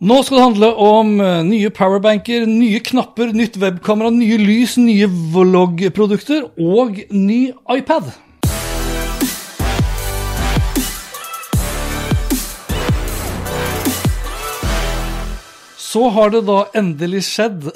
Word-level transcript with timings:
Nå 0.00 0.22
skal 0.24 0.38
det 0.38 0.44
handle 0.46 0.68
om 0.80 1.08
eh, 1.20 1.42
nye 1.44 1.68
powerbanker, 1.76 2.46
nye 2.48 2.78
knapper, 2.80 3.34
nytt 3.36 3.58
webkamera, 3.60 4.08
nye 4.14 4.38
lys, 4.40 4.78
nye 4.80 5.04
vloggprodukter 5.04 6.46
og 6.56 7.02
ny 7.12 7.50
iPad. 7.68 8.08
Så 15.76 16.08
har 16.16 16.32
det 16.32 16.46
da 16.48 16.62
endelig 16.80 17.26
skjedd. 17.28 17.68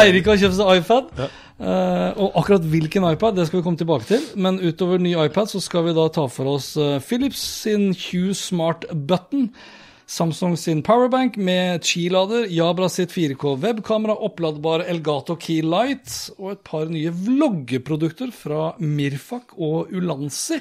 Eirik 0.00 0.32
har 0.32 0.40
kjøpt 0.40 0.56
seg 0.56 0.78
iPad. 0.80 1.26
Eh, 1.54 2.10
og 2.18 2.34
akkurat 2.40 2.64
hvilken 2.66 3.04
iPad 3.12 3.36
det 3.38 3.46
skal 3.46 3.60
vi 3.60 3.64
komme 3.66 3.78
tilbake 3.78 4.08
til. 4.08 4.26
Men 4.34 4.58
utover 4.58 4.98
ny 4.98 5.14
iPad 5.26 5.52
så 5.52 5.62
skal 5.62 5.86
vi 5.88 5.94
da 5.96 6.08
ta 6.10 6.26
for 6.32 6.56
oss 6.56 6.74
eh, 6.76 6.98
Philips 7.04 7.42
sin 7.62 7.92
Hue 7.94 8.34
Smart 8.34 8.88
Button. 8.90 9.50
Samsung 10.04 10.58
sin 10.60 10.82
Powerbank 10.84 11.38
med 11.40 11.80
Qi-lader, 11.86 12.44
Jabra 12.52 12.90
sitt 12.92 13.14
4K 13.14 13.54
webkamera, 13.62 14.18
oppladbar 14.26 14.84
Elgato 14.84 15.38
Key 15.40 15.62
Light 15.64 16.12
og 16.36 16.50
et 16.52 16.60
par 16.66 16.92
nye 16.92 17.08
vloggeprodukter 17.08 18.34
fra 18.36 18.74
Mirfak 18.84 19.56
og 19.56 19.94
Ulansi. 19.96 20.60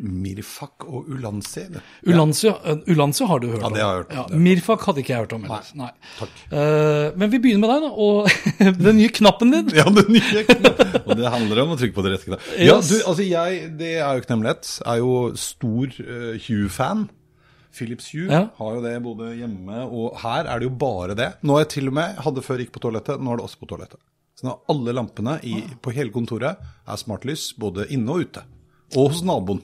Mirfak 0.00 0.86
og. 0.88 1.08
Ulanzi, 1.10 1.66
Ulansi, 2.06 2.48
eh, 2.48 3.28
har 3.28 3.40
du 3.42 3.48
hørt 3.52 3.62
om. 3.62 3.74
Ja, 3.74 3.76
det 3.76 3.82
har 3.84 3.92
jeg 3.92 4.00
hørt 4.00 4.10
om, 4.10 4.16
Ja, 4.16 4.22
har 4.22 4.42
Mirfak 4.46 4.86
hadde 4.88 5.02
ikke 5.02 5.14
jeg 5.14 5.24
hørt 5.24 5.36
om. 5.36 5.44
Ellers. 5.44 5.70
Nei. 5.78 5.90
Takk. 6.18 6.40
Uh, 6.52 7.18
men 7.20 7.30
vi 7.32 7.40
begynner 7.44 7.64
med 7.66 7.72
deg, 7.74 7.86
da. 7.86 7.92
Og 8.06 8.80
den 8.86 9.00
nye 9.00 9.12
knappen 9.20 9.54
din. 9.54 9.70
Ja, 9.76 9.86
den 10.00 10.12
nye 10.16 10.44
knappen. 10.48 10.98
Og 11.04 11.14
det 11.20 11.32
handler 11.36 11.62
om 11.64 11.74
å 11.76 11.78
trykke 11.80 11.96
på 11.96 12.04
det 12.06 12.14
rette 12.16 12.30
knappet. 12.30 12.52
Ja, 12.64 12.76
du, 12.80 12.96
altså 13.04 13.26
jeg, 13.26 13.62
det 13.80 13.94
er 14.00 14.10
jo 14.10 14.24
ikke 14.24 14.32
noe 14.32 14.38
hemmelighet. 14.38 14.74
Er 14.88 15.00
jo 15.02 15.16
stor 15.38 15.96
uh, 16.00 16.36
Hue-fan. 16.48 17.08
Philips 17.70 18.08
Hue 18.10 18.26
Ja. 18.26 18.48
har 18.56 18.74
jo 18.74 18.80
det 18.82 18.96
både 19.04 19.28
hjemme 19.38 19.84
og 19.86 20.16
her 20.24 20.48
er 20.50 20.58
det 20.58 20.66
jo 20.66 20.72
bare 20.74 21.14
det. 21.14 21.28
Nå 21.46 21.54
er 21.54 21.64
jeg 21.64 21.74
til 21.76 21.90
og 21.92 21.94
med, 22.00 22.16
hadde 22.24 22.42
før 22.42 22.58
gikk 22.64 22.72
på 22.74 22.82
toalettet, 22.82 23.20
nå 23.22 23.30
er 23.30 23.38
det 23.38 23.46
også 23.46 23.60
på 23.62 23.68
toalettet. 23.70 24.00
Så 24.34 24.48
nå 24.48 24.56
alle 24.72 24.94
lampene 24.96 25.36
i, 25.46 25.60
på 25.82 25.92
hele 25.94 26.10
kontoret 26.14 26.58
er 26.58 27.00
smartlys, 27.00 27.50
både 27.60 27.86
inne 27.94 28.10
og 28.14 28.26
ute. 28.26 28.42
Og 28.96 29.12
hos 29.12 29.22
naboen. 29.22 29.60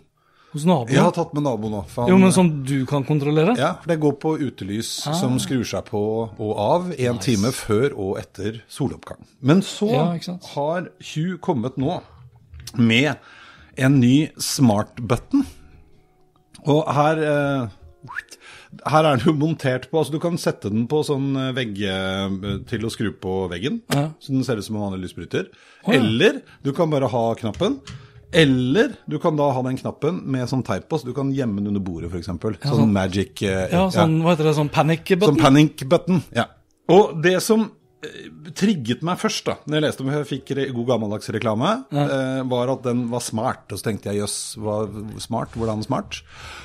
Hos 0.56 0.64
naboen. 0.64 0.88
Jeg 0.94 1.02
har 1.04 1.12
tatt 1.12 1.34
med 1.36 1.44
naboen 1.44 1.74
òg. 1.82 1.90
Jo, 2.08 2.16
men 2.16 2.32
sånn 2.32 2.50
du 2.64 2.86
kan 2.88 3.04
kontrollere? 3.04 3.52
Ja, 3.60 3.74
for 3.82 3.92
det 3.92 3.98
går 4.00 4.14
på 4.22 4.30
utelys 4.40 4.88
som 5.20 5.36
skrur 5.42 5.66
seg 5.68 5.84
på 5.90 6.00
og 6.32 6.52
av 6.56 6.86
en 6.96 7.18
time 7.20 7.52
før 7.52 7.92
og 7.92 8.14
etter 8.22 8.62
soloppgang. 8.72 9.20
Men 9.44 9.60
så 9.66 9.90
Ja, 9.92 10.06
har 10.54 10.88
Hugh 11.12 11.36
kommet 11.44 11.76
nå 11.76 11.98
med 12.80 13.20
en 13.76 14.00
ny 14.00 14.30
smart 14.40 14.96
button. 14.96 15.44
Og 16.64 16.88
her 16.96 17.20
eh, 17.20 17.68
her 18.86 19.04
er 19.06 19.16
den 19.16 19.24
jo 19.28 19.34
montert 19.36 19.88
på, 19.90 20.00
altså 20.00 20.14
Du 20.16 20.20
kan 20.22 20.36
sette 20.40 20.70
den 20.72 20.86
på 20.90 21.02
sånn 21.06 21.28
eh, 21.40 21.52
vegg 21.56 21.78
eh, 21.84 22.56
til 22.68 22.86
å 22.86 22.90
skru 22.92 23.12
på 23.20 23.36
veggen, 23.52 23.82
Ja. 23.92 24.08
så 24.20 24.32
den 24.34 24.44
ser 24.46 24.56
ut 24.60 24.66
som 24.66 24.76
en 24.80 24.86
vanlig 24.88 25.06
lysbryter. 25.06 25.48
Oh, 25.84 25.92
ja. 25.92 26.00
Eller 26.00 26.40
du 26.64 26.72
kan 26.76 26.90
bare 26.92 27.08
ha 27.12 27.24
knappen. 27.38 27.80
Eller 28.32 28.96
du 29.06 29.18
kan 29.22 29.36
da 29.38 29.50
ha 29.54 29.62
den 29.62 29.78
knappen 29.78 30.18
med 30.26 30.48
sånn 30.50 30.64
teip 30.66 30.88
på, 30.90 30.98
så 30.98 31.06
du 31.08 31.14
kan 31.16 31.30
gjemme 31.34 31.60
den 31.62 31.70
under 31.70 31.82
bordet 31.84 32.10
f.eks. 32.10 32.26
Sånn, 32.26 32.60
sånn- 32.66 32.92
magic 32.92 33.42
eh, 33.46 33.68
Ja, 33.72 33.86
sånn, 33.94 34.20
hva 34.24 34.34
heter 34.34 34.50
det, 34.50 34.56
sånn 34.58 34.72
panic 34.72 35.04
button? 35.14 35.34
Sånn 35.34 35.42
panic 35.42 35.84
button. 35.88 36.22
Ja. 36.34 36.48
Og 36.92 37.16
det 37.22 37.36
som 37.44 37.68
eh, 38.02 38.26
trigget 38.58 39.04
meg 39.06 39.20
først, 39.22 39.46
da 39.46 39.56
når 39.64 39.78
jeg 39.78 39.84
leste 39.86 40.04
om 40.04 40.10
jeg 40.12 40.26
fikk 40.32 40.52
god 40.74 40.90
gammeldags 40.90 41.30
reklame, 41.34 41.70
eh, 41.94 42.42
var 42.50 42.74
at 42.74 42.82
den 42.86 43.06
var 43.14 43.22
smart. 43.24 43.64
Og 43.70 43.78
så 43.80 43.88
tenkte 43.88 44.10
jeg 44.10 44.24
jøss, 44.24 44.36
var 44.58 44.90
smart? 45.22 45.54
Hvordan 45.54 45.86
smart? 45.86 46.20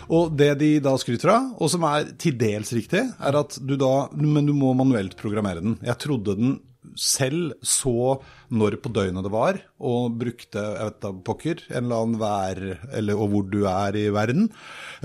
Og 0.10 0.34
det 0.38 0.56
de 0.60 0.74
da 0.84 0.98
skryter 0.98 1.30
av, 1.36 1.54
og 1.62 1.70
som 1.72 1.86
er 1.94 2.10
til 2.22 2.36
dels 2.42 2.74
riktig, 2.74 3.06
er 3.22 3.40
at 3.40 3.58
du 3.62 3.78
da 3.78 4.10
Men 4.12 4.50
du 4.50 4.54
må 4.58 4.74
manuelt 4.76 5.16
programmere 5.16 5.62
den. 5.62 5.78
Jeg 5.86 5.98
trodde 6.02 6.36
den 6.42 6.60
selv 6.98 7.54
så 7.62 8.18
når 8.52 8.78
på 8.82 8.92
døgnet 8.94 9.26
det 9.26 9.32
var, 9.34 9.60
og 9.80 10.18
brukte 10.22 10.64
jeg 10.64 10.88
vet 10.90 11.00
da, 11.04 11.14
pokker, 11.28 11.64
en 11.70 11.86
eller 11.86 12.04
annen 12.06 12.20
vær, 12.22 12.62
eller, 12.98 13.22
og 13.22 13.32
hvor 13.34 13.48
du 13.52 13.62
er 13.70 13.98
i 14.00 14.08
verden, 14.14 14.50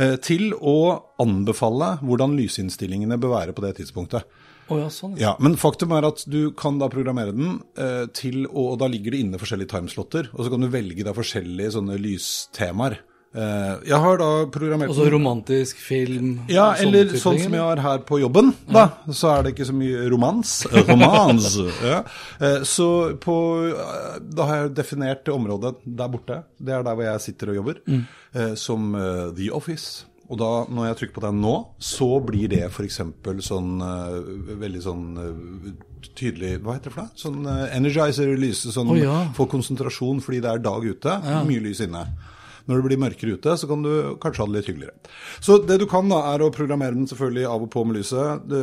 eh, 0.01 0.17
til 0.23 0.51
å 0.57 0.79
anbefale 1.23 1.97
hvordan 2.03 2.37
lysinnstillingene 2.39 3.21
bør 3.21 3.37
være 3.37 3.57
på 3.57 3.65
det 3.67 3.77
tidspunktet. 3.81 4.27
Oh, 4.67 4.81
ja, 4.81 4.89
sånn. 4.91 5.15
Ja, 5.21 5.37
Men 5.39 5.55
faktum 5.61 5.93
er 5.95 6.09
at 6.09 6.25
du 6.27 6.51
kan 6.59 6.81
da 6.81 6.89
programmere 6.91 7.35
den 7.37 7.61
eh, 7.79 8.09
til 8.11 8.49
og, 8.49 8.73
Og 8.73 8.81
da 8.81 8.89
ligger 8.91 9.15
det 9.15 9.21
inne 9.23 9.39
forskjellige 9.39 9.71
timeslotter, 9.77 10.33
og 10.35 10.43
så 10.43 10.51
kan 10.51 10.65
du 10.65 10.73
velge 10.73 11.07
da 11.07 11.15
forskjellige 11.15 11.77
sånne 11.77 12.01
lystemaer. 12.03 12.99
Eh, 13.37 13.73
jeg 13.91 14.01
har 14.01 14.17
da 14.21 14.31
programmert 14.49 14.89
Altså 14.89 15.11
romantisk 15.13 15.81
film 15.85 16.39
ja, 16.49 16.71
eller 16.81 17.11
sånn 17.21 17.37
som 17.43 17.53
jeg 17.53 17.61
har 17.61 17.83
her 17.85 18.01
på 18.09 18.21
jobben, 18.23 18.55
da. 18.65 18.87
Så 19.13 19.29
er 19.35 19.45
det 19.45 19.53
ikke 19.53 19.69
så 19.69 19.77
mye 19.77 20.07
romans. 20.13 20.55
Eh, 20.71 20.89
Romans. 20.89 21.51
ja. 21.93 22.01
Eh, 22.41 22.63
Så 22.65 22.89
på 23.21 23.37
Da 24.25 24.49
har 24.49 24.63
jeg 24.63 24.77
definert 24.79 25.29
området 25.33 25.77
der 25.85 26.13
borte. 26.13 26.43
Det 26.57 26.73
er 26.73 26.87
der 26.87 26.97
hvor 26.97 27.11
jeg 27.11 27.25
sitter 27.29 27.53
og 27.53 27.59
jobber. 27.61 27.81
Mm. 27.87 28.05
Som 28.57 28.93
The 29.37 29.49
Office. 29.55 30.05
Og 30.29 30.39
da, 30.41 30.49
når 30.69 30.89
jeg 30.89 30.97
trykker 31.01 31.17
på 31.21 31.23
den 31.25 31.39
nå, 31.41 31.53
så 31.79 32.09
blir 32.25 32.51
det 32.51 32.65
f.eks. 32.67 32.99
sånn 33.47 33.77
veldig 34.61 34.83
sånn 34.83 35.05
tydelig 36.17 36.57
Hva 36.65 36.77
heter 36.77 36.91
det 36.91 36.95
for 36.95 37.05
noe? 37.05 37.19
Sånn 37.21 37.51
eh, 37.51 37.77
energizer-lys. 37.77 38.65
Sånn 38.75 38.93
oh, 38.93 38.99
ja. 39.01 39.19
få 39.37 39.49
konsentrasjon 39.51 40.23
fordi 40.25 40.43
det 40.45 40.53
er 40.53 40.65
dag 40.65 40.87
ute. 40.87 41.19
Mye 41.49 41.65
lys 41.69 41.85
inne. 41.87 42.07
Når 42.67 42.81
det 42.81 42.87
blir 42.89 43.01
mørkere 43.01 43.37
ute, 43.39 43.57
så 43.59 43.69
kan 43.71 43.85
du 43.85 43.91
kanskje 44.23 44.43
ha 44.43 44.47
det 44.51 44.57
litt 44.57 44.71
hyggeligere. 44.71 45.13
Så 45.45 45.59
det 45.63 45.79
du 45.83 45.87
kan, 45.91 46.09
da, 46.11 46.23
er 46.33 46.43
å 46.43 46.51
programmere 46.55 46.97
den 46.97 47.07
selvfølgelig 47.11 47.47
av 47.51 47.67
og 47.67 47.71
på 47.73 47.85
med 47.87 48.01
lyset. 48.01 48.57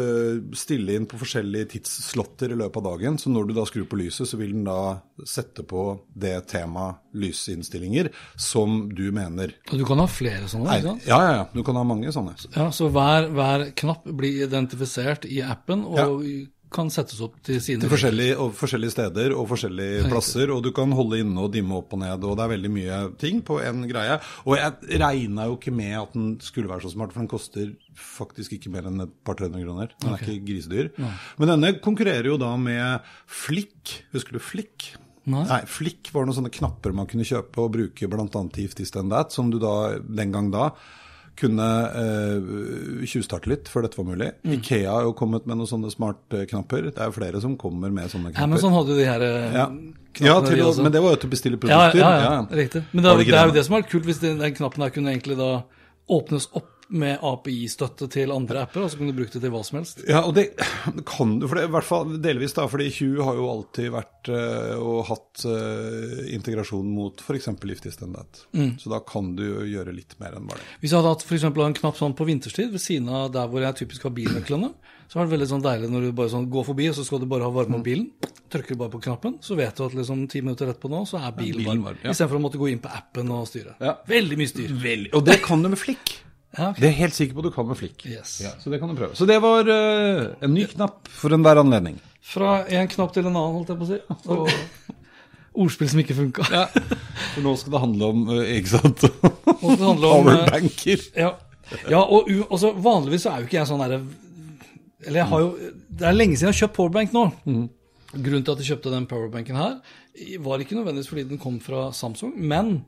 Stille 0.60 0.98
inn 0.98 1.08
på 1.10 1.20
forskjellige 1.22 1.72
tidsslotter 1.76 2.54
i 2.54 2.60
løpet 2.60 2.82
av 2.82 2.88
dagen. 2.92 3.20
Så 3.22 3.32
når 3.32 3.50
du 3.50 3.56
da 3.58 3.66
skrur 3.70 3.88
på 3.90 4.00
lyset, 4.02 4.28
så 4.30 4.40
vil 4.42 4.56
den 4.58 4.68
da 4.68 4.98
sette 5.30 5.64
på 5.68 5.86
det 6.20 6.36
temaet 6.52 7.00
lysinnstillinger 7.14 8.10
som 8.36 8.90
du 8.94 9.06
mener. 9.16 9.54
Og 9.72 9.80
du 9.80 9.86
kan 9.88 10.02
ha 10.02 10.08
flere 10.10 10.50
sånne, 10.52 10.68
Nei, 10.68 10.80
ikke 10.82 10.94
sant? 10.96 11.08
ja, 11.08 11.20
ja, 11.24 11.38
ja. 11.40 11.46
Du 11.54 11.62
kan 11.66 11.78
ha 11.80 11.86
mange 11.88 12.12
sånne. 12.16 12.36
Ja, 12.56 12.68
så 12.76 12.90
hver, 12.94 13.30
hver 13.34 13.70
knapp 13.80 14.08
blir 14.10 14.44
identifisert 14.48 15.28
i 15.30 15.44
appen 15.46 15.86
og 15.88 16.26
kan 16.74 16.90
settes 16.94 17.22
opp 17.24 17.38
til 17.46 17.60
sine 17.64 17.84
Til 17.84 17.92
forskjellige, 17.92 18.38
og 18.42 18.56
forskjellige 18.58 18.96
steder 18.96 19.36
og 19.38 19.48
forskjellige 19.52 20.08
plasser, 20.12 20.52
og 20.54 20.64
du 20.66 20.72
kan 20.76 20.94
holde 20.96 21.22
inne 21.24 21.46
og 21.46 21.52
dimme 21.54 21.78
opp 21.80 21.94
og 21.96 22.02
ned, 22.04 22.26
og 22.26 22.38
det 22.40 22.46
er 22.46 22.54
veldig 22.56 22.72
mye 22.74 23.00
ting 23.22 23.44
på 23.46 23.60
en 23.64 23.86
greie. 23.90 24.18
Og 24.48 24.58
jeg 24.60 25.00
regna 25.04 25.48
jo 25.50 25.58
ikke 25.60 25.76
med 25.76 25.96
at 26.02 26.18
den 26.18 26.34
skulle 26.44 26.72
være 26.72 26.86
så 26.86 26.94
smart, 26.96 27.14
for 27.14 27.24
den 27.24 27.32
koster 27.32 27.72
faktisk 27.94 28.58
ikke 28.58 28.74
mer 28.74 28.90
enn 28.90 29.06
et 29.06 29.14
par-tre 29.26 29.50
hundre 29.50 29.64
kroner. 29.66 29.94
Den 30.02 30.16
er 30.16 30.26
ikke 30.26 30.48
grisedyr. 30.50 30.92
Men 31.40 31.54
denne 31.54 31.76
konkurrerer 31.84 32.32
jo 32.32 32.40
da 32.42 32.52
med 32.60 33.14
Flikk. 33.30 34.00
Husker 34.16 34.38
du 34.38 34.44
Flikk? 34.44 34.94
Nei. 35.30 35.62
Flikk 35.72 36.10
var 36.12 36.26
noen 36.28 36.36
sånne 36.36 36.52
knapper 36.52 36.92
man 36.96 37.08
kunne 37.08 37.28
kjøpe 37.28 37.62
og 37.64 37.72
bruke 37.78 38.10
bl.a. 38.12 38.28
i 38.28 38.66
If 38.66 38.76
This 38.76 38.92
Then 38.92 39.14
That, 39.14 39.32
som 39.32 39.54
du 39.54 39.60
da 39.62 39.96
den 40.04 40.34
gang 40.36 40.50
da 40.52 40.74
kunne 41.40 41.68
eh, 41.98 43.06
tjuvstarte 43.10 43.50
litt 43.50 43.70
før 43.72 43.88
dette 43.88 43.98
var 44.00 44.08
mulig. 44.08 44.30
Mm. 44.46 44.56
Ikea 44.60 44.92
har 44.92 45.08
jo 45.08 45.14
kommet 45.18 45.48
med 45.50 45.60
noen 45.60 45.70
sånne 45.70 45.92
smartknapper. 45.94 46.90
Det 46.92 47.02
er 47.02 47.10
jo 47.10 47.16
flere 47.16 47.42
som 47.44 47.56
kommer 47.60 47.94
med 47.94 48.12
sånne 48.12 48.32
knapper. 48.32 48.46
Amazon 48.46 48.76
hadde 48.76 48.94
jo 48.94 49.00
de 49.00 49.08
her 49.10 49.26
eh, 49.28 49.56
Ja, 49.58 49.68
ja 50.28 50.36
til 50.46 50.62
de 50.62 50.86
men 50.86 50.94
det 50.94 51.02
var 51.04 51.16
jo 51.16 51.22
til 51.24 51.32
å 51.32 51.34
bestille 51.34 51.58
ja, 51.58 51.64
produkter. 51.64 52.04
ja, 52.04 52.12
ja, 52.28 52.44
riktig. 52.62 52.84
Men 52.92 53.06
det, 53.06 53.16
det 53.24 53.32
det 53.32 53.40
er 53.40 53.50
jo 53.50 53.58
det 53.58 53.66
som 53.70 53.80
er 53.80 53.88
kult, 53.88 54.06
hvis 54.10 54.22
den, 54.22 54.38
den 54.44 54.60
knappen 54.60 54.86
her 54.86 54.94
kunne 54.94 55.16
egentlig 55.16 55.40
da 55.42 55.50
åpnes 56.14 56.50
opp 56.54 56.70
med 56.94 57.24
API-støtte 57.26 58.08
til 58.14 58.32
andre 58.34 58.64
apper, 58.68 58.86
og 58.86 58.92
så 58.92 59.00
kan 59.00 59.10
du 59.10 59.16
bruke 59.18 59.34
det 59.34 59.42
til 59.42 59.54
hva 59.54 59.62
som 59.66 59.80
helst. 59.80 60.04
Ja, 60.10 60.22
og 60.28 60.36
det 60.38 60.52
kan 61.10 61.38
du, 61.42 61.48
for 61.50 61.58
det, 61.58 61.68
i 61.68 61.74
hvert 61.74 61.88
fall 61.88 62.16
delvis, 62.24 62.56
da, 62.58 62.68
fordi 62.70 62.90
Hue 63.00 63.26
har 63.26 63.40
jo 63.40 63.50
alltid 63.50 63.90
vært 63.94 64.32
uh, 64.34 64.76
og 64.78 65.00
hatt 65.10 65.46
uh, 65.50 66.24
integrasjon 66.36 66.90
mot 66.94 67.24
f.eks. 67.24 67.50
If 67.74 67.82
This 67.82 68.00
Then 68.02 68.14
That. 68.18 68.44
Mm. 68.54 68.76
Så 68.82 68.92
da 68.94 69.02
kan 69.06 69.34
du 69.40 69.46
gjøre 69.66 69.96
litt 69.96 70.18
mer 70.22 70.38
enn 70.38 70.50
bare 70.50 70.62
det. 70.62 70.80
Hvis 70.84 70.94
jeg 70.94 71.02
hadde 71.02 71.16
hatt 71.16 71.38
eksempel 71.40 71.66
en 71.66 71.78
knapp 71.78 71.98
sånn 71.98 72.16
på 72.18 72.28
vinterstid 72.30 72.74
ved 72.74 72.84
siden 72.84 73.10
av 73.10 73.32
der 73.34 73.50
hvor 73.50 73.66
jeg 73.66 73.82
typisk 73.82 74.06
har 74.08 74.14
bilnøklene, 74.16 74.74
så 75.10 75.20
er 75.20 75.28
det 75.28 75.36
veldig 75.36 75.50
sånn 75.50 75.64
deilig 75.64 75.90
når 75.94 76.08
du 76.08 76.16
bare 76.18 76.32
sånn 76.32 76.46
går 76.50 76.64
forbi, 76.66 76.88
og 76.90 76.96
så 76.98 77.04
skal 77.06 77.22
du 77.22 77.28
bare 77.30 77.46
ha 77.46 77.54
varme 77.54 77.78
på 77.78 77.86
bilen. 77.86 78.08
Trykker 78.54 78.74
du 78.74 78.80
bare 78.80 78.94
på 78.94 79.02
knappen, 79.04 79.40
så 79.46 79.58
vet 79.58 79.78
du 79.78 79.84
at 79.86 79.96
liksom 79.98 80.28
ti 80.32 80.42
minutter 80.46 80.72
på 80.78 80.90
nå, 80.90 81.04
så 81.10 81.20
er 81.22 81.34
bilen, 81.38 81.60
bilen 81.62 81.70
varm. 81.70 81.84
varm, 81.90 82.00
ja. 82.02 82.14
Istedenfor 82.14 82.40
å 82.40 82.44
måtte 82.48 82.62
gå 82.62 82.70
inn 82.72 82.82
på 82.82 82.90
appen 82.94 83.34
og 83.34 83.48
styre. 83.50 83.76
Ja. 83.82 83.98
Veldig 84.10 84.40
mye 84.40 84.50
styr. 84.50 84.74
Veldig. 84.84 85.12
Og 85.18 85.26
det 85.28 85.40
kan 85.46 85.62
du 85.62 85.70
med 85.74 85.82
flikk. 85.82 86.16
Ja, 86.54 86.70
okay. 86.70 86.82
Det 86.82 86.86
er 86.86 86.92
jeg 86.92 87.00
helt 87.00 87.16
sikker 87.18 87.36
på 87.36 87.42
at 87.42 87.48
du 87.50 87.54
kan 87.56 87.66
med 87.66 87.78
flikk. 87.80 88.04
Yes. 88.06 88.36
Ja, 88.44 88.52
så 88.62 88.70
det 88.70 88.78
kan 88.82 88.92
du 88.92 88.98
prøve. 88.98 89.16
Så 89.18 89.26
det 89.26 89.40
var 89.42 89.66
uh, 89.66 90.34
en 90.46 90.54
ny 90.54 90.68
knapp 90.70 91.10
for 91.10 91.34
enhver 91.34 91.58
anledning. 91.64 91.96
Fra 92.24 92.60
en 92.70 92.90
knapp 92.92 93.16
til 93.16 93.26
en 93.26 93.34
annen, 93.34 93.56
holdt 93.58 93.72
jeg 93.74 93.80
på 93.80 93.88
å 93.88 93.90
si. 93.90 93.98
Og 94.30 95.00
ordspill 95.66 95.90
som 95.90 96.04
ikke 96.04 96.18
funka. 96.18 96.46
Ja. 96.54 96.68
For 97.34 97.42
nå 97.46 97.56
skal 97.58 97.74
det 97.74 97.82
handle 97.88 98.12
om, 98.14 98.28
uh, 98.30 98.44
ikke 98.54 98.74
sant, 98.76 99.06
om, 99.56 99.72
eh, 99.74 99.82
powerbanker. 100.04 101.08
Ja, 101.18 101.32
ja 101.90 102.04
og 102.04 102.30
altså, 102.46 102.76
vanligvis 102.86 103.26
så 103.26 103.34
er 103.34 103.42
jo 103.42 103.50
ikke 103.50 103.58
jeg 103.58 103.70
sånn 103.70 103.82
derre 103.82 104.02
Eller 105.08 105.22
jeg 105.22 105.28
har 105.32 105.40
jo 105.42 105.70
Det 105.88 106.06
er 106.06 106.16
lenge 106.16 106.36
siden 106.36 106.50
jeg 106.50 106.54
har 106.54 106.60
kjøpt 106.60 106.76
powerbank 106.76 107.16
nå. 107.16 107.24
Grunnen 108.14 108.46
til 108.46 108.54
at 108.54 108.62
jeg 108.62 108.76
kjøpte 108.76 108.94
den 108.94 109.08
powerbanken 109.10 109.58
her, 109.58 109.80
var 110.46 110.62
ikke 110.62 110.78
nødvendigvis 110.78 111.10
fordi 111.10 111.24
den 111.32 111.42
kom 111.42 111.58
fra 111.64 111.88
Samsung, 111.98 112.36
men 112.38 112.84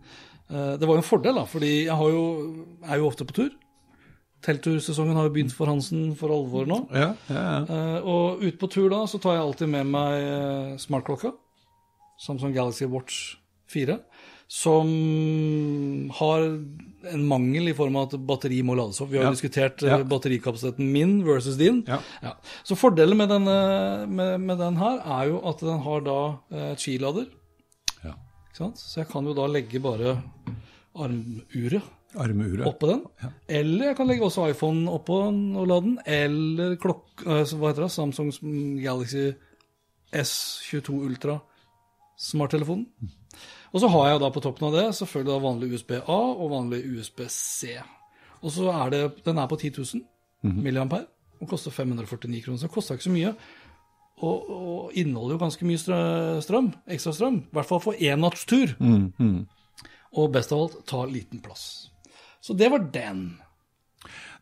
det 0.49 0.85
var 0.85 0.95
jo 0.95 1.01
en 1.01 1.07
fordel, 1.09 1.35
da, 1.35 1.45
fordi 1.49 1.85
jeg 1.85 1.95
har 1.97 2.09
jo, 2.13 2.25
er 2.85 2.97
jo 3.01 3.07
ofte 3.09 3.25
på 3.25 3.33
tur. 3.33 3.49
Telttursesongen 4.45 5.15
har 5.17 5.25
jo 5.25 5.33
begynt 5.33 5.55
for 5.57 5.65
Hansen 5.71 6.11
for 6.19 6.29
alvor 6.29 6.67
nå. 6.69 6.77
Ja, 6.93 7.07
ja, 7.33 7.41
ja. 7.41 7.61
Eh, 7.65 8.05
og 8.05 8.43
ut 8.45 8.59
på 8.61 8.69
tur 8.69 8.91
da, 8.93 8.99
så 9.09 9.17
tar 9.23 9.39
jeg 9.39 9.41
alltid 9.47 9.71
med 9.73 9.89
meg 9.89 10.21
eh, 10.21 10.75
smartklokka. 10.83 11.31
Samsung 12.21 12.53
Galaxy 12.53 12.85
Watch 12.85 13.37
4. 13.73 13.97
Som 14.47 14.91
har 16.19 16.43
en 17.09 17.23
mangel 17.25 17.71
i 17.71 17.73
form 17.77 17.95
av 17.97 18.11
at 18.11 18.19
batteri 18.29 18.59
må 18.65 18.75
lades 18.77 18.99
opp. 19.01 19.09
Vi 19.09 19.17
har 19.17 19.25
jo 19.25 19.31
Ja. 19.31 19.33
diskutert 19.33 19.81
eh, 19.83 19.89
Ja. 19.89 20.03
batterikapasiteten 20.03 20.91
min 20.93 21.23
versus 21.25 21.57
din. 21.57 21.83
Ja. 21.87 21.99
Så 22.63 22.75
fordelen 22.77 23.17
med, 23.17 23.29
denne, 23.29 24.05
med, 24.07 24.39
med 24.41 24.57
den 24.61 24.77
her 24.77 25.01
er 25.01 25.27
jo 25.31 25.41
at 25.49 25.59
den 25.59 25.79
har 25.81 26.01
da 26.05 26.19
eh, 26.53 26.75
skilader. 26.77 27.25
Ja. 28.59 28.69
Så 28.79 29.01
jeg 29.01 29.09
kan 29.11 29.25
jo 29.27 29.33
da 29.35 29.45
legge 29.51 29.79
bare 29.83 30.15
armuret 30.95 31.83
Armeuret. 32.15 32.63
oppå 32.69 32.87
den. 32.87 33.01
Eller 33.51 33.89
jeg 33.89 33.97
kan 33.97 34.07
legge 34.07 34.23
også 34.23 34.45
iPhone 34.53 34.85
oppå 34.87 35.17
den 35.25 35.41
og 35.59 35.67
la 35.67 35.79
den. 35.83 35.97
Eller 36.07 36.77
klokk... 36.79 37.25
eh, 37.25 37.43
Hva 37.43 37.71
heter 37.73 37.83
det? 37.83 37.91
Samsung 37.91 38.31
Galaxy 38.79 39.33
S22 40.15 40.95
Ultra 41.09 41.39
smarttelefonen. 42.17 42.87
Og 43.75 43.81
så 43.83 43.89
har 43.91 44.13
jeg 44.13 44.21
da 44.23 44.29
på 44.31 44.39
toppen 44.45 44.69
av 44.69 44.77
det 44.77 44.85
selvfølgelig 44.95 45.33
da 45.33 45.41
vanlig 45.43 45.71
USB-A 45.75 46.19
og 46.39 46.51
vanlig 46.53 46.79
USB-C. 46.95 47.73
Og 48.45 48.53
så 48.55 48.69
er 48.71 48.93
det 48.93 49.01
Den 49.25 49.41
er 49.41 49.49
på 49.51 49.57
10 49.59 49.73
000 49.75 50.05
milliampere 50.63 51.07
og 51.41 51.49
koster 51.51 51.73
549 51.75 52.45
kroner. 52.45 52.57
Så 52.61 52.69
det 52.69 52.71
koster 52.77 52.95
ikke 52.95 53.09
så 53.09 53.11
mye. 53.11 53.33
Og, 54.23 54.49
og 54.49 54.91
inneholder 54.95 55.35
jo 55.35 55.41
ganske 55.41 55.65
mye 55.67 55.79
strø- 55.81 56.39
strøm, 56.45 56.69
ekstra 56.87 57.11
strøm. 57.17 57.41
I 57.51 57.57
hvert 57.57 57.67
fall 57.67 57.81
for 57.83 57.97
énnattstur. 57.99 58.75
Og 60.15 60.29
best 60.31 60.53
av 60.55 60.61
alt, 60.63 60.77
ta 60.87 61.01
liten 61.09 61.41
plass. 61.43 61.89
Så 62.41 62.55
det 62.55 62.69
var 62.71 62.79
den. 62.93 63.25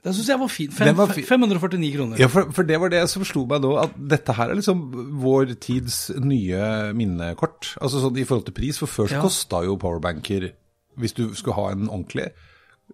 Den 0.03 0.13
syns 0.13 0.27
jeg 0.29 0.39
var 0.41 0.51
fin. 0.51 0.71
Fem, 0.75 0.95
var 0.99 1.13
fi 1.15 1.23
549 1.25 1.93
kroner. 1.95 2.19
Ja, 2.19 2.27
for, 2.29 2.49
for 2.53 2.67
det 2.67 2.77
var 2.83 2.91
det 2.91 3.05
som 3.09 3.23
slo 3.25 3.45
meg 3.49 3.63
nå, 3.63 3.71
at 3.79 3.93
dette 4.11 4.35
her 4.35 4.51
er 4.51 4.59
liksom 4.59 4.81
vår 5.23 5.53
tids 5.63 6.09
nye 6.19 6.91
minnekort. 6.97 7.71
Altså 7.81 8.01
sånn 8.03 8.19
i 8.19 8.25
forhold 8.27 8.45
til 8.49 8.57
pris, 8.57 8.77
for 8.81 8.91
før 8.91 9.07
så 9.09 9.17
Ja. 9.17 9.23
kosta 9.23 9.63
jo 9.65 9.77
powerbanker, 9.79 10.49
hvis 10.99 11.15
du 11.17 11.23
skulle 11.33 11.55
ha 11.57 11.69
en 11.71 11.87
ordentlig, 11.87 12.27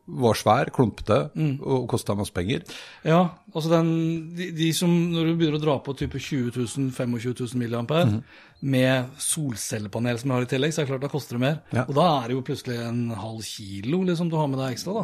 var 0.07 0.33
svær, 0.33 0.69
klumpete 0.73 1.29
Mm. 1.35 1.59
og 1.61 1.87
kosta 1.89 2.15
masse 2.17 2.33
penger. 2.33 2.63
Ja, 3.05 3.27
altså 3.53 3.69
den, 3.69 4.35
de, 4.35 4.51
de 4.57 4.73
som, 4.73 4.89
når 4.89 5.25
du 5.25 5.35
begynner 5.37 5.59
å 5.59 5.61
dra 5.61 5.75
på 5.85 5.93
type 5.97 6.17
20 6.19 6.51
000, 6.55 6.91
25 6.91 7.33
000 7.39 7.57
milliampere, 7.61 8.05
Mhm. 8.05 8.23
med 8.61 9.05
solcellepanel 9.17 10.17
som 10.19 10.29
jeg 10.31 10.35
har 10.35 10.41
i 10.41 10.49
tillegg, 10.49 10.73
så 10.73 10.81
er 10.81 10.85
det 10.85 10.91
klart 10.91 11.01
da 11.01 11.07
koster 11.07 11.37
det 11.37 11.41
mer. 11.41 11.59
Ja. 11.73 11.85
Og 11.87 11.93
da 11.95 12.07
er 12.23 12.27
det 12.27 12.35
jo 12.35 12.41
plutselig 12.41 12.79
en 12.87 13.09
halv 13.11 13.41
kilo 13.43 14.01
liksom, 14.03 14.29
du 14.29 14.35
har 14.35 14.47
med 14.47 14.59
deg 14.59 14.73
ekstra, 14.75 14.93
da. 14.93 15.03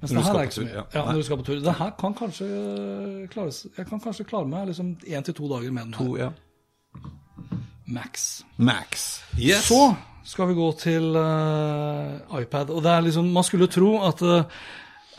Mens 0.00 0.12
Når 0.12 0.22
det 0.22 0.26
her 0.26 0.38
er 0.38 0.42
ikke 0.48 0.54
så 0.56 0.64
mye. 0.64 0.74
ja. 0.74 0.84
Ja, 0.94 1.04
når 1.04 1.12
du 1.20 1.22
skal 1.22 1.36
på 1.36 1.44
tur. 1.44 1.60
Det 1.60 1.74
her 1.76 1.90
kan 2.00 2.14
kanskje 2.14 2.46
øh, 2.48 3.28
klares 3.28 3.66
Jeg 3.76 3.86
kan 3.86 4.00
kanskje 4.00 4.24
klare 4.24 4.48
meg 4.48 4.66
liksom 4.68 4.96
én 5.06 5.22
til 5.22 5.34
to 5.34 5.48
dager 5.48 5.70
med 5.70 5.82
den 5.84 5.92
To, 5.92 6.16
ja. 6.16 6.30
Max. 7.86 8.42
Max. 8.56 9.20
Yes. 9.38 9.64
Så 9.68 9.94
skal 10.30 10.46
vi 10.52 10.54
gå 10.58 10.68
til 10.78 11.08
uh, 11.18 12.20
iPad. 12.40 12.70
Og 12.70 12.84
det 12.84 12.92
er 12.94 13.02
liksom, 13.08 13.32
Man 13.34 13.46
skulle 13.46 13.66
tro 13.72 13.96
at 14.06 14.22
uh, 14.22 14.60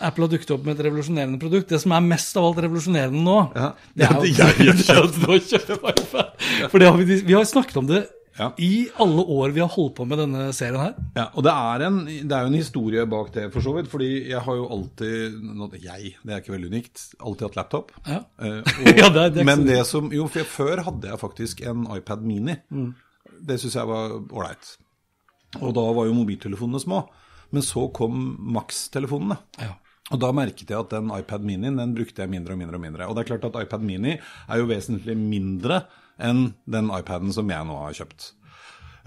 Apple 0.02 0.26
har 0.26 0.32
dukket 0.32 0.54
opp 0.56 0.64
med 0.66 0.80
et 0.80 0.86
revolusjonerende 0.88 1.38
produkt. 1.42 1.70
Det 1.70 1.82
som 1.84 1.92
er 1.94 2.06
mest 2.08 2.38
av 2.40 2.48
alt 2.48 2.64
revolusjonerende 2.66 3.22
nå, 3.22 3.36
Ja. 3.60 3.74
det 3.94 4.08
er 4.08 4.16
Ja, 4.16 4.48
jo 4.66 4.72
det 4.72 4.88
det 4.88 4.96
er 4.96 5.04
at 5.04 5.20
har 5.28 5.44
kjøpt 5.52 5.76
iPad. 5.92 6.48
For 6.72 6.80
det 6.82 6.88
har 6.90 6.98
vi, 7.04 7.20
vi 7.28 7.36
har 7.38 7.46
snakket 7.46 7.78
om 7.84 7.92
det 7.92 8.02
Ja. 8.40 8.48
i 8.58 8.88
alle 9.04 9.22
år 9.28 9.52
vi 9.54 9.60
har 9.60 9.68
holdt 9.70 9.94
på 10.00 10.06
med 10.08 10.18
denne 10.24 10.48
serien 10.56 10.80
her. 10.80 10.94
Ja, 11.20 11.26
og 11.36 11.44
det 11.46 11.52
er, 11.54 11.84
en, 11.90 11.98
det 12.08 12.32
er 12.32 12.46
jo 12.48 12.50
en 12.54 12.56
historie 12.58 13.04
bak 13.12 13.30
det, 13.36 13.50
for 13.54 13.62
så 13.62 13.74
vidt. 13.76 13.90
Fordi 13.92 14.08
jeg 14.32 14.40
har 14.42 14.56
jo 14.58 14.66
alltid 14.72 15.36
Jeg, 15.84 16.16
det 16.24 16.34
er 16.34 16.40
ikke 16.42 16.56
veldig 16.56 16.72
unikt, 16.72 17.04
alltid 17.20 17.50
hatt 17.50 17.60
laptop. 17.60 17.92
Ja. 18.08 18.22
Eh, 18.42 18.62
og, 18.64 18.90
Ja, 19.04 19.10
det 19.12 19.26
er- 19.28 19.34
det 19.36 19.44
er 19.44 19.50
men 19.52 19.68
det 19.68 19.82
som 19.86 20.08
Jo, 20.16 20.26
for 20.32 20.40
jeg, 20.42 20.48
før 20.50 20.82
hadde 20.88 21.12
jeg 21.12 21.20
faktisk 21.22 21.62
en 21.68 21.86
iPad 22.00 22.24
Mini. 22.26 22.56
Mm. 22.72 22.94
Det 23.52 23.60
syns 23.62 23.76
jeg 23.76 23.86
var 23.92 24.16
ålreit. 24.18 24.78
Og 25.60 25.74
da 25.76 25.84
var 25.96 26.08
jo 26.08 26.16
mobiltelefonene 26.16 26.82
små. 26.84 27.04
Men 27.52 27.66
så 27.66 27.88
kom 27.96 28.20
Max-telefonene. 28.56 29.40
Ja. 29.60 29.74
Og 30.12 30.20
da 30.20 30.32
merket 30.36 30.72
jeg 30.72 30.80
at 30.80 30.92
den 30.92 31.12
iPad 31.16 31.46
Minien 31.48 31.80
den 31.80 31.96
brukte 31.96 32.24
jeg 32.24 32.32
mindre 32.32 32.56
og 32.56 32.62
mindre. 32.62 32.80
Og 32.80 32.84
mindre. 32.84 33.08
Og 33.08 33.16
det 33.16 33.26
er 33.26 33.32
klart 33.34 33.48
at 33.48 33.64
iPad 33.64 33.88
Mini 33.88 34.18
er 34.18 34.62
jo 34.62 34.70
vesentlig 34.70 35.16
mindre 35.20 35.86
enn 36.22 36.52
den 36.70 36.92
iPaden 36.94 37.34
som 37.34 37.50
jeg 37.50 37.68
nå 37.68 37.80
har 37.82 37.98
kjøpt. 37.98 38.32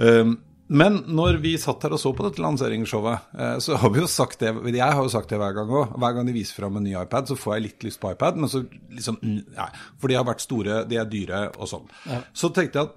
Um, 0.00 0.38
men 0.75 1.02
når 1.12 1.38
vi 1.44 1.52
satt 1.61 1.85
her 1.85 1.93
og 1.93 2.00
så 2.00 2.14
på 2.17 2.25
dette 2.25 2.41
lanseringsshowet, 2.41 3.26
eh, 3.37 3.56
så 3.61 3.76
har 3.82 3.90
vi 3.93 4.00
jo 4.00 4.06
sagt 4.08 4.40
det 4.40 4.55
Jeg 4.73 4.81
har 4.81 5.02
jo 5.02 5.12
sagt 5.12 5.29
det 5.29 5.37
hver 5.38 5.52
gang 5.52 5.69
òg. 5.69 5.93
Hver 6.00 6.14
gang 6.17 6.26
de 6.26 6.32
viser 6.32 6.56
fram 6.56 6.79
en 6.81 6.87
ny 6.88 6.94
iPad, 6.97 7.29
så 7.29 7.37
får 7.37 7.55
jeg 7.55 7.64
litt 7.67 7.85
lyst 7.85 8.00
på 8.00 8.14
iPad, 8.14 8.40
men 8.40 8.49
så 8.49 8.62
liksom 8.64 9.19
Nei. 9.20 9.69
For 10.00 10.08
de 10.08 10.17
har 10.17 10.25
vært 10.25 10.40
store, 10.40 10.85
de 10.88 10.97
er 10.97 11.11
dyre 11.11 11.43
og 11.58 11.69
sånn. 11.69 11.85
Så 12.32 12.49
tenkte 12.49 12.81
jeg 12.81 12.88
at 12.88 12.97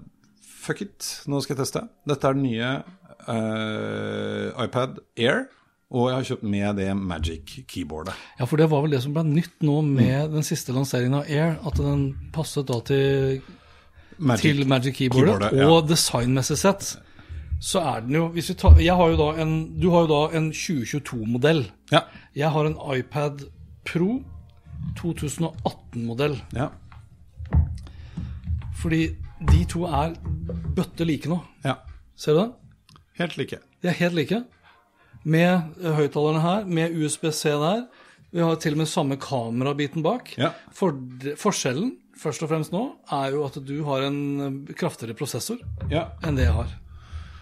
fuck 0.68 0.80
it, 0.84 1.10
nå 1.28 1.42
skal 1.44 1.56
jeg 1.56 1.62
teste. 1.62 1.84
Dette 2.08 2.28
er 2.28 2.36
den 2.36 2.48
nye 2.48 2.72
eh, 3.26 4.64
iPad 4.64 5.00
Air, 5.18 5.46
og 5.88 6.10
jeg 6.10 6.16
har 6.16 6.26
kjøpt 6.30 6.48
med 6.52 6.76
det 6.76 6.88
Magic 6.96 7.54
keyboardet. 7.66 8.14
ja, 8.38 8.44
for 8.44 8.60
det 8.60 8.68
var 8.70 8.82
vel 8.84 8.92
det 8.92 9.02
som 9.02 9.14
ble 9.16 9.24
nytt 9.24 9.64
nå 9.64 9.80
med 9.86 10.34
den 10.36 10.44
siste 10.46 10.74
lanseringen 10.76 11.20
av 11.22 11.30
Air, 11.32 11.56
at 11.66 11.80
den 11.80 12.08
passet 12.34 12.68
da 12.68 12.80
til 12.84 13.40
Magic, 14.18 14.42
til 14.42 14.66
Magic 14.68 14.96
Keyboardet, 14.98 15.38
Keyboardet, 15.48 15.60
ja. 15.60 15.68
og 15.70 15.88
designmessig 15.88 16.58
sett 16.58 16.96
så 17.60 17.82
er 17.82 18.04
den 18.06 18.14
jo 18.14 18.26
hvis 18.34 18.52
vi 18.52 18.54
tar, 18.58 18.76
jeg 18.82 18.94
har 18.94 19.08
jo 19.12 19.16
da 19.18 19.28
en, 19.42 19.54
Du 19.80 19.90
har 19.90 20.06
jo 20.06 20.10
da 20.12 20.36
en 20.38 20.50
2022-modell. 20.54 21.64
Ja. 21.90 22.04
Jeg 22.36 22.50
har 22.54 22.68
en 22.68 22.76
iPad 22.94 23.48
Pro 23.84 24.20
2018-modell. 25.00 26.36
Ja. 26.54 26.68
Fordi 28.78 29.08
de 29.50 29.64
to 29.70 29.84
er 29.86 30.14
bøtte 30.76 31.06
like 31.06 31.30
nå. 31.30 31.40
ja. 31.64 31.74
Ser 32.18 32.34
du 32.34 32.40
det? 32.40 32.48
Helt 33.18 33.36
like. 33.40 33.58
De 33.82 33.88
er 33.90 33.96
helt 33.98 34.14
like. 34.18 34.42
Med 35.28 35.78
eh, 35.82 35.92
høyttalerne 35.98 36.40
her, 36.44 36.64
med 36.66 36.94
USB-C 36.94 37.50
der. 37.58 37.86
Vi 38.30 38.42
har 38.44 38.58
til 38.60 38.76
og 38.76 38.82
med 38.82 38.90
samme 38.90 39.16
kamerabiten 39.20 40.02
bak. 40.04 40.34
Ja. 40.38 40.52
For, 40.76 40.94
forskjellen, 41.40 41.94
først 42.18 42.42
og 42.44 42.50
fremst 42.50 42.74
nå, 42.74 42.82
er 43.14 43.32
jo 43.34 43.46
at 43.48 43.56
du 43.64 43.78
har 43.88 44.04
en 44.08 44.20
eh, 44.68 44.74
kraftigere 44.78 45.16
prosessor 45.18 45.58
Ja. 45.90 46.10
enn 46.22 46.36
det 46.38 46.46
jeg 46.48 46.54
har. 46.58 46.76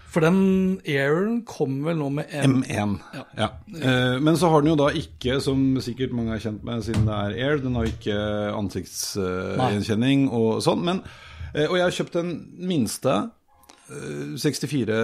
For 0.07 0.23
den 0.23 0.79
Airen 0.87 1.41
kommer 1.45 1.89
vel 1.91 1.97
nå 1.99 2.07
med 2.15 2.31
M... 2.31 2.61
M1. 2.63 2.93
Ja. 3.37 3.49
Eh, 3.75 4.15
men 4.23 4.37
så 4.39 4.49
har 4.49 4.63
den 4.63 4.71
jo 4.71 4.77
da 4.79 4.87
ikke, 4.95 5.35
som 5.43 5.75
sikkert 5.83 6.15
mange 6.15 6.31
er 6.37 6.41
kjent 6.41 6.63
med 6.65 6.85
siden 6.87 7.03
det 7.05 7.17
er 7.17 7.35
Air, 7.43 7.59
den 7.61 7.75
har 7.77 7.89
ikke 7.91 8.15
ansiktsgjenkjenning 8.55 10.29
og 10.33 10.61
sånn. 10.65 10.83
Men, 10.87 11.01
eh, 11.53 11.67
og 11.67 11.75
jeg 11.77 11.83
har 11.85 11.95
kjøpt 11.99 12.15
den 12.17 12.31
minste. 12.71 13.17
Eh, 13.91 14.33
64 14.39 14.97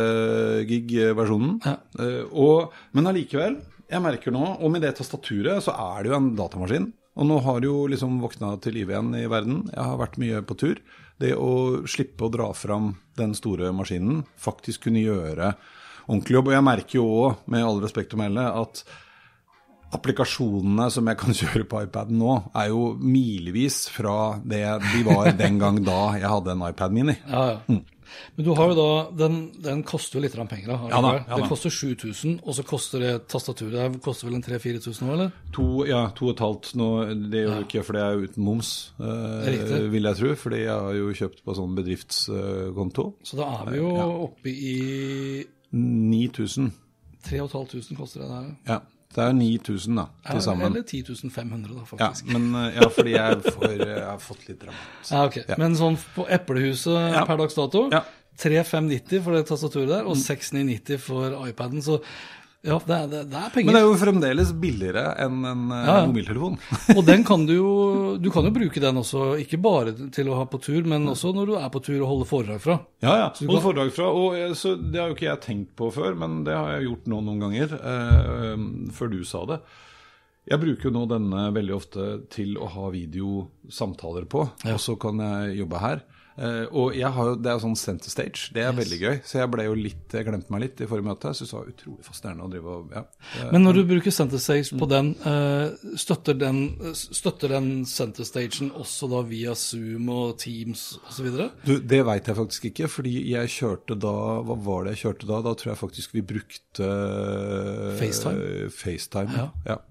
gig-versjonen. 0.70 1.56
Ja. 1.66 1.78
Eh, 2.00 2.24
og, 2.30 2.74
men 2.96 3.10
allikevel, 3.12 3.60
jeg 3.90 4.04
merker 4.04 4.34
nå, 4.34 4.44
og 4.60 4.74
med 4.74 4.84
det 4.86 4.96
tastaturet, 4.98 5.64
så 5.66 5.76
er 5.76 6.04
det 6.04 6.14
jo 6.14 6.20
en 6.20 6.34
datamaskin. 6.40 6.90
Og 7.14 7.30
nå 7.30 7.38
har 7.46 7.62
det 7.62 7.70
jo 7.70 7.86
liksom 7.92 8.18
våkna 8.24 8.56
til 8.62 8.80
liv 8.80 8.90
igjen 8.90 9.14
i 9.20 9.28
verden. 9.30 9.64
Jeg 9.70 9.86
har 9.86 10.00
vært 10.02 10.18
mye 10.22 10.42
på 10.50 10.58
tur. 10.58 10.82
Det 11.22 11.36
å 11.38 11.84
slippe 11.86 12.26
å 12.26 12.32
dra 12.34 12.50
fram 12.58 12.96
den 13.20 13.36
store 13.38 13.70
maskinen, 13.76 14.24
faktisk 14.42 14.88
kunne 14.88 15.04
gjøre 15.04 15.54
ordentlig 16.08 16.40
jobb. 16.40 16.50
Og 16.50 16.56
jeg 16.58 16.68
merker 16.70 17.00
jo 17.00 17.08
òg, 17.20 17.44
med 17.54 17.66
all 17.66 17.82
respekt 17.84 18.16
å 18.18 18.22
melde, 18.24 18.48
at 18.64 18.84
applikasjonene 19.94 20.88
som 20.94 21.10
jeg 21.10 21.20
kan 21.22 21.38
kjøre 21.44 21.68
på 21.70 21.84
iPaden 21.86 22.18
nå, 22.18 22.38
er 22.58 22.72
jo 22.74 22.94
milevis 22.98 23.84
fra 23.94 24.40
det 24.42 24.66
de 24.90 25.04
var 25.06 25.34
den 25.38 25.60
gang 25.62 25.82
da 25.86 26.16
jeg 26.18 26.32
hadde 26.34 26.56
en 26.56 26.66
iPad 26.72 26.96
Mini. 26.98 27.18
Ja, 27.28 27.44
ja. 27.54 27.82
Men 28.36 28.48
du 28.48 28.52
har 28.58 28.72
jo 28.72 28.78
da, 28.78 28.90
den, 29.24 29.40
den 29.64 29.84
koster 29.88 30.20
jo 30.20 30.24
litt 30.26 30.36
penger, 30.36 30.74
da. 30.74 30.78
Ja 30.92 31.02
da, 31.04 31.14
ja 31.22 31.40
Den 31.40 31.50
koster 31.52 31.74
7000, 31.74 32.40
og 32.44 32.58
så 32.58 32.66
koster 32.68 33.04
det 33.04 33.14
tastaturet 33.32 33.94
det 33.94 34.02
koster 34.04 34.30
vel 34.30 34.38
en 34.38 34.46
3000-4000 34.46 35.06
nå, 35.06 35.14
eller? 35.16 35.34
To, 35.56 35.68
ja, 35.88 36.04
to 36.18 36.30
og 36.30 36.36
et 36.36 36.44
halvt 36.44 36.72
nå, 36.80 36.90
det 37.32 37.44
gjør 37.44 37.60
du 37.60 37.68
ikke, 37.68 37.84
for 37.88 37.98
det 37.98 38.06
er 38.06 38.24
uten 38.28 38.46
moms, 38.46 38.72
eh, 39.00 39.90
vil 39.94 40.10
jeg 40.10 40.20
tro. 40.20 40.36
Fordi 40.44 40.62
jeg 40.64 40.88
har 40.88 40.98
jo 40.98 41.18
kjøpt 41.20 41.44
på 41.46 41.58
sånn 41.58 41.76
bedriftskonto. 41.78 43.10
Så 43.26 43.40
da 43.40 43.50
er 43.60 43.72
vi 43.72 43.82
jo 43.82 43.92
oppe 44.28 44.54
i 44.54 44.78
9000. 45.74 46.72
3500 47.24 47.96
koster 47.96 48.24
det 48.24 48.32
der. 48.34 48.50
Ja, 48.68 48.80
det 49.16 49.24
er 49.24 49.34
9000 49.38 49.96
da, 50.00 50.06
til 50.32 50.42
sammen. 50.42 50.66
Eller 50.72 50.84
10 50.84 51.30
500, 51.30 51.74
da, 51.74 51.80
Ja, 51.80 51.86
faktisk. 51.92 52.26
men 52.34 52.56
eh, 52.56 52.76
ja, 52.80 52.88
fordi 52.90 53.12
jeg, 53.16 53.42
får, 53.54 53.74
jeg 53.80 54.04
har 54.08 54.20
fått 54.20 54.48
litt 54.50 54.64
rabatt. 54.68 55.12
Ja, 55.12 55.24
ok. 55.28 55.38
Ja. 55.48 55.56
Men 55.62 55.76
sånn 55.80 55.98
på 56.16 56.26
Eplehuset 56.30 57.14
Ja. 57.14 57.26
per 57.30 57.38
dags 57.38 57.56
dato, 57.56 57.90
Ja. 57.94 58.04
3590 58.38 59.22
for 59.24 59.36
det 59.38 59.46
tastaturet 59.46 59.90
der, 59.92 60.08
og 60.10 60.18
6990 60.18 60.98
for 61.00 61.36
iPaden. 61.48 61.82
Så 61.86 62.00
ja, 62.64 62.78
det 62.88 62.96
er, 62.96 63.08
det, 63.12 63.22
det 63.32 63.40
er 63.40 63.50
penger. 63.52 63.68
Men 63.68 63.76
det 63.76 63.82
er 63.82 63.88
jo 63.90 63.96
fremdeles 64.00 64.52
billigere 64.56 65.02
enn 65.26 65.42
en 65.50 65.64
eh, 65.76 65.82
Ja, 65.90 65.96
ja. 66.00 66.06
mobiltelefon. 66.08 66.58
Og 66.96 67.02
den 67.10 67.26
kan 67.30 67.44
du 67.50 67.54
jo 67.58 67.72
Du 68.24 68.30
kan 68.32 68.48
jo 68.48 68.54
bruke 68.56 68.80
den 68.84 69.00
også, 69.02 69.34
ikke 69.44 69.60
bare 69.64 69.94
til 70.16 70.30
å 70.32 70.38
ha 70.40 70.46
på 70.48 70.62
tur, 70.64 70.82
men 70.88 71.10
også 71.12 71.34
når 71.36 71.52
du 71.52 71.56
er 71.60 71.70
på 71.74 71.82
tur 71.84 71.98
og 72.02 72.08
holder 72.14 72.30
foredrag 72.32 72.64
fra. 72.64 72.78
Ja, 73.04 73.16
ja. 73.20 73.28
Holde 73.36 73.58
kan- 73.60 73.66
foredrag 73.68 73.92
fra. 73.98 74.08
Og 74.16 74.38
eh, 74.40 74.54
så 74.56 74.76
det 74.80 75.02
har 75.02 75.12
jo 75.12 75.18
ikke 75.20 75.28
jeg 75.32 75.44
tenkt 75.44 75.74
på 75.80 75.92
før, 75.92 76.16
men 76.24 76.42
det 76.48 76.56
har 76.56 76.78
jeg 76.78 76.88
gjort 76.90 77.12
nå 77.12 77.20
noen 77.28 77.44
ganger, 77.48 77.76
eh, 77.80 78.68
før 78.96 79.12
du 79.12 79.20
sa 79.28 79.44
det. 79.52 79.60
Jeg 80.52 80.60
bruker 80.60 80.90
jo 80.90 80.96
nå 80.98 81.06
denne 81.08 81.44
veldig 81.56 81.76
ofte 81.76 82.06
til 82.34 82.58
å 82.60 82.66
ha 82.68 82.90
videosamtaler 82.92 84.26
på, 84.28 84.42
og 84.72 84.80
så 84.82 84.96
kan 85.00 85.22
jeg 85.24 85.60
jobbe 85.62 85.80
her. 85.80 86.02
Eh, 86.34 86.64
og 86.74 86.96
jeg 86.98 87.10
har 87.14 87.28
jo, 87.30 87.36
det 87.38 87.52
er 87.52 87.60
sånn 87.62 87.76
center 87.78 88.10
stage, 88.10 88.48
det 88.56 88.64
er 88.66 88.74
veldig 88.74 88.98
gøy. 88.98 89.18
Så 89.28 89.38
jeg 89.38 89.50
ble 89.54 89.68
jo 89.68 89.76
litt, 89.78 90.06
jeg 90.16 90.26
glemte 90.26 90.54
meg 90.54 90.64
litt 90.64 90.82
i 90.82 90.88
forrige 90.90 91.06
møte. 91.06 91.30
Jeg 91.30 91.40
syntes 91.40 91.52
det 91.54 91.60
var 91.60 91.70
utrolig 91.74 92.08
fascinerende 92.08 92.48
å 92.48 92.52
drive 92.54 92.74
og 92.74 92.96
ja. 92.98 93.04
Eh, 93.38 93.52
Men 93.54 93.66
når 93.68 93.78
du 93.78 93.84
bruker 93.92 94.16
center 94.16 94.42
stage 94.42 94.80
på 94.80 94.90
den, 94.90 95.12
uh, 95.28 95.94
støtter 96.02 96.40
den, 96.42 96.64
støtter 96.98 97.54
den 97.54 97.70
center 97.90 98.28
stagen 98.28 98.72
også 98.74 99.12
da 99.12 99.22
via 99.30 99.54
Zoom 99.60 100.10
og 100.14 100.40
Teams 100.42 100.88
osv.? 101.06 101.30
Det 101.94 102.02
veit 102.08 102.30
jeg 102.32 102.40
faktisk 102.40 102.70
ikke, 102.72 102.90
fordi 102.90 103.16
jeg 103.36 103.54
kjørte 103.54 104.00
da 104.00 104.14
Hva 104.44 104.58
var 104.66 104.86
det 104.88 104.96
jeg 104.96 105.04
kjørte 105.06 105.30
da? 105.30 105.42
Da 105.46 105.54
tror 105.60 105.74
jeg 105.74 105.82
faktisk 105.84 106.16
vi 106.18 106.26
brukte 106.34 106.88
uh, 106.90 107.92
FaceTime? 108.00 108.70
FaceTime, 108.74 109.38
Ja. 109.38 109.50
ja. 109.70 109.82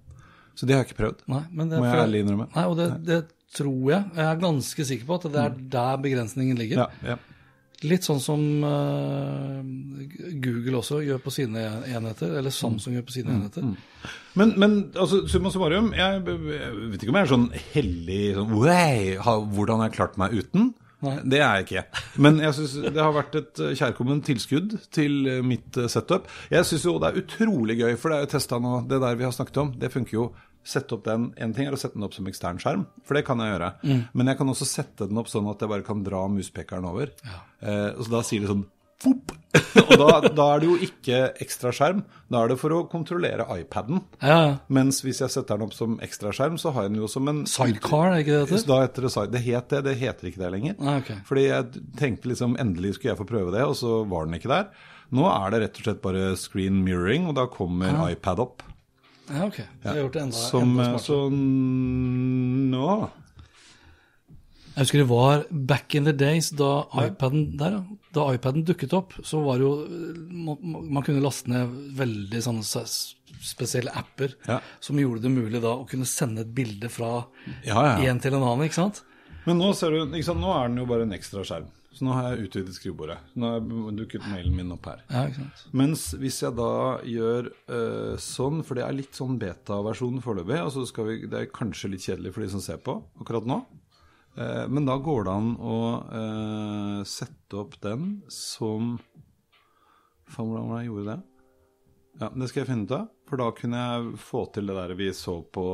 Så 0.52 0.66
det 0.68 0.74
har 0.74 0.82
jeg 0.82 0.90
ikke 0.90 0.98
prøvd. 0.98 1.22
Nei, 1.32 1.44
men 1.48 1.70
det, 1.70 1.78
Må 1.80 1.86
jeg 1.88 2.02
ærlig 2.02 2.18
innrømme. 2.26 2.46
Nei, 2.52 2.64
og 2.68 2.74
det, 2.76 2.88
det 3.08 3.20
tror 3.54 3.90
jeg. 3.92 4.04
Jeg 4.16 4.24
er 4.30 4.40
ganske 4.42 4.84
sikker 4.88 5.06
på 5.10 5.18
at 5.20 5.28
det 5.34 5.42
er 5.44 5.54
der 5.76 6.00
begrensningen 6.04 6.58
ligger. 6.58 6.84
Ja, 6.86 7.12
ja. 7.14 7.18
Litt 7.82 8.04
sånn 8.06 8.20
som 8.22 8.38
uh, 8.62 9.56
Google 10.42 10.78
også 10.78 11.00
gjør 11.02 11.18
på 11.24 11.32
sine 11.34 11.64
enheter, 11.90 12.36
eller 12.38 12.54
Samsung 12.54 12.94
gjør 12.94 13.06
på 13.08 13.10
Mm. 13.10 13.16
sine 13.16 13.34
enheter. 13.34 13.64
Men, 14.38 14.52
men 14.56 14.76
altså, 14.94 15.24
summa 15.28 15.50
summarum, 15.50 15.88
jeg, 15.96 16.20
jeg 16.22 16.76
vet 16.92 17.02
ikke 17.02 17.10
om 17.10 17.18
jeg 17.18 17.26
er 17.26 17.32
sånn 17.32 17.48
hellig 17.72 18.20
sånn, 18.36 18.54
wow, 18.54 19.42
Hvordan 19.52 19.82
har 19.82 19.90
jeg 19.90 19.96
klart 19.98 20.16
meg 20.22 20.36
uten? 20.38 20.70
Nei. 21.02 21.16
Det 21.26 21.40
er 21.42 21.56
jeg 21.58 21.66
ikke. 21.66 21.82
Men 22.22 22.38
jeg 22.38 22.54
synes 22.54 22.76
det 22.94 23.02
har 23.02 23.10
vært 23.16 23.34
et 23.40 23.58
eh, 23.66 23.72
kjærkomment 23.74 24.22
tilskudd 24.28 24.76
til 24.94 25.16
eh, 25.26 25.40
mitt 25.42 25.74
setup. 25.90 26.28
Jeg 26.54 26.62
syns 26.68 26.84
jo 26.86 26.94
det 27.02 27.08
er 27.10 27.18
utrolig 27.24 27.80
gøy, 27.80 27.96
for 27.98 28.12
det 28.14 28.20
er 28.20 28.22
jo 28.28 28.30
testa 28.36 28.60
nå, 28.62 28.76
det 28.86 29.00
der 29.02 29.18
vi 29.18 29.26
har 29.26 29.34
snakket 29.34 29.58
om. 29.64 29.72
Det 29.82 29.90
funker 29.90 30.14
jo. 30.20 30.28
Sette 30.62 30.94
opp 30.94 31.06
den, 31.08 31.32
En 31.42 31.54
ting 31.56 31.66
er 31.66 31.74
å 31.74 31.80
sette 31.80 31.98
den 31.98 32.06
opp 32.06 32.14
som 32.14 32.28
ekstern 32.30 32.60
skjerm, 32.62 32.84
for 33.02 33.18
det 33.18 33.24
kan 33.26 33.40
jeg 33.42 33.54
gjøre. 33.54 33.72
Men 34.14 34.30
jeg 34.30 34.38
kan 34.38 34.52
også 34.52 34.68
sette 34.68 35.08
den 35.10 35.18
opp 35.18 35.30
sånn 35.32 35.50
at 35.50 35.62
jeg 35.62 35.72
bare 35.72 35.86
kan 35.86 36.04
dra 36.06 36.22
muspekeren 36.30 36.86
over. 36.86 37.10
Eh, 37.60 37.90
og 37.96 38.06
så 38.06 38.14
da 38.18 38.22
sier 38.26 38.44
det 38.44 38.52
sånn 38.52 38.68
Fopp! 39.02 39.32
og 39.82 39.90
da, 39.98 40.28
da 40.30 40.44
er 40.54 40.62
det 40.62 40.68
jo 40.68 40.76
ikke 40.86 41.16
ekstra 41.42 41.72
skjerm. 41.74 42.04
Da 42.32 42.44
er 42.44 42.52
det 42.52 42.58
for 42.60 42.72
å 42.76 42.84
kontrollere 42.90 43.44
iPaden. 43.58 44.00
Ja, 44.22 44.36
ja. 44.46 44.52
Mens 44.72 45.02
hvis 45.04 45.20
jeg 45.24 45.32
setter 45.34 45.58
den 45.58 45.66
opp 45.66 45.74
som 45.76 45.98
ekstra 46.04 46.32
skjerm, 46.34 46.56
så 46.60 46.72
har 46.72 46.86
jeg 46.86 46.94
den 46.94 47.02
jo 47.02 47.10
som 47.10 47.28
en 47.32 47.42
Sidecar, 47.50 48.12
er 48.12 48.22
ikke 48.22 48.32
det 48.36 48.38
det 48.38 48.78
heter? 48.78 49.08
Det 49.08 49.12
side. 49.16 49.26
Det 49.34 49.42
het 49.48 49.74
det, 49.74 49.82
det 49.88 49.96
heter 50.00 50.30
ikke 50.30 50.44
det 50.44 50.52
lenger. 50.54 50.78
Ah, 50.78 51.02
okay. 51.02 51.18
Fordi 51.28 51.46
jeg 51.48 51.84
tenkte 51.98 52.30
liksom 52.30 52.56
endelig 52.62 52.94
skulle 52.96 53.16
jeg 53.16 53.20
få 53.20 53.28
prøve 53.28 53.54
det, 53.56 53.66
og 53.66 53.74
så 53.82 54.00
var 54.08 54.28
den 54.28 54.38
ikke 54.38 54.52
der. 54.54 54.70
Nå 55.12 55.26
er 55.28 55.52
det 55.52 55.64
rett 55.64 55.80
og 55.80 55.88
slett 55.88 56.04
bare 56.04 56.28
screen 56.40 56.78
mirroring, 56.86 57.26
og 57.28 57.36
da 57.36 57.48
kommer 57.50 57.98
iPad 58.06 58.46
opp. 58.46 58.62
Ja, 59.32 59.46
ok. 59.48 59.58
Ja. 59.58 59.66
jeg 59.82 59.90
har 59.92 60.00
gjort 60.04 60.12
det 60.18 60.22
enda, 60.26 60.36
Som, 60.36 60.72
enda 60.76 60.84
smartere. 60.84 61.04
så 61.06 61.18
nå 61.32 63.10
Jeg 64.72 64.86
husker 64.86 65.02
det 65.02 65.08
var 65.10 65.42
back 65.50 65.94
in 65.98 66.04
the 66.08 66.12
days 66.16 66.48
da 66.56 66.84
iPaden 67.02 67.56
der. 67.60 67.74
Da 68.16 68.26
iPaden 68.32 68.64
dukket 68.64 68.94
opp, 68.96 69.12
så 69.24 69.42
var 69.44 69.58
det 69.60 69.66
jo 69.66 70.56
Man 70.62 71.02
kunne 71.04 71.20
laste 71.24 71.50
ned 71.52 71.74
veldig 71.98 72.40
sånne 72.44 72.64
spesielle 73.42 73.92
apper 73.96 74.34
Ja. 74.48 74.60
som 74.80 74.96
gjorde 75.00 75.22
det 75.26 75.30
mulig 75.34 75.60
da 75.62 75.74
å 75.76 75.86
kunne 75.88 76.06
sende 76.08 76.40
et 76.46 76.54
bilde 76.54 76.88
fra 76.92 77.26
Ja, 77.66 77.98
ja. 77.98 78.10
en 78.10 78.20
til 78.20 78.34
en 78.34 78.42
annen, 78.42 78.64
ikke 78.68 78.80
sant? 78.80 79.02
Men 79.44 79.58
nå 79.58 79.72
ser 79.74 79.90
du, 79.90 80.04
ikke 80.14 80.24
sant, 80.28 80.40
nå 80.40 80.52
er 80.54 80.68
den 80.68 80.78
jo 80.78 80.86
bare 80.86 81.02
en 81.02 81.12
ekstra 81.16 81.42
skjerm. 81.44 81.66
Så 81.92 82.06
nå 82.06 82.14
har 82.16 82.30
jeg 82.32 82.48
utvidet 82.48 82.74
skrivebordet. 82.76 83.18
Nå 83.36 83.50
har 83.52 83.66
dukket 83.98 84.24
mailen 84.30 84.54
min 84.56 84.72
opp 84.72 84.88
her. 84.88 85.02
Ja? 85.12 85.26
Mens 85.76 86.06
hvis 86.16 86.40
jeg 86.40 86.56
da 86.56 86.72
gjør 87.04 87.50
uh, 87.68 88.14
sånn, 88.20 88.62
for 88.64 88.78
det 88.78 88.86
er 88.86 88.96
litt 88.96 89.18
sånn 89.18 89.36
beta-versjon 89.40 90.22
foreløpig, 90.24 90.56
altså 90.62 91.06
vi, 91.06 91.18
det 91.28 91.40
er 91.42 91.52
kanskje 91.52 91.92
litt 91.92 92.06
kjedelig 92.06 92.32
for 92.32 92.46
de 92.46 92.52
som 92.54 92.64
ser 92.64 92.80
på 92.84 92.96
akkurat 93.20 93.48
nå, 93.48 93.62
Uh, 94.32 94.64
men 94.64 94.86
da 94.88 94.94
går 94.96 95.26
det 95.26 95.32
an 95.36 95.48
å 95.60 95.78
uh, 96.08 97.00
sette 97.04 97.58
opp 97.60 97.74
den 97.84 98.22
som 98.32 98.94
Faen, 100.32 100.48
hvordan 100.48 100.70
var 100.70 100.78
det 100.78 100.84
jeg 100.86 100.88
gjorde 100.88 101.10
det? 101.10 101.16
Ja, 102.22 102.28
Det 102.32 102.48
skal 102.48 102.62
jeg 102.62 102.68
finne 102.70 102.86
ut 102.86 102.94
av, 102.96 103.10
for 103.28 103.42
da 103.42 103.48
kunne 103.58 103.82
jeg 103.82 104.22
få 104.24 104.40
til 104.54 104.70
det 104.70 104.76
der 104.78 104.94
vi 104.96 105.10
så 105.16 105.34
på 105.52 105.66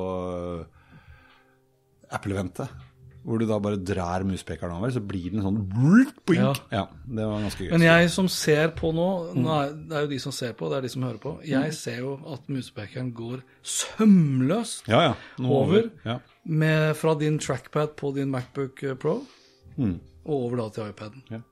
Apple-eventet. 2.11 2.88
Hvor 3.29 3.39
du 3.43 3.45
da 3.45 3.59
bare 3.61 3.77
drar 3.77 4.23
muspekeren 4.25 4.73
over, 4.73 4.89
så 4.95 5.03
blir 5.05 5.35
den 5.35 5.43
sånn. 5.45 5.59
Ja. 6.33 6.55
Ja. 6.73 6.85
det 7.05 7.27
var 7.29 7.43
ganske 7.45 7.67
gøy. 7.67 7.73
Men 7.75 7.83
jeg 7.85 8.09
som 8.15 8.29
ser 8.33 8.71
på 8.79 8.89
nå, 8.97 9.09
nå 9.37 9.51
er, 9.59 9.75
det 9.91 9.99
er 9.99 10.07
jo 10.07 10.11
de 10.15 10.19
som 10.25 10.33
ser 10.33 10.55
på, 10.57 10.71
det 10.73 10.79
er 10.79 10.87
de 10.87 10.93
som 10.95 11.05
hører 11.05 11.21
på, 11.21 11.35
jeg 11.45 11.75
ser 11.77 11.99
jo 12.01 12.15
at 12.33 12.49
muspekeren 12.49 13.11
går 13.13 13.43
sømløst 13.63 14.89
Ja, 14.89 15.03
ja. 15.11 15.15
Over 15.45 15.91
Ja. 16.07 16.19
med, 16.45 16.97
fra 16.97 17.15
din 17.21 17.39
trackpad 17.39 17.97
på 18.01 18.15
din 18.17 18.31
Macbook 18.33 18.83
Pro 18.99 19.19
Mm. 19.79 20.01
og 20.27 20.35
over 20.49 20.57
da 20.57 20.69
til 20.75 20.89
iPaden. 20.91 21.45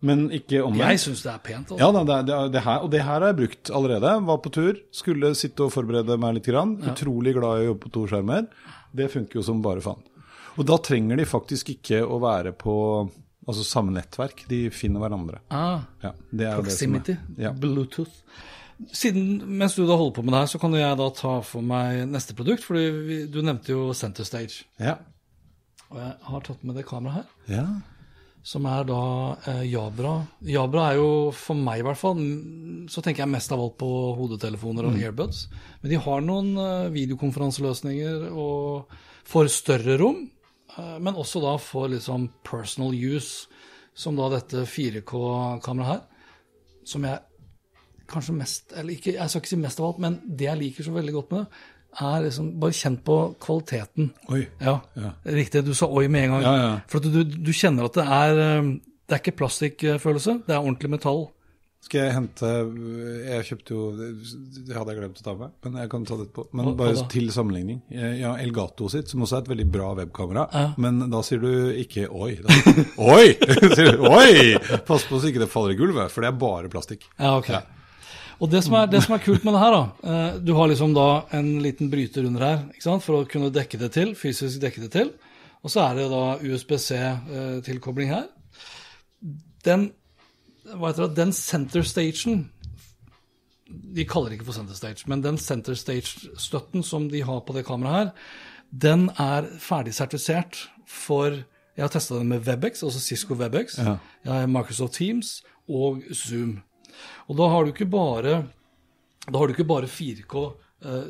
Men 0.00 0.30
ikke 0.30 0.62
omvendt. 0.64 0.88
Jeg 0.88 0.98
syns 1.00 1.22
det 1.22 1.32
er 1.32 1.38
pent. 1.44 1.70
altså. 1.70 1.78
Ja, 1.78 1.92
da, 1.92 2.02
det, 2.22 2.26
det, 2.26 2.52
det 2.54 2.62
her, 2.64 2.78
og 2.82 2.90
det 2.90 3.02
her 3.04 3.20
har 3.20 3.26
jeg 3.28 3.36
brukt 3.36 3.70
allerede. 3.70 4.14
Var 4.26 4.38
på 4.38 4.50
tur, 4.50 4.74
skulle 4.90 5.34
sitte 5.38 5.60
og 5.62 5.70
forberede 5.72 6.16
meg 6.18 6.34
litt. 6.34 6.46
Grann. 6.48 6.72
Utrolig 6.82 7.34
glad 7.36 7.60
i 7.60 7.66
å 7.66 7.68
jobbe 7.72 7.84
på 7.84 7.92
to 7.92 8.06
skjermer. 8.10 8.48
Det 8.92 9.10
funker 9.12 9.38
jo 9.38 9.42
som 9.46 9.60
bare 9.62 9.80
faen. 9.84 10.00
Og 10.58 10.66
da 10.68 10.76
trenger 10.84 11.16
de 11.20 11.24
faktisk 11.28 11.72
ikke 11.74 12.02
å 12.04 12.18
være 12.22 12.52
på 12.58 12.74
altså 13.48 13.64
samme 13.66 13.94
nettverk. 13.96 14.44
De 14.50 14.64
finner 14.74 15.02
hverandre. 15.02 15.40
Ah, 15.50 15.86
Ja, 16.04 16.12
proximity, 16.58 17.16
Ja. 17.40 17.52
Bluetooth. 17.52 18.12
Siden, 18.92 19.40
mens 19.46 19.76
du 19.76 19.84
da 19.86 19.94
holder 19.96 20.16
på 20.16 20.24
med 20.26 20.34
det 20.34 20.40
her, 20.42 20.50
så 20.50 20.58
kan 20.58 20.72
jeg 20.74 20.96
da 20.98 21.08
ta 21.14 21.36
for 21.46 21.62
meg 21.62 22.08
neste 22.10 22.34
produkt. 22.34 22.64
fordi 22.64 23.26
du 23.30 23.40
nevnte 23.42 23.70
jo 23.72 23.92
Center 23.94 24.24
Stage. 24.24 24.64
Ja. 24.78 24.96
Og 25.90 25.98
jeg 26.00 26.14
har 26.22 26.40
tatt 26.40 26.64
med 26.64 26.74
det 26.76 26.86
kameraet 26.86 27.24
her. 27.48 27.56
ja. 27.56 27.66
som 28.42 28.64
er 28.66 28.82
da 28.82 29.36
eh, 29.46 29.60
Jabra. 29.70 30.26
Jabra 30.42 30.88
er 30.90 30.96
jo, 30.98 31.30
for 31.30 31.54
meg 31.54 31.78
i 31.78 31.82
hvert 31.86 31.96
fall, 32.00 32.16
mm, 32.18 32.88
så 32.90 32.98
tenker 33.00 33.22
jeg 33.22 33.30
mest 33.30 33.52
av 33.54 33.60
alt 33.62 33.76
på 33.78 33.86
hodetelefoner 34.18 34.88
og 34.88 34.96
earbuds. 34.98 35.44
Men 35.80 35.92
de 35.92 36.00
har 36.02 36.20
noen 36.26 36.48
eh, 36.58 36.88
videokonferanseløsninger 36.90 38.32
og 38.34 38.90
for 39.22 39.46
større 39.46 39.94
rom, 40.00 40.24
men 41.00 41.14
også 41.18 41.40
da 41.44 41.56
for 41.60 41.88
liksom 41.92 42.30
personal 42.44 42.94
use, 42.94 43.48
som 43.94 44.16
da 44.16 44.30
dette 44.32 44.62
4K-kameraet 44.64 45.90
her, 45.92 46.00
som 46.88 47.04
jeg 47.04 47.18
kanskje 48.12 48.34
mest, 48.36 48.72
eller 48.76 48.94
ikke, 48.96 49.14
jeg 49.14 49.30
skal 49.30 49.40
ikke 49.42 49.48
si 49.52 49.56
mest 49.60 49.80
av 49.80 49.86
alt, 49.90 49.98
men 50.02 50.16
det 50.26 50.48
jeg 50.48 50.58
liker 50.60 50.84
så 50.88 50.94
veldig 50.96 51.12
godt 51.18 51.30
med 51.32 51.42
det, 51.44 51.68
er 52.00 52.22
liksom 52.24 52.46
bare 52.60 52.72
kjent 52.76 53.02
på 53.04 53.16
kvaliteten. 53.40 54.10
Oi. 54.32 54.46
Ja, 54.60 54.78
Ja. 54.96 55.10
riktig. 55.28 55.60
Du 55.66 55.74
sa 55.76 55.86
oi 55.92 56.06
med 56.08 56.24
en 56.24 56.30
gang. 56.30 56.42
Ja, 56.42 56.54
ja. 56.56 56.72
For 56.88 56.98
at 57.04 57.12
du, 57.12 57.20
du 57.24 57.52
kjenner 57.52 57.84
at 57.84 57.94
det 58.00 58.06
er 58.08 58.40
eh, 58.46 58.70
Det 59.08 59.16
er 59.18 59.20
ikke 59.20 59.36
plastikkfølelse, 59.36 60.38
det 60.46 60.54
er 60.54 60.62
ordentlig 60.62 60.88
metall. 60.94 61.26
Skal 61.82 62.06
jeg 62.06 62.14
hente 62.14 62.48
Jeg 63.26 63.46
kjøpte 63.48 63.74
jo 63.74 63.80
Det 63.98 64.76
hadde 64.76 64.92
jeg 64.92 65.00
glemt 65.00 65.18
å 65.18 65.24
ta 65.26 65.34
med, 65.38 65.50
men 65.66 65.80
jeg 65.82 65.90
kan 65.90 66.06
ta 66.06 66.18
det 66.20 66.28
etterpå. 66.28 66.44
Men 66.54 66.70
bare 66.78 67.06
til 67.10 67.28
sammenligning. 67.34 67.82
Ja, 67.90 68.36
Elgato 68.40 68.86
sitt, 68.92 69.10
som 69.10 69.24
også 69.26 69.40
er 69.40 69.44
et 69.44 69.50
veldig 69.50 69.66
bra 69.74 69.90
webkamera. 69.98 70.46
Ja. 70.54 70.64
Men 70.82 71.02
da 71.12 71.22
sier 71.26 71.42
du 71.42 71.50
ikke 71.82 72.06
oi. 72.08 72.36
Da. 72.38 72.58
oi! 73.12 73.34
Sier 73.76 73.96
du, 73.98 74.06
oi! 74.08 74.54
Pass 74.86 75.06
på 75.08 75.18
så 75.18 75.32
ikke 75.32 75.42
det 75.42 75.50
faller 75.52 75.74
i 75.74 75.78
gulvet, 75.80 76.12
for 76.14 76.24
det 76.24 76.30
er 76.30 76.38
bare 76.38 76.70
plastikk. 76.72 77.08
Ja, 77.18 77.34
ok. 77.40 77.50
Og 78.42 78.50
det 78.50 78.62
som, 78.66 78.74
er, 78.78 78.88
det 78.90 79.02
som 79.04 79.14
er 79.14 79.22
kult 79.22 79.44
med 79.46 79.54
det 79.54 79.62
her, 79.62 79.74
da 79.76 80.12
eh, 80.12 80.38
Du 80.42 80.54
har 80.58 80.70
liksom 80.70 80.94
da 80.96 81.08
en 81.36 81.50
liten 81.62 81.90
bryter 81.92 82.26
under 82.26 82.42
her 82.46 82.62
ikke 82.72 82.86
sant, 82.86 83.04
for 83.04 83.20
å 83.20 83.26
kunne 83.30 83.52
dekke 83.54 83.78
det 83.78 83.92
til, 83.94 84.14
fysisk 84.18 84.62
dekke 84.62 84.82
det 84.86 84.92
til. 84.94 85.12
Og 85.62 85.70
så 85.70 85.84
er 85.84 86.00
det 86.00 86.08
da 86.10 86.22
USBC-tilkobling 86.42 88.10
her. 88.10 88.30
Den 89.66 89.90
hva 90.78 90.90
heter 90.90 91.08
det, 91.08 91.16
den 91.18 91.32
center 91.36 91.82
stagen 91.86 92.46
De 93.66 94.04
kaller 94.08 94.30
det 94.32 94.38
ikke 94.40 94.48
for 94.50 94.56
center 94.56 94.76
stage, 94.76 95.06
men 95.08 95.22
den 95.24 95.38
center 95.40 95.76
stage-støtten 95.78 96.84
som 96.84 97.08
de 97.12 97.22
har 97.24 97.40
på 97.46 97.54
det 97.56 97.64
kameraet 97.68 98.10
her, 98.12 98.12
den 98.72 99.08
er 99.20 99.48
ferdig 99.60 99.92
sertifisert 99.96 100.68
for 100.88 101.42
Jeg 101.76 101.86
har 101.86 101.88
testa 101.92 102.18
den 102.18 102.28
med 102.28 102.44
Webex, 102.44 102.82
altså 102.84 103.00
Cisco 103.00 103.34
Webex, 103.34 103.78
Ja. 103.78 103.96
Microsoft 104.46 104.94
Teams 104.98 105.42
og 105.68 106.02
Zoom. 106.12 106.58
Og 107.28 107.36
da 107.38 107.48
har 107.48 107.64
du 107.64 107.72
ikke 107.72 107.88
bare 107.88 108.42
du 109.48 109.54
ikke 109.54 109.64
bare 109.64 109.86
4K 109.88 110.34
eh, 110.84 111.06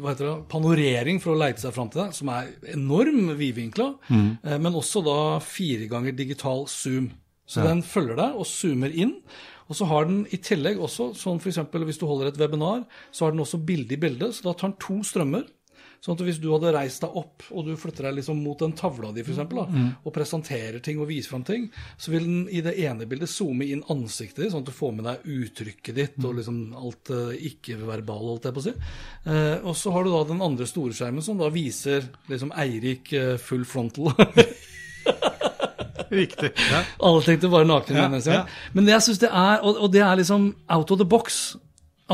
hva 0.00 0.12
heter 0.12 0.24
det, 0.28 0.48
panorering 0.48 1.20
for 1.20 1.34
å 1.34 1.38
leite 1.38 1.60
seg 1.60 1.74
fram 1.74 1.90
til 1.90 2.04
det, 2.04 2.14
som 2.14 2.30
er 2.30 2.52
enorm 2.72 3.32
vidvinkla, 3.36 3.88
eh, 4.10 4.56
men 4.58 4.72
også 4.78 5.02
da 5.04 5.18
fire 5.44 5.88
ganger 5.90 6.12
digital 6.16 6.64
zoom. 6.70 7.10
Så 7.46 7.64
den 7.64 7.82
følger 7.84 8.16
deg 8.20 8.38
og 8.40 8.48
zoomer 8.48 8.94
inn. 8.94 9.18
Og 9.68 9.78
så 9.78 9.88
har 9.88 10.08
den 10.08 10.24
i 10.32 10.40
tillegg 10.44 10.80
også, 10.80 11.12
sånn 11.16 11.40
f.eks. 11.40 11.60
hvis 11.72 12.00
du 12.00 12.06
holder 12.08 12.30
et 12.30 12.40
webinar, 12.40 12.84
så 13.12 13.26
har 13.26 13.34
den 13.34 13.44
også 13.44 13.62
bilde 13.64 13.96
i 13.96 14.00
bildet, 14.00 14.36
så 14.36 14.50
da 14.50 14.56
tar 14.56 14.72
den 14.72 14.80
to 14.82 14.98
strømmer. 15.06 15.46
Sånn 16.04 16.18
at 16.18 16.24
hvis 16.26 16.36
du 16.36 16.50
hadde 16.52 16.74
reist 16.74 17.00
deg 17.00 17.14
opp 17.16 17.46
og 17.48 17.64
du 17.64 17.78
flytter 17.80 18.04
deg 18.04 18.18
liksom 18.18 18.42
mot 18.44 18.60
den 18.60 18.74
tavla 18.76 19.08
di 19.16 19.22
for 19.24 19.32
eksempel, 19.32 19.62
da, 19.62 19.84
og 20.04 20.12
presenterer 20.12 20.82
ting 20.84 20.98
og 21.00 21.08
viser 21.08 21.32
fram 21.32 21.46
ting, 21.48 21.70
så 21.96 22.12
vil 22.12 22.26
den 22.28 22.42
i 22.52 22.60
det 22.66 22.74
ene 22.84 23.06
bildet 23.08 23.32
zoome 23.32 23.64
inn 23.72 23.80
ansiktet 23.88 24.42
ditt, 24.42 24.52
sånn 24.52 24.66
at 24.66 24.68
du 24.68 24.76
får 24.76 24.92
med 24.98 25.08
deg 25.08 25.24
uttrykket 25.38 25.96
ditt 25.96 26.18
og 26.20 26.36
liksom 26.42 26.60
alt 26.76 27.08
det 27.08 27.22
ikke-verbale, 27.48 28.34
holdt 28.34 28.50
jeg 28.50 28.58
på 28.58 28.60
å 28.60 28.66
si. 28.66 28.76
Eh, 29.32 29.56
og 29.64 29.80
så 29.80 29.94
har 29.96 30.04
du 30.04 30.12
da 30.12 30.20
den 30.28 30.44
andre 30.44 30.68
store 30.68 30.92
skjermen 30.92 31.24
som 31.24 31.40
da 31.40 31.48
viser 31.54 32.04
liksom 32.28 32.52
Eirik 32.52 33.14
eh, 33.16 33.34
full 33.40 33.64
frontal. 33.64 34.12
Riktig. 36.14 36.50
Ja. 36.70 36.80
Alle 37.08 37.22
tenkte 37.26 37.50
bare 37.52 37.66
naken. 37.68 37.96
Ja, 37.98 38.08
mennesker. 38.08 38.32
ja. 38.42 38.72
Men 38.76 38.86
det 38.88 38.94
jeg 38.96 39.06
synes 39.08 39.20
det 39.24 39.30
er, 39.30 39.58
og, 39.62 39.80
og 39.84 39.92
det 39.94 40.02
er 40.06 40.16
liksom 40.20 40.46
out 40.76 40.90
of 40.94 41.00
the 41.02 41.08
box, 41.08 41.56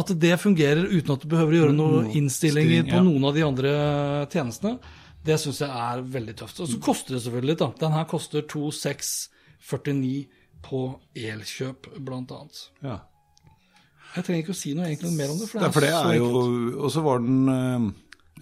at 0.01 0.11
det 0.23 0.37
fungerer 0.41 0.85
uten 0.87 1.13
at 1.17 1.23
du 1.25 1.29
behøver 1.33 1.53
å 1.57 1.61
gjøre 1.65 1.77
noen 1.77 2.11
innstillinger 2.15 2.85
styring, 2.85 2.91
på 2.95 3.05
noen 3.09 3.25
av 3.31 3.35
de 3.35 3.43
andre 3.47 3.71
tjenestene, 4.31 4.77
det 5.27 5.37
syns 5.43 5.59
jeg 5.61 5.69
er 5.69 6.03
veldig 6.15 6.35
tøft. 6.39 6.61
Og 6.65 6.69
så 6.71 6.79
koster 6.81 7.17
det 7.17 7.23
selvfølgelig 7.25 7.51
litt, 7.55 7.61
da. 7.65 7.71
Den 7.83 7.93
her 7.99 8.07
koster 8.09 8.45
2649 8.49 10.27
på 10.65 10.81
Elkjøp, 11.17 11.91
blant 12.05 12.33
annet. 12.37 12.67
ja. 12.85 12.99
Jeg 14.11 14.25
trenger 14.27 14.41
ikke 14.43 14.51
å 14.57 14.59
si 14.59 14.73
noe 14.75 14.89
egentlig 14.89 15.11
mer 15.15 15.31
om 15.31 15.37
det, 15.39 15.47
for 15.47 15.61
Det 15.63 15.67
er, 15.69 15.71
for 15.77 15.85
det 15.87 15.91
så 15.95 16.09
er 16.11 16.17
jo. 16.17 16.41
Og 16.83 16.89
så 16.91 17.03
var 17.05 17.21
den 17.23 17.51
eh, 17.53 17.85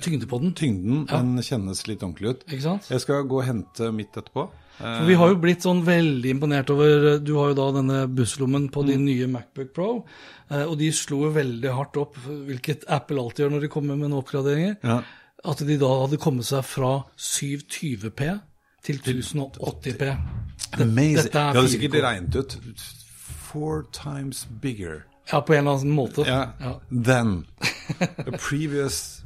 tyngde 0.00 0.28
på 0.30 0.38
den. 0.40 0.54
tyngden, 0.56 1.02
den 1.10 1.42
kjennes 1.44 1.82
litt 1.90 2.00
ordentlig 2.06 2.30
ut. 2.30 2.46
Ikke 2.48 2.64
sant? 2.64 2.86
Jeg 2.88 3.02
skal 3.04 3.26
gå 3.28 3.36
og 3.42 3.44
hente 3.44 3.90
mitt 3.92 4.16
etterpå. 4.16 4.46
Eh, 4.80 4.98
For 4.98 5.06
vi 5.06 5.14
har 5.18 5.28
jo 5.32 5.36
blitt 5.42 5.62
sånn 5.66 5.80
veldig 5.84 6.30
imponert 6.30 6.70
over 6.70 7.18
Du 7.18 7.32
har 7.36 7.48
jo 7.48 7.54
da 7.58 7.72
denne 7.80 8.06
busslommen 8.14 8.68
på 8.70 8.82
Mm. 8.84 8.86
din 8.86 9.04
nye 9.04 9.26
Macbook 9.26 9.72
Pro, 9.74 10.04
eh, 10.50 10.62
og 10.64 10.78
de 10.78 10.90
slo 10.92 11.24
jo 11.24 11.32
veldig 11.32 11.72
hardt 11.74 11.96
opp, 11.96 12.16
hvilket 12.26 12.84
Apple 12.88 13.18
alltid 13.20 13.44
gjør 13.46 13.50
når 13.56 13.60
de 13.60 13.68
kommer 13.68 13.96
med 13.96 14.10
noen 14.10 14.22
oppgraderinger, 14.22 14.76
Ja. 14.84 15.02
at 15.44 15.58
de 15.58 15.76
da 15.76 15.86
hadde 16.06 16.16
kommet 16.18 16.44
seg 16.44 16.62
fra 16.64 17.04
720P 17.16 18.40
til 18.84 18.98
1080P. 18.98 20.16
Amazing. 20.78 21.16
dette 21.16 21.34
er 21.38 21.52
hadde 21.52 21.66
4K. 21.66 21.68
sikkert 21.68 22.02
regnet 22.02 22.36
ut 22.36 22.56
four 23.50 23.82
times 23.92 24.46
bigger 24.60 25.02
Ja, 25.32 25.40
på 25.40 25.52
en 25.54 25.66
eller 25.66 25.78
annen 25.78 25.94
måte. 25.94 26.24
ja, 26.26 26.50
Ja. 26.60 26.74
than 26.90 27.46
a 28.00 28.30
previous 28.38 29.22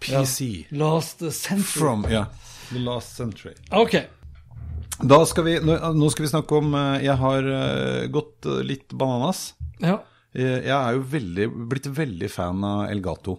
PC 0.00 0.66
Last 0.72 1.18
century. 1.32 1.62
from 1.80 2.06
yeah, 2.08 2.26
the 2.72 2.78
last 2.78 3.16
century. 3.16 3.54
Ok. 3.72 3.94
Skal 5.02 5.44
vi, 5.46 5.54
nå, 5.58 6.08
skal 6.12 6.24
vi 6.24 6.30
snakke 6.30 6.58
om 6.60 6.74
eh, 6.78 7.04
Jeg 7.08 7.18
har 7.18 7.48
eh, 7.50 8.04
gått 8.14 8.46
eh, 8.46 8.62
litt 8.66 8.94
bananas. 8.94 9.52
Ja. 9.82 9.98
Jeg 10.34 10.70
er 10.74 10.96
jo 10.96 11.02
veldig, 11.12 11.44
blitt 11.70 11.86
veldig 11.94 12.28
fan 12.30 12.62
av 12.66 12.88
Elgato. 12.90 13.36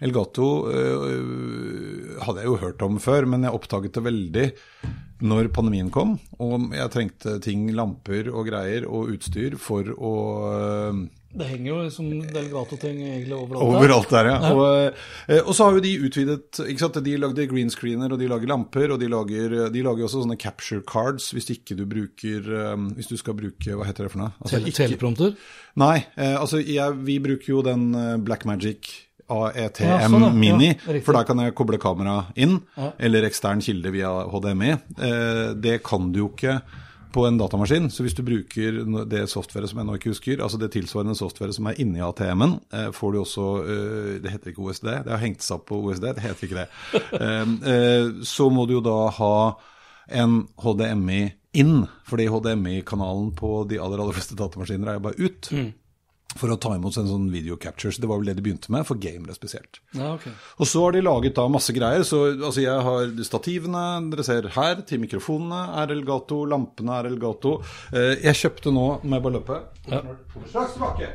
Elgato 0.00 0.46
øh, 0.70 2.20
hadde 2.22 2.44
jeg 2.44 2.48
jo 2.48 2.60
hørt 2.62 2.84
om 2.86 3.00
før, 3.02 3.26
men 3.28 3.42
jeg 3.44 3.56
oppdaget 3.56 3.98
det 3.98 4.04
veldig 4.06 4.44
når 5.26 5.50
pandemien 5.52 5.90
kom. 5.92 6.14
Og 6.40 6.70
jeg 6.76 6.92
trengte 6.94 7.34
ting, 7.44 7.66
lamper 7.76 8.30
og 8.30 8.46
greier 8.48 8.86
og 8.88 9.10
utstyr 9.16 9.58
for 9.60 9.90
å 9.90 10.14
øh, 10.54 11.02
Det 11.30 11.46
henger 11.46 11.68
jo 11.70 11.76
liksom 11.84 12.06
Delgato-ting 12.34 13.02
egentlig 13.06 13.36
overalt. 13.36 13.60
der. 13.60 13.76
Overalt 13.78 14.10
der, 14.10 14.28
ja. 14.30 14.50
Og, 14.50 14.94
eh, 15.28 15.42
og 15.44 15.52
så 15.54 15.68
har 15.68 15.76
jo 15.76 15.82
de 15.84 15.92
utvidet 16.08 16.62
ikke 16.64 16.82
sant? 16.82 16.98
De 17.06 17.16
lagde 17.22 17.46
green 17.52 17.70
screener, 17.70 18.10
og 18.10 18.18
de 18.18 18.30
lager 18.30 18.50
lamper, 18.50 18.90
og 18.90 18.98
de 18.98 19.10
lager, 19.12 19.54
de 19.70 19.84
lager 19.86 20.08
også 20.08 20.24
sånne 20.24 20.38
capture 20.40 20.82
cards 20.82 21.30
hvis 21.36 21.52
ikke 21.54 21.76
du 21.78 21.84
bruker 21.90 22.50
eh, 22.50 22.88
Hvis 22.96 23.12
du 23.12 23.14
skal 23.20 23.38
bruke 23.38 23.76
Hva 23.78 23.86
heter 23.86 24.08
det 24.08 24.14
for 24.16 24.24
noe? 24.24 24.32
Altså, 24.40 24.58
Tele 24.58 24.74
Teleprompter. 24.80 25.36
Nei, 25.78 25.96
eh, 26.16 26.34
altså 26.34 26.58
jeg, 26.58 26.98
vi 27.06 27.20
bruker 27.22 27.54
jo 27.54 27.62
den 27.62 27.92
Black 27.92 28.40
Blackmagic 28.40 28.90
AETM 29.30 29.86
Ja, 29.86 29.98
sånn, 30.08 30.24
ja. 30.26 30.30
Mini, 30.34 30.70
Ja, 30.74 31.00
for 31.04 31.16
der 31.16 31.26
kan 31.28 31.40
jeg 31.42 31.54
koble 31.58 31.78
kamera 31.82 32.24
inn, 32.34 32.58
eller 32.98 33.26
ekstern 33.28 33.62
kilde 33.64 33.92
via 33.94 34.10
HDMI. 34.30 34.72
Eh, 34.98 35.42
det 35.54 35.80
kan 35.86 36.10
du 36.12 36.24
jo 36.24 36.30
ikke 36.32 36.60
på 37.12 37.24
en 37.26 37.38
datamaskin, 37.40 37.88
så 37.90 38.04
hvis 38.04 38.14
du 38.16 38.22
bruker 38.26 38.80
det 39.10 39.24
softwaret 39.30 39.70
som 39.70 39.80
jeg 39.80 39.88
nå 39.88 39.96
ikke 39.98 40.12
husker, 40.12 40.42
altså 40.42 40.60
det 40.60 40.70
tilsvarende 40.74 41.16
softwaret 41.18 41.56
som 41.56 41.68
er 41.70 41.80
inni 41.82 42.02
ATM-en, 42.04 42.58
eh, 42.72 42.90
får 42.94 43.12
du 43.12 43.18
også 43.22 43.48
eh, 43.64 44.12
Det 44.22 44.32
heter 44.32 44.52
ikke 44.52 44.64
OSD, 44.68 44.88
det 45.06 45.12
har 45.12 45.22
hengt 45.22 45.44
seg 45.44 45.58
opp 45.58 45.66
på 45.70 45.80
OSD, 45.88 46.06
det 46.16 46.24
heter 46.26 46.48
ikke 46.48 46.62
det. 46.62 46.70
Eh, 47.20 47.52
eh, 47.68 48.06
så 48.24 48.46
må 48.52 48.64
du 48.66 48.76
jo 48.76 48.84
da 48.84 49.10
ha 49.12 49.34
en 50.20 50.44
HDMI 50.62 51.20
inn, 51.58 51.84
fordi 52.08 52.28
HDMI-kanalen 52.30 53.32
på 53.36 53.64
de 53.70 53.80
aller, 53.82 54.00
aller 54.00 54.16
fleste 54.16 54.38
datamaskiner 54.38 54.92
er 54.92 54.98
jo 54.98 55.04
bare 55.08 55.26
ut. 55.26 55.50
For 56.38 56.52
å 56.52 56.58
ta 56.62 56.76
imot 56.76 56.94
en 57.00 57.08
sånn 57.08 57.30
video 57.32 57.56
capture. 57.58 57.90
Så 57.90 58.02
det 58.02 58.10
var 58.10 58.20
vel 58.20 58.30
det 58.30 58.36
de 58.38 58.44
begynte 58.44 58.70
med, 58.70 58.86
for 58.86 59.00
gamere 59.02 59.34
spesielt. 59.34 59.80
Ja, 59.96 60.12
okay. 60.14 60.32
Og 60.62 60.68
så 60.70 60.84
har 60.84 60.94
de 60.94 61.02
laget 61.02 61.34
da 61.38 61.48
masse 61.50 61.74
greier. 61.74 62.04
Så 62.06 62.22
altså 62.36 62.62
jeg 62.62 62.84
har 62.86 63.10
stativene 63.26 63.86
dere 64.12 64.26
ser 64.26 64.50
her, 64.54 64.84
til 64.86 65.02
mikrofonene 65.02 65.64
er 65.82 65.96
Elgato, 65.96 66.44
lampene 66.48 67.00
er 67.00 67.10
Elgato. 67.10 67.56
Eh, 67.90 68.20
jeg 68.28 68.38
kjøpte 68.44 68.74
nå, 68.74 68.86
må 69.02 69.18
jeg 69.18 69.26
bare 69.26 69.40
løpe 69.40 69.58
Straks 70.50 70.76
tilbake! 70.76 71.10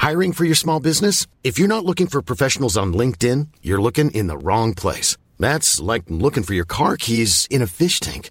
Hiring 0.00 0.32
for 0.32 0.44
your 0.44 0.54
small 0.56 0.80
business? 0.80 1.26
If 1.44 1.58
you're 1.58 1.68
not 1.68 1.84
looking 1.84 2.06
for 2.06 2.22
professionals 2.22 2.76
on 2.76 2.94
LinkedIn, 2.94 3.48
you're 3.60 3.82
looking 3.82 4.10
in 4.10 4.28
the 4.28 4.38
wrong 4.38 4.72
place. 4.74 5.16
That's 5.38 5.78
like 5.80 6.04
looking 6.08 6.42
for 6.42 6.54
your 6.54 6.64
car 6.64 6.96
keys 6.96 7.46
in 7.50 7.60
a 7.60 7.66
fish 7.66 8.00
tank. 8.00 8.30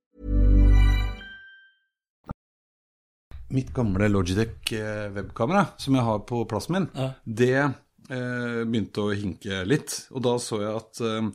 Mitt 3.51 3.71
gamle 3.75 4.07
Logitech 4.11 4.71
eh, 4.77 5.09
webkamera, 5.15 5.65
som 5.77 5.95
jeg 5.97 6.03
har 6.07 6.19
på 6.29 6.43
plassen 6.49 6.77
min, 6.77 6.89
det 7.25 7.51
eh, 7.59 8.61
begynte 8.65 9.03
å 9.03 9.11
hinke 9.15 9.63
litt. 9.67 9.97
Og 10.15 10.23
da 10.23 10.37
så 10.39 10.61
jeg 10.61 10.75
at 10.79 11.01
eh, 11.03 11.27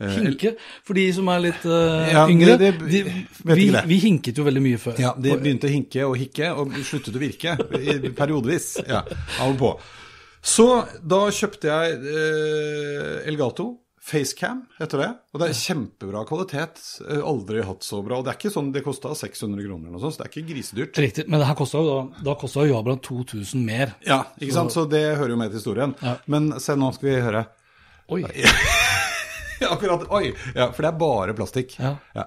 eh, 0.00 0.16
Hinke, 0.16 0.54
for 0.86 0.96
de 0.96 1.04
som 1.12 1.28
er 1.28 1.42
litt 1.44 1.66
eh, 1.68 2.12
Ja, 2.14 2.22
yngre. 2.32 2.56
det- 2.60 2.72
det- 2.80 3.04
de, 3.04 3.54
vi, 3.54 3.66
vi 3.92 3.98
hinket 4.06 4.40
jo 4.40 4.44
veldig 4.48 4.62
mye 4.64 4.78
før. 4.80 4.96
Ja, 5.04 5.12
det 5.20 5.36
begynte 5.42 5.68
å 5.68 5.74
hinke 5.74 6.06
og 6.08 6.16
hikke, 6.16 6.52
og 6.56 6.72
sluttet 6.88 7.16
å 7.16 7.20
virke 7.20 7.56
periodevis. 8.16 8.78
Ja, 8.88 9.02
av 9.40 9.52
og 9.52 9.58
på. 9.60 9.74
Så 10.40 10.66
da 11.04 11.26
kjøpte 11.28 11.68
jeg 11.68 12.00
eh, 12.00 13.28
Elgato 13.28 13.74
Facecam 14.10 14.64
heter 14.80 14.98
det. 15.04 15.08
Og 15.32 15.38
det 15.42 15.48
er 15.52 15.58
kjempebra 15.60 16.24
kvalitet. 16.26 16.80
Eh, 17.06 17.20
Aldri 17.22 17.62
hatt 17.66 17.84
så 17.86 18.00
bra. 18.02 18.18
Og 18.18 18.26
det 18.26 18.32
er 18.32 18.38
ikke 18.40 18.52
sånn, 18.54 18.72
det 18.74 18.82
kosta 18.86 19.12
600 19.14 19.62
kroner 19.68 19.86
eller 19.86 19.94
noe 19.96 20.02
sånt, 20.02 20.16
så 20.16 20.22
det 20.24 20.26
er 20.26 20.32
ikke 20.34 20.48
grisedyrt. 20.50 21.00
Riktig. 21.04 21.26
Men 21.30 21.42
det 21.44 21.48
her 21.50 21.58
kosta 21.60 21.78
jo 21.78 21.88
da 21.92 22.24
Da 22.30 22.34
kosta 22.40 22.64
jo 22.66 22.74
Jabra 22.74 22.96
2000 23.06 23.64
mer. 23.66 23.94
Ja, 24.06 24.22
ikke 24.40 24.56
sant? 24.56 24.74
Så 24.74 24.86
det 24.90 25.04
hører 25.16 25.34
jo 25.36 25.40
med 25.40 25.52
til 25.54 25.60
historien. 25.62 25.94
Ja. 26.02 26.16
Men 26.26 26.50
se, 26.60 26.74
nå 26.80 26.90
skal 26.96 27.08
vi 27.12 27.16
høre. 27.28 27.44
Oi. 28.10 28.22
Ja, 28.26 29.70
akkurat. 29.74 30.06
Oi! 30.10 30.32
Ja, 30.56 30.70
for 30.74 30.82
det 30.82 30.90
er 30.90 31.00
bare 31.00 31.36
plastikk. 31.38 31.76
Ja. 31.78 31.94
ja. 32.16 32.26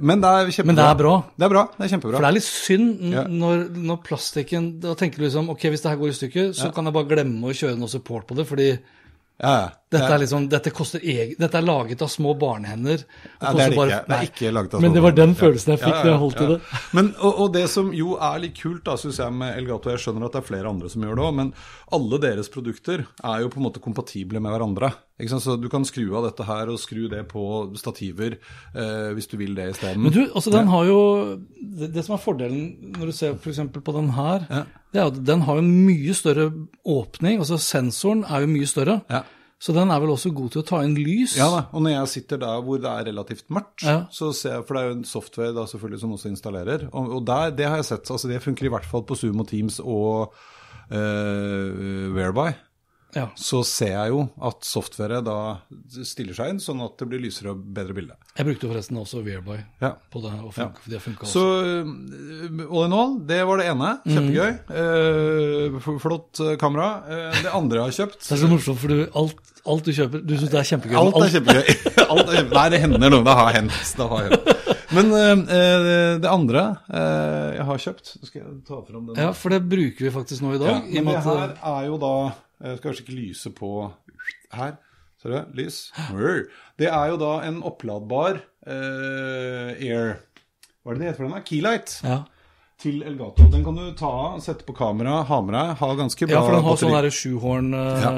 Men 0.00 0.22
det 0.24 0.28
er 0.32 0.48
kjempebra. 0.48 0.66
Men 0.70 0.78
det 0.78 0.84
er 0.88 0.96
bra. 1.02 1.14
Det 1.36 1.44
er 1.44 1.52
bra. 1.52 1.62
Det 1.76 1.84
er 1.84 1.90
kjempebra. 1.92 2.16
For 2.16 2.24
det 2.24 2.30
er 2.30 2.36
litt 2.38 2.46
synd 2.48 3.02
Ja. 3.12 3.24
når, 3.28 3.66
når 3.76 3.98
plastikken 4.06 4.70
Da 4.80 4.94
tenker 4.96 5.20
du 5.20 5.26
liksom 5.26 5.50
ok, 5.52 5.66
hvis 5.74 5.82
det 5.84 5.90
her 5.92 5.98
går 6.00 6.14
i 6.14 6.16
stykker, 6.16 6.46
så 6.56 6.70
kan 6.72 6.88
jeg 6.88 6.96
bare 6.96 7.10
glemme 7.10 7.50
å 7.50 7.52
kjøre 7.54 7.76
noe 7.78 7.92
support 7.92 8.24
på 8.30 8.38
det, 8.38 8.46
fordi 8.48 8.70
ja, 8.72 9.52
ja. 9.52 9.68
Dette 9.90 10.06
er 10.14 10.20
liksom 10.22 10.44
Dette 10.48 10.70
koster 10.70 11.00
Dette 11.02 11.58
er 11.58 11.64
laget 11.66 12.02
av 12.04 12.08
små 12.12 12.36
barnehender. 12.38 13.02
Nei, 13.42 13.52
det 13.56 13.64
er 13.64 13.70
det 13.70 13.76
bare- 13.76 13.90
ikke. 13.90 14.06
Det 14.06 14.14
er 14.14 14.20
Nei. 14.20 14.28
ikke 14.30 14.52
laget 14.54 14.74
av 14.74 14.80
Men 14.84 14.92
det 14.94 15.02
var 15.02 15.16
den 15.18 15.34
følelsen 15.34 15.72
jeg 15.74 15.80
fikk 15.80 15.88
Ja, 15.90 15.96
ja, 15.96 16.02
da 16.04 16.10
jeg 16.12 16.20
holdt 16.22 16.40
ja. 16.40 16.44
i 16.44 16.52
det. 16.52 16.60
Men, 16.96 17.08
og, 17.18 17.40
og 17.44 17.52
det 17.56 17.64
som 17.72 17.92
jo 17.92 18.14
er 18.22 18.38
litt 18.44 18.54
kult, 18.60 18.84
da, 18.86 18.94
syns 18.96 19.18
jeg 19.18 19.32
med 19.34 19.56
Elgato 19.58 19.90
Jeg 19.90 19.98
skjønner 20.04 20.26
at 20.28 20.32
det 20.38 20.42
er 20.44 20.46
flere 20.46 20.70
andre 20.70 20.90
som 20.92 21.02
gjør 21.02 21.18
det 21.18 21.24
òg, 21.26 21.34
men 21.40 21.52
alle 21.92 22.18
deres 22.22 22.48
produkter 22.54 23.02
er 23.24 23.40
jo 23.42 23.48
på 23.50 23.58
en 23.58 23.64
måte 23.66 23.82
kompatible 23.82 24.38
med 24.38 24.52
hverandre. 24.54 24.92
Ikke? 25.20 25.40
Så 25.42 25.56
du 25.60 25.66
kan 25.68 25.82
skru 25.84 26.04
av 26.16 26.28
dette 26.28 26.46
her 26.46 26.70
og 26.70 26.78
skru 26.78 27.08
det 27.10 27.24
på 27.28 27.42
stativer 27.76 28.38
eh, 28.38 29.10
hvis 29.16 29.26
du 29.26 29.36
vil 29.42 29.56
det 29.58 29.72
isteden. 29.74 30.04
Men 30.06 30.14
du, 30.14 30.20
altså 30.30 30.52
den 30.54 30.70
har 30.70 30.86
jo 30.86 31.00
det, 31.58 31.90
det 31.96 32.04
som 32.06 32.14
er 32.14 32.22
fordelen 32.22 32.94
når 32.94 33.10
du 33.10 33.16
ser 33.18 33.34
f.eks. 33.34 33.58
på 33.74 33.96
den 33.98 34.14
her, 34.14 34.46
Ja. 34.48 34.62
det 34.94 35.02
er 35.02 35.10
at 35.10 35.18
den 35.26 35.42
har 35.50 35.58
en 35.58 35.72
mye 35.86 36.14
større 36.14 36.46
åpning. 36.86 37.38
altså 37.42 37.58
Sensoren 37.58 38.22
er 38.30 38.46
jo 38.46 38.52
mye 38.54 38.70
større. 38.70 39.00
Ja. 39.10 39.24
Så 39.60 39.74
den 39.76 39.90
er 39.92 40.00
vel 40.00 40.08
også 40.14 40.30
god 40.32 40.54
til 40.54 40.62
å 40.62 40.66
ta 40.70 40.78
inn 40.86 40.94
lys. 40.96 41.34
Ja 41.36 41.50
da, 41.52 41.58
og 41.76 41.82
når 41.84 41.92
jeg 41.98 42.08
sitter 42.14 42.38
der 42.40 42.62
hvor 42.64 42.78
det 42.80 42.88
er 42.88 43.04
relativt 43.10 43.44
mørkt, 43.52 43.82
Ja. 43.84 44.06
så 44.10 44.30
ser 44.32 44.54
jeg, 44.56 44.64
for 44.64 44.74
det 44.78 44.82
er 44.82 44.88
jo 44.88 44.94
en 44.98 45.04
software 45.04 45.52
da 45.52 45.66
selvfølgelig 45.68 46.00
som 46.00 46.14
også 46.16 46.30
installerer, 46.32 46.86
og, 46.92 47.10
og 47.18 47.26
der, 47.28 47.50
det 47.58 47.66
har 47.68 47.76
jeg 47.82 47.84
sett, 47.90 48.08
altså 48.10 48.30
det 48.30 48.40
funker 48.42 48.64
i 48.70 48.72
hvert 48.72 48.88
fall 48.88 49.04
på 49.04 49.18
Zoom 49.20 49.42
og 49.44 49.48
Teams 49.52 49.76
og 49.84 50.32
uh, 50.90 52.14
Whereby. 52.16 52.54
Ja. 53.16 53.26
Så 53.38 53.62
ser 53.66 53.92
jeg 53.94 54.12
jo 54.12 54.20
at 54.46 54.64
softwaret 54.66 55.24
da 55.26 55.36
stiller 56.06 56.36
seg 56.36 56.52
inn, 56.54 56.60
sånn 56.62 56.80
at 56.84 56.96
det 57.00 57.08
blir 57.10 57.22
lysere 57.24 57.52
og 57.54 57.62
bedre 57.74 57.96
bilde. 57.96 58.16
Jeg 58.38 58.46
brukte 58.46 58.68
forresten 58.70 58.98
også 59.00 59.22
Whereby 59.26 59.58
Ja. 59.82 59.94
på 60.12 60.22
det, 60.22 60.32
og 60.44 60.52
funka, 60.54 60.84
det 60.90 61.00
funka 61.02 61.26
Så 61.26 61.42
også. 61.42 61.84
Så 61.90 62.66
all 62.70 62.86
in 62.86 62.92
all, 63.00 63.18
det 63.26 63.40
var 63.46 63.58
det 63.62 63.66
ene. 63.72 63.90
Kjempegøy. 64.06 64.52
Kjempegøy. 64.70 65.80
Eh, 65.80 65.98
flott 66.02 66.40
eh, 66.44 66.56
kamera. 66.60 66.90
Eh, 67.08 67.42
det 67.44 67.52
andre 67.54 67.80
jeg 67.82 67.88
har 67.88 67.96
kjøpt 68.00 68.20
Det 68.28 68.36
er 68.36 68.42
så 68.44 68.50
morsomt, 68.50 68.78
for 68.82 68.88
du, 68.94 69.02
alt, 69.14 69.54
alt 69.66 69.84
du 69.84 69.92
kjøper 69.96 70.22
Du 70.26 70.34
syns 70.36 70.50
det 70.54 70.60
er 70.62 70.68
kjempegøy. 70.70 70.98
Alt 71.00 71.20
er 71.24 71.34
kjempegøy. 71.36 71.76
Alt 72.10 72.26
er 72.28 72.38
kjempegøy. 72.40 72.56
Nei, 72.58 72.68
det 72.74 72.80
hender 72.82 73.10
noe. 73.10 73.24
Det 73.26 73.36
har 73.40 73.52
hendt. 73.58 73.80
Det 73.98 74.08
har 74.14 74.28
hendt. 74.28 74.56
Men 74.90 75.12
eh, 75.14 76.18
det 76.18 76.26
andre 76.30 76.62
eh, 76.90 77.48
jeg 77.60 77.66
har 77.68 77.82
kjøpt 77.84 78.08
Skal 78.26 78.40
jeg 78.40 78.54
ta 78.66 78.80
fram 78.82 79.04
den? 79.06 79.20
Ja, 79.22 79.28
for 79.38 79.54
det 79.54 79.60
bruker 79.70 80.06
vi 80.08 80.10
faktisk 80.14 80.42
nå 80.42 80.56
i 80.56 80.62
dag. 80.62 80.88
Ja, 80.90 81.02
men 81.06 81.14
det 81.14 81.22
her 81.26 81.52
er 81.74 81.84
jo 81.86 81.98
da 82.02 82.14
Jeg 82.60 82.76
skal 82.78 82.90
kanskje 82.90 83.04
ikke 83.06 83.16
lyse 83.18 83.50
på 83.56 83.70
her. 84.52 84.74
Ser 85.20 85.32
du? 85.34 85.38
Lys. 85.60 85.78
Det 86.80 86.88
er 86.88 87.10
jo 87.12 87.16
da 87.20 87.32
en 87.44 87.62
oppladbar 87.68 88.38
eh, 88.66 89.72
air 89.80 90.14
Hva 90.80 90.92
er 90.92 90.96
det 90.96 91.00
det 91.02 91.08
heter 91.10 91.18
for 91.20 91.26
den? 91.28 91.34
da? 91.36 91.42
Keylight. 91.44 91.96
ja. 92.04 92.20
Til 92.80 93.02
Elgato. 93.04 93.44
Den 93.52 93.60
kan 93.60 93.76
du 93.76 93.90
ta 93.92 94.08
av, 94.08 94.38
sette 94.40 94.64
på 94.64 94.72
kamera, 94.72 95.18
ha 95.28 95.40
med 95.44 95.52
deg. 95.52 95.72
Ha 95.82 95.88
ganske 95.98 96.24
bra 96.30 96.38
ja, 96.38 96.40
for 96.46 96.54
den 96.56 96.64
har 96.64 96.78
sånn 96.80 96.94
derre 96.96 97.10
sjuhorn 97.12 97.74
eh, 97.76 98.06
Ja. 98.06 98.12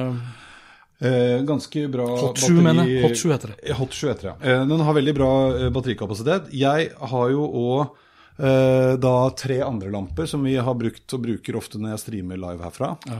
Eh, 1.03 1.41
ganske 1.43 1.89
bra 1.91 2.05
Hot 2.21 2.39
7, 2.39 2.61
mener 2.63 2.87
jeg. 2.87 3.01
Hot 3.03 3.19
7 3.19 3.33
heter 3.33 3.51
det. 3.51 3.57
Eh, 3.67 3.75
Hot 3.75 3.91
7 3.99 4.05
heter 4.13 4.29
det. 4.29 4.35
Eh, 4.53 4.61
den 4.71 4.85
har 4.87 4.95
veldig 4.95 5.15
bra 5.19 5.31
eh, 5.57 5.67
batterikapasitet. 5.75 6.53
Jeg 6.55 6.93
har 6.95 7.33
jo 7.35 7.43
òg 7.49 7.81
eh, 7.83 7.97
da 8.43 9.11
tre 9.39 9.61
andre 9.63 9.91
lamper 9.95 10.27
som 10.27 10.43
vi 10.43 10.57
har 10.59 10.75
brukt 10.75 11.13
og 11.15 11.21
bruker 11.23 11.55
ofte 11.61 11.79
når 11.79 11.93
jeg 11.93 12.01
streamer 12.03 12.41
live 12.43 12.65
herfra. 12.65 12.89
Ja. 13.07 13.19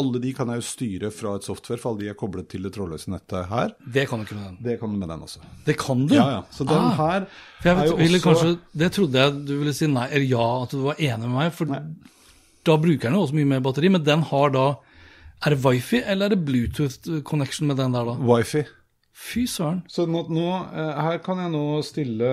alle 0.00 0.18
de 0.24 0.32
kan 0.34 0.48
jeg 0.50 0.58
jo 0.58 0.66
styre 0.66 1.10
fra 1.14 1.36
et 1.38 1.46
software, 1.46 1.78
for 1.78 1.92
alle 1.92 2.02
de 2.02 2.08
er 2.10 2.18
koblet 2.18 2.48
til 2.50 2.66
det 2.66 2.72
trådløse 2.74 3.12
nettet 3.12 3.46
her. 3.52 3.70
Det 3.86 4.08
kan 4.10 4.18
du 4.18 4.26
ikke 4.26 4.34
med 4.40 4.48
den. 4.48 4.56
Det 4.66 4.74
kan 4.80 4.90
du 4.90 4.98
med 4.98 5.08
den 5.12 5.22
også. 5.28 5.38
Det 5.68 5.76
kan 5.78 6.02
du? 6.10 6.14
Ja, 6.18 6.26
ja. 6.38 6.42
Så 6.50 6.66
den 6.66 6.76
Ah. 6.82 6.96
her 6.98 7.26
jeg 7.64 7.76
er 7.76 7.86
jo 7.86 7.96
også 7.96 8.22
kanskje, 8.26 8.58
Det 8.76 8.90
trodde 8.92 9.14
jeg 9.22 9.46
du 9.46 9.54
ville 9.58 9.72
si 9.74 9.86
nei 9.86 10.08
eller 10.10 10.26
ja, 10.26 10.48
at 10.62 10.70
du 10.74 10.82
var 10.82 10.94
enig 10.98 11.20
med 11.28 11.36
meg. 11.38 11.52
For 11.52 11.64
da 12.66 12.76
bruker 12.76 13.06
den 13.06 13.14
jo 13.14 13.22
også 13.22 13.34
mye 13.38 13.46
mer 13.46 13.60
batteri. 13.60 13.88
Men 13.88 14.02
den 14.04 14.22
har 14.22 14.50
da 14.50 14.66
Er 15.44 15.50
det 15.52 15.62
wifi 15.64 15.98
eller 16.02 16.26
er 16.26 16.28
det 16.34 16.44
Bluetooth 16.46 17.20
connection 17.22 17.68
med 17.68 17.76
den 17.76 17.92
der, 17.92 18.04
da? 18.04 18.14
wifi. 18.16 18.64
Fy 19.16 19.46
søren. 19.48 19.80
Så 19.88 20.04
nå, 20.04 20.26
nå, 20.28 20.46
eh, 20.76 20.98
her 21.06 21.18
kan 21.24 21.38
jeg 21.40 21.48
nå 21.54 21.64
stille 21.86 22.28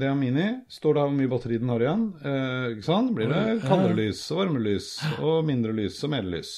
Det 0.00 0.06
er 0.08 0.14
mini. 0.16 0.46
Står 0.72 0.94
det 0.96 1.02
her 1.02 1.10
hvor 1.10 1.18
mye 1.18 1.30
batteri 1.30 1.58
den 1.60 1.72
har 1.72 1.84
igjen. 1.84 2.06
Eh, 2.24 2.68
ikke 2.72 2.86
sant? 2.88 3.12
Blir 3.16 3.28
det 3.28 3.42
kaldere 3.66 3.98
lys 3.98 4.22
og 4.32 4.40
varmelys 4.40 4.88
og 5.20 5.42
mindre 5.48 5.74
lys 5.76 5.98
og 6.06 6.14
mer 6.14 6.24
lys. 6.24 6.54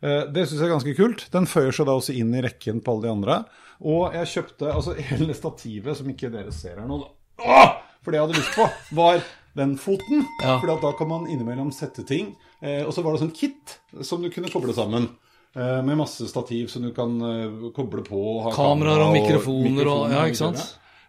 Eh, 0.00 0.24
det 0.32 0.46
syns 0.48 0.62
jeg 0.62 0.70
er 0.70 0.72
ganske 0.72 0.96
kult. 0.96 1.26
Den 1.34 1.46
føyer 1.50 1.76
seg 1.76 1.90
da 1.90 1.98
også 2.00 2.16
inn 2.16 2.32
i 2.34 2.42
rekken 2.42 2.80
på 2.80 2.94
alle 2.94 3.04
de 3.04 3.12
andre. 3.12 3.36
Og 3.84 4.16
jeg 4.16 4.30
kjøpte 4.32 4.72
altså 4.72 4.96
hele 5.12 5.36
stativet, 5.36 5.98
som 5.98 6.08
ikke 6.10 6.32
dere 6.32 6.54
ser 6.56 6.80
her 6.80 6.88
nå, 6.88 7.02
da. 7.04 7.12
Åh! 7.44 7.78
For 8.02 8.10
det 8.10 8.18
jeg 8.18 8.26
hadde 8.26 8.40
lyst 8.40 8.56
på, 8.56 8.64
var 8.98 9.20
den 9.60 9.76
foten. 9.78 10.24
Ja. 10.40 10.56
For 10.56 10.72
da 10.72 10.94
kan 10.98 11.10
man 11.10 11.28
innimellom 11.30 11.68
sette 11.74 12.02
ting. 12.08 12.32
Eh, 12.64 12.80
og 12.86 12.96
så 12.96 13.04
var 13.04 13.14
det 13.14 13.26
sånn 13.26 13.36
kit 13.36 13.76
som 14.00 14.24
du 14.24 14.30
kunne 14.32 14.50
koble 14.50 14.74
sammen. 14.74 15.12
Eh, 15.56 15.80
Med 15.84 15.98
masse 16.00 16.28
stativ 16.30 16.68
som 16.72 16.82
du 16.86 16.92
kan 16.96 17.16
eh, 17.20 17.72
koble 17.76 18.04
på. 18.06 18.20
og 18.36 18.46
Ha 18.46 18.54
Kameraer 18.56 19.04
og 19.04 19.12
kamera 19.12 19.18
mikrofoner 19.18 19.90
og 19.92 20.14
Ja, 20.14 20.24
ikke 20.28 20.40
sant? 20.44 20.62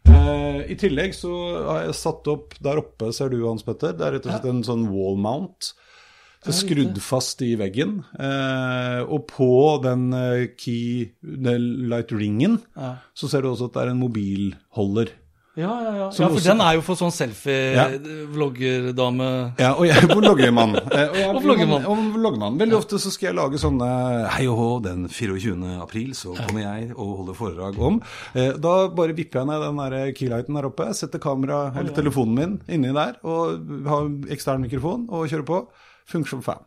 Uh, 0.03 0.59
I 0.67 0.75
tillegg 0.79 1.13
så 1.15 1.31
har 1.69 1.85
jeg 1.85 1.95
satt 1.95 2.27
opp 2.27 2.57
der 2.63 2.81
oppe, 2.81 3.13
ser 3.15 3.31
du 3.31 3.37
Hans 3.45 3.63
Petter, 3.63 3.93
det 3.95 4.03
er 4.03 4.17
rett 4.17 4.25
og 4.27 4.33
slett 4.33 4.49
en 4.51 4.63
sånn 4.67 4.83
wall 4.91 5.15
mount. 5.15 5.71
Er 6.43 6.51
skrudd 6.51 6.97
fast 6.99 7.39
i 7.45 7.53
veggen. 7.55 8.01
Uh, 8.19 8.99
og 9.07 9.29
på 9.31 9.47
den 9.85 10.09
key 10.59 11.13
den 11.23 11.87
light 11.87 12.11
ringen 12.11 12.59
Ja. 12.75 12.97
så 13.15 13.31
ser 13.31 13.45
du 13.45 13.53
også 13.53 13.69
at 13.71 13.77
det 13.77 13.85
er 13.85 13.93
en 13.93 14.01
mobilholder. 14.03 15.13
Ja, 15.55 15.69
ja, 15.69 15.91
ja. 15.93 16.09
Ja, 16.09 16.11
for 16.17 16.33
også- 16.33 16.49
den 16.49 16.61
er 16.65 16.73
jo 16.73 16.81
for 16.81 16.95
sånn 16.97 17.11
selfie-vloggerdame. 17.13 19.27
Ja, 19.61 19.73
og 19.77 19.85
jeg, 19.85 20.01
hvor 20.09 20.23
logger 20.25 20.49
man? 20.55 20.73
Eh, 20.93 21.09
og, 21.29 21.35
og 21.35 21.41
hvor 21.43 21.57
logger 22.23 22.39
man? 22.41 22.57
Veldig 22.57 22.75
ofte 22.77 22.97
så 23.01 23.11
skal 23.13 23.27
jeg 23.29 23.35
lage 23.37 23.57
sånne 23.61 23.87
Hei 24.33 24.47
og 24.49 24.57
hå, 24.57 24.67
den 24.85 25.05
24. 25.09 25.53
april 25.83 26.13
så 26.17 26.33
kommer 26.37 26.61
jeg 26.63 26.89
og 26.95 27.17
holder 27.21 27.33
foredrag 27.37 27.77
om. 27.85 27.99
Eh, 28.33 28.51
da 28.61 28.73
bare 28.97 29.13
vipper 29.17 29.39
jeg 29.43 29.47
ned 29.51 29.61
den 29.67 29.77
der 29.83 29.93
keylighten 30.17 30.55
der 30.57 30.65
oppe, 30.71 30.89
setter 30.97 31.19
kamera 31.23 31.59
eller 31.77 31.93
telefonen 31.93 32.35
min 32.37 32.57
inni 32.67 32.93
der, 32.97 33.13
og 33.23 33.61
har 33.89 34.09
ekstern 34.33 34.61
mikrofon 34.65 35.05
og 35.09 35.27
kjører 35.29 35.45
på. 35.47 35.61
Funker 36.09 36.29
som 36.33 36.41
fan. 36.45 36.63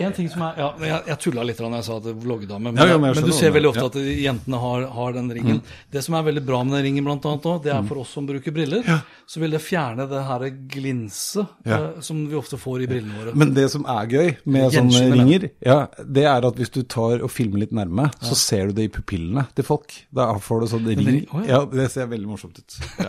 En 0.00 0.12
ting 0.16 0.28
som 0.32 0.40
er, 0.40 0.54
ja, 0.56 0.70
Jeg, 0.80 1.00
jeg 1.06 1.18
tulla 1.20 1.42
litt 1.44 1.58
da 1.60 1.68
jeg 1.68 1.84
sa 1.84 1.96
at 1.98 2.04
det 2.06 2.14
vloggedame, 2.22 2.70
men, 2.72 2.76
Ja, 2.80 2.86
ja, 2.94 2.98
men 2.98 3.12
men 3.14 3.24
du 3.28 3.32
ser 3.36 3.50
det. 3.50 3.58
veldig 3.60 3.68
ofte 3.74 3.82
Ja. 3.82 3.90
at 3.90 4.22
jentene 4.24 4.58
har, 4.58 4.86
har 4.88 5.12
den 5.12 5.26
ringen. 5.30 5.58
Det 5.92 6.00
som 6.02 6.14
er 6.16 6.22
veldig 6.22 6.42
bra 6.46 6.62
med 6.64 6.78
den 6.78 6.84
ringen, 6.86 7.04
blant 7.04 7.26
annet, 7.28 7.62
det 7.62 7.72
er 7.74 7.82
for 7.84 7.98
oss 8.00 8.08
som 8.16 8.24
bruker 8.26 8.50
briller, 8.56 8.82
så 9.28 9.38
vil 9.42 9.50
det 9.52 9.60
fjerne 9.60 10.08
det 10.08 10.22
her 10.24 10.46
glinset 10.72 11.46
Ja. 11.68 11.76
eh, 11.76 12.00
som 12.00 12.22
vi 12.26 12.34
ofte 12.40 12.56
får 12.56 12.82
i 12.82 12.86
brillene 12.88 13.18
våre. 13.20 13.34
Men 13.36 13.52
det 13.52 13.66
som 13.70 13.84
er 13.84 14.06
gøy 14.06 14.36
med 14.46 14.72
sånne 14.72 15.12
ringer, 15.12 15.50
ja, 15.60 15.86
det 16.02 16.24
er 16.24 16.46
at 16.48 16.56
hvis 16.56 16.72
du 16.72 16.82
tar 16.84 17.20
og 17.22 17.30
filmer 17.30 17.58
litt 17.60 17.72
nærme, 17.76 18.08
så 18.22 18.34
ser 18.34 18.68
du 18.68 18.72
det 18.80 18.84
i 18.88 18.92
pupillene 18.96 19.44
til 19.54 19.64
folk. 19.68 19.92
Da 20.12 20.32
får 20.38 20.60
du 20.64 20.66
sånn 20.72 20.86
ring. 20.88 21.04
ring- 21.04 21.26
å, 21.32 21.44
ja. 21.46 21.60
ja. 21.60 21.64
Det 21.66 21.90
ser 21.92 22.06
veldig 22.08 22.26
morsomt 22.32 22.56
ut. 22.58 22.78
Ja. 22.98 23.08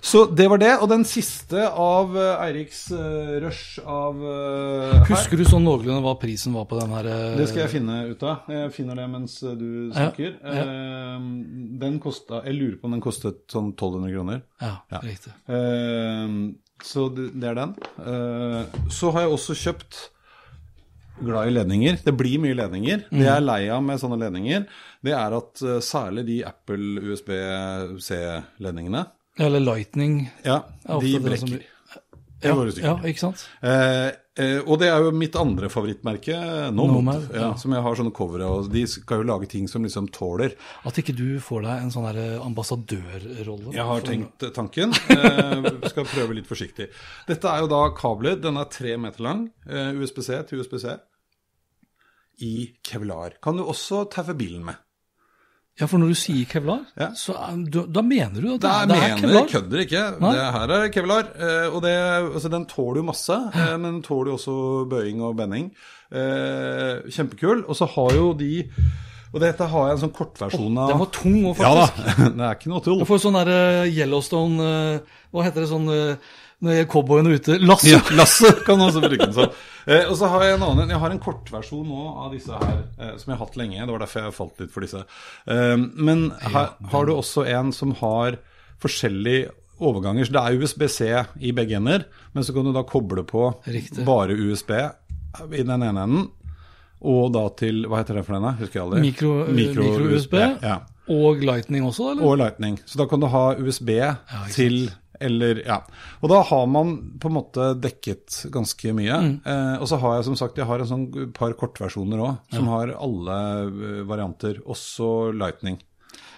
Så 0.00 0.24
det 0.34 0.48
var 0.48 0.56
det. 0.58 0.72
Og 0.80 0.88
den 0.88 1.04
siste 1.04 1.68
av 1.68 2.16
eh, 2.16 2.44
Eiriks 2.48 2.90
uh, 2.92 3.40
rush 3.44 3.78
av 3.84 4.16
her. 4.24 5.04
Husker 5.12 5.36
du 5.36 5.44
sånn 5.44 5.64
noenlunde 5.64 6.00
hva 6.04 6.13
prisen 6.20 6.52
var 6.54 6.64
på 6.70 6.78
den 6.80 6.90
her? 6.94 7.04
eh, 7.06 7.36
Det 7.38 7.48
skal 7.48 7.62
jeg 7.64 7.70
finne 7.70 7.96
ut 8.10 8.22
av. 8.22 8.36
Jeg 8.48 8.72
finner 8.72 8.94
det 8.96 9.06
mens 9.10 9.42
eh, 9.42 9.54
du 9.54 9.90
snakker. 9.92 10.34
Ja, 10.42 10.54
ja. 10.54 10.64
Eh, 10.64 11.20
Den 11.84 11.98
kosta 12.00 12.42
Jeg 12.44 12.54
lurer 12.58 12.76
på 12.80 12.84
om 12.88 12.92
den 12.96 13.00
kostet 13.04 13.46
sånn 13.50 13.72
1200 13.74 14.12
kroner. 14.14 14.42
Ja, 14.60 14.76
Ja. 14.92 15.00
riktig. 15.00 15.32
Eh, 15.48 16.52
Så 16.84 17.08
det 17.14 17.44
er 17.44 17.54
den. 17.54 17.74
Eh, 17.98 18.64
Så 18.90 19.10
har 19.12 19.20
jeg 19.22 19.30
også 19.30 19.54
kjøpt 19.54 20.10
glad 21.22 21.46
i 21.46 21.50
ledninger. 21.54 21.98
Det 22.04 22.16
blir 22.16 22.38
mye 22.42 22.54
ledninger. 22.58 23.04
Det 23.08 23.22
jeg 23.22 23.36
er 23.36 23.40
lei 23.40 23.68
av 23.70 23.82
med 23.82 24.00
sånne 24.00 24.18
ledninger, 24.18 24.66
det 25.04 25.12
er 25.14 25.32
at 25.36 25.62
eh, 25.62 25.78
særlig 25.80 26.26
de 26.26 26.40
Apple 26.44 27.00
USB-C-ledningene 27.12 29.04
Eller 29.38 29.60
Lightning. 29.60 30.28
Ja, 30.44 30.60
de 31.00 31.18
brekker. 31.20 31.62
Ja, 32.44 32.54
ja, 32.82 32.92
ikke 33.08 33.22
sant? 33.22 33.42
Eh, 33.64 34.10
eh, 34.36 34.58
og 34.66 34.78
det 34.82 34.88
er 34.90 35.00
jo 35.06 35.12
mitt 35.16 35.36
andre 35.40 35.70
favorittmerke, 35.72 36.36
Nomad, 36.74 36.94
Nomad, 36.98 37.24
ja, 37.32 37.40
ja. 37.40 37.48
som 37.60 37.72
jeg 37.72 37.82
har 37.86 37.98
sånne 38.00 38.12
covere 38.14 38.48
og 38.50 38.68
De 38.72 38.82
skal 38.90 39.22
jo 39.22 39.28
lage 39.30 39.48
ting 39.50 39.66
som 39.70 39.82
liksom 39.86 40.10
tåler. 40.14 40.54
At 40.84 40.98
ikke 41.00 41.14
du 41.16 41.38
får 41.40 41.62
deg 41.66 41.82
en 41.86 41.90
sånn 41.94 42.06
her 42.10 42.20
ambassadørrolle. 42.44 43.72
Jeg 43.74 43.88
har 43.90 44.00
for- 44.00 44.08
tenkt 44.10 44.46
tanken. 44.54 44.94
Eh, 45.14 45.88
skal 45.88 46.04
prøve 46.10 46.34
litt 46.36 46.46
forsiktig. 46.50 46.90
Dette 47.26 47.48
er 47.50 47.64
jo 47.64 47.68
da 47.72 47.82
kabler. 47.96 48.36
Den 48.40 48.56
er 48.60 48.68
tre 48.70 48.96
meter 49.00 49.22
lang. 49.24 49.46
Eh, 49.68 49.92
USBC 49.96 50.42
til 50.48 50.60
USBC. 50.60 50.98
I 52.42 52.54
kevlar. 52.82 53.36
Kan 53.40 53.56
du 53.56 53.62
også 53.64 54.04
taue 54.10 54.34
bilen 54.34 54.64
med. 54.66 54.76
Ja, 55.80 55.86
for 55.90 55.98
når 55.98 56.12
du 56.12 56.14
sier 56.14 56.44
kevlar, 56.46 56.84
Ja. 56.94 57.08
så 57.18 57.34
du, 57.66 57.80
da 57.90 58.02
mener 58.06 58.38
du 58.40 58.52
at 58.54 58.60
det, 58.62 58.70
er, 58.70 58.86
det 58.86 58.96
er 59.02 59.16
kevlar? 59.18 59.40
jeg 59.40 59.50
kødder 59.50 59.80
ikke. 59.82 60.02
Nei. 60.22 60.30
Det 60.36 60.44
her 60.54 60.74
er 60.76 60.88
kevlar. 60.94 61.24
eh, 61.34 61.66
Og 61.74 61.80
det, 61.82 61.94
altså, 62.34 62.50
den 62.52 62.66
tåler 62.70 63.00
jo 63.00 63.06
masse, 63.08 63.38
eh, 63.54 63.72
men 63.76 63.88
den 63.96 64.02
tåler 64.06 64.30
jo 64.30 64.36
også 64.38 64.54
bøying 64.92 65.20
og 65.26 65.34
bending. 65.40 65.72
Eh, 66.14 67.02
Kjempekul. 67.10 67.64
Og 67.66 67.74
så 67.74 67.88
har 67.90 68.14
jo 68.14 68.32
de 68.38 68.64
Og 69.34 69.40
dette 69.42 69.66
har 69.66 69.88
jeg 69.88 69.96
en 69.96 70.02
sånn 70.04 70.14
kortversjon 70.14 70.76
av 70.78 70.92
Den 70.92 70.98
var 71.00 71.08
tung 71.10 71.40
òg, 71.50 71.58
Ja 71.58 71.72
da, 71.74 71.86
det 72.38 72.44
er 72.46 72.54
ikke 72.54 72.70
noe 72.70 72.84
tull. 72.86 73.00
Du 73.02 73.04
får 73.08 73.18
sånn 73.24 73.34
der 73.40 73.50
Yellowstone 73.90 74.68
Hva 75.34 75.42
heter 75.48 75.64
det 75.64 75.70
sånn 75.72 75.90
når 76.64 76.84
cowboyen 76.90 77.28
er 77.30 77.36
ute? 77.38 77.58
Lasso! 77.62 77.90
Ja, 77.92 78.00
Lasse 78.18 78.50
kan 78.66 78.80
også 78.84 79.02
bruke 79.04 79.20
den 79.26 79.34
sånn. 79.36 79.52
Eh, 79.86 80.06
og 80.08 80.14
så 80.16 80.28
har 80.32 80.44
jeg 80.46 80.54
en 80.56 80.62
annen 80.64 80.88
Jeg 80.94 81.00
har 81.02 81.12
en 81.12 81.20
kortversjon 81.20 81.84
nå 81.86 82.04
av 82.24 82.30
disse 82.32 82.56
her, 82.56 82.78
eh, 82.98 83.10
som 83.20 83.30
jeg 83.32 83.36
har 83.38 83.42
hatt 83.46 83.58
lenge. 83.60 83.80
Det 83.84 83.92
var 83.92 84.04
derfor 84.06 84.24
jeg 84.24 84.36
falt 84.38 84.62
litt 84.64 84.72
for 84.74 84.86
disse. 84.86 85.02
Eh, 85.46 85.76
men 86.08 86.30
her 86.40 86.70
har 86.94 87.04
du 87.08 87.12
også 87.18 87.44
en 87.52 87.72
som 87.76 87.92
har 88.00 88.38
forskjellige 88.82 89.50
overganger. 89.84 90.24
Så 90.28 90.32
det 90.36 90.42
er 90.44 90.62
USB-C 90.62 91.10
i 91.44 91.52
begge 91.56 91.76
ender, 91.80 92.06
men 92.32 92.44
så 92.46 92.54
kan 92.56 92.64
du 92.64 92.72
da 92.72 92.82
koble 92.88 93.24
på 93.28 93.48
Riktig. 93.66 94.04
bare 94.06 94.36
USB 94.38 94.70
i 94.78 95.62
den 95.66 95.74
ene 95.82 95.92
enden. 96.06 96.26
Og 97.04 97.32
da 97.34 97.48
til 97.58 97.82
Hva 97.90 97.98
heter 98.00 98.16
det 98.16 98.24
for 98.24 98.38
denne? 98.38 98.54
Husker 98.56 98.78
jeg 98.80 98.84
aldri. 98.86 99.00
Mikro- 99.04 99.46
mikro-USB. 99.52 100.36
ja. 100.62 100.78
Og 101.12 101.42
lightning 101.44 101.84
også, 101.84 102.12
eller? 102.14 102.24
Og 102.24 102.38
Lightning. 102.40 102.78
Så 102.88 102.96
da 102.96 103.04
kan 103.04 103.20
du 103.20 103.26
ha 103.28 103.42
USB 103.60 103.90
ja, 103.98 104.14
til 104.54 104.86
eller, 105.20 105.60
ja. 105.66 105.78
Og 106.22 106.30
da 106.32 106.40
har 106.48 106.66
man 106.70 106.94
på 107.20 107.30
en 107.30 107.36
måte 107.36 107.70
dekket 107.78 108.44
ganske 108.54 108.94
mye. 108.96 109.18
Mm. 109.24 109.34
Eh, 109.46 109.74
og 109.78 109.88
så 109.90 109.98
har 110.02 110.18
jeg 110.18 110.28
som 110.30 110.38
sagt 110.38 110.58
jeg 110.58 110.68
har 110.68 110.82
en 110.82 110.90
sånn 110.90 111.08
par 111.36 111.54
kortversjoner 111.58 112.22
òg, 112.24 112.38
som 112.54 112.70
har 112.72 112.94
alle 112.98 113.40
eh, 113.64 114.04
varianter, 114.08 114.62
også 114.66 115.32
Lightning. 115.36 115.80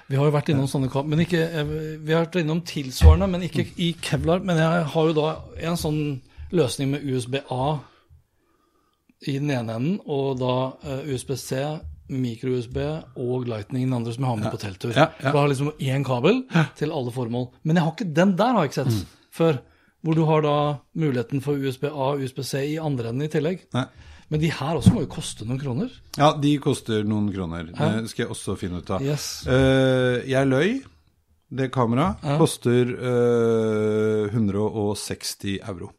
Vi 0.06 0.14
har 0.14 0.28
jo 0.28 0.34
vært 0.36 0.52
innom 0.52 0.68
sånne 0.70 1.02
men 1.08 1.24
ikke, 1.24 1.42
eh, 1.42 1.74
Vi 1.98 2.14
har 2.14 2.26
vært 2.26 2.40
innom 2.42 2.62
tilsvarende, 2.62 3.26
men 3.30 3.42
ikke 3.42 3.66
i 3.76 3.92
Kevlar. 4.00 4.40
Men 4.40 4.56
jeg 4.60 4.86
har 4.92 5.10
jo 5.10 5.16
da 5.16 5.28
en 5.58 5.76
sånn 5.76 6.00
løsning 6.54 6.92
med 6.92 7.02
USB-A 7.02 7.78
i 9.26 9.38
den 9.38 9.50
ene 9.50 9.74
enden, 9.74 10.00
og 10.06 10.38
da 10.38 10.54
eh, 10.84 11.08
USB-C, 11.10 11.80
micro-USB 12.08 12.76
og 13.16 13.46
Lightning 13.50 13.86
den 13.88 13.94
andre, 13.98 14.12
som 14.14 14.24
jeg 14.24 14.30
har 14.30 14.36
med 14.42 14.52
på 14.52 14.60
telttur. 14.62 14.92
Ja, 14.94 15.08
ja. 15.20 15.30
Så 15.30 15.32
jeg 15.32 15.40
har 15.40 15.48
liksom 15.52 15.72
én 15.78 16.04
kabel 16.06 16.42
til 16.78 16.92
alle 16.92 17.12
formål. 17.14 17.48
Men 17.64 17.76
jeg 17.76 17.84
har 17.84 17.92
ikke 17.96 18.14
den 18.14 18.36
der, 18.38 18.52
har 18.54 18.62
jeg 18.66 18.70
ikke 18.72 18.84
sett 18.84 18.92
Mm. 18.94 19.06
før. 19.32 19.58
Hvor 20.06 20.14
du 20.14 20.24
har 20.24 20.42
da 20.42 20.56
muligheten 20.94 21.40
for 21.42 21.56
USB-A 21.58 21.90
og 21.90 22.20
USB-C 22.22 22.60
i 22.74 22.76
andre 22.78 23.08
enden 23.10 23.22
i 23.26 23.28
tillegg. 23.32 23.64
Nei. 23.74 23.86
Men 24.30 24.40
de 24.40 24.50
her 24.50 24.76
også 24.76 24.92
må 24.94 25.00
jo 25.02 25.06
koste 25.10 25.44
noen 25.46 25.58
kroner. 25.58 25.90
Ja, 26.18 26.32
de 26.38 26.58
koster 26.58 27.02
noen 27.06 27.32
kroner. 27.34 27.64
Det 27.72 28.10
skal 28.10 28.24
jeg 28.26 28.30
også 28.34 28.56
finne 28.58 28.78
ut 28.82 28.90
av. 28.90 29.02
Yes. 29.02 29.46
Uh, 29.46 30.22
jeg 30.26 30.46
løy. 30.46 30.82
Det 31.56 31.68
kameraet 31.70 32.22
koster 32.38 32.90
uh, 32.90 34.26
160 34.34 35.60
euro. 35.62 35.90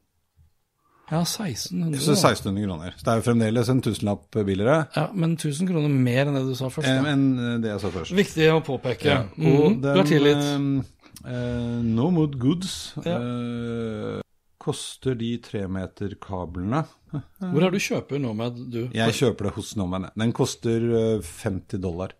Ja, 1.09 1.21
1600. 1.23 1.99
Så 2.03 2.11
1600 2.17 2.65
kroner. 2.67 2.93
Så 2.97 3.05
det 3.05 3.11
er 3.13 3.19
jo 3.21 3.25
fremdeles 3.29 3.69
en 3.71 3.81
tusenlapp 3.81 4.25
billigere 4.43 4.87
Ja, 4.95 5.05
Men 5.13 5.37
1000 5.37 5.67
kroner 5.69 5.89
mer 5.89 6.25
enn 6.27 6.35
det 6.35 6.45
du 6.49 6.55
sa 6.59 6.67
først. 6.67 6.87
eh, 6.87 7.11
enn 7.13 7.61
det 7.63 7.69
jeg 7.71 7.79
sa 7.79 7.89
først. 7.93 8.11
Viktig 8.17 8.47
å 8.51 8.61
påpeke. 8.65 9.05
Ja, 9.05 9.23
Mhm, 9.37 9.81
den, 9.81 9.81
Du 9.81 9.87
har 9.87 10.03
tillit. 10.03 10.37
den 10.37 11.95
no 11.95 12.09
Mood 12.11 12.37
Goods 12.39 12.93
Ja. 13.05 13.17
eh, 13.19 14.21
koster 14.59 15.15
de 15.15 15.37
tremeterkablene 15.37 16.85
Hvor 17.39 17.63
er 17.63 17.71
du 17.71 17.77
kjøper 17.79 18.19
Nomad, 18.19 18.57
du? 18.69 18.89
Jeg 18.93 19.13
kjøper 19.15 19.47
det 19.47 19.53
hos 19.55 19.75
Nomad. 19.77 20.09
Den 20.17 20.33
koster 20.33 20.77
eh, 21.15 21.21
50 21.21 21.79
dollar. 21.81 22.11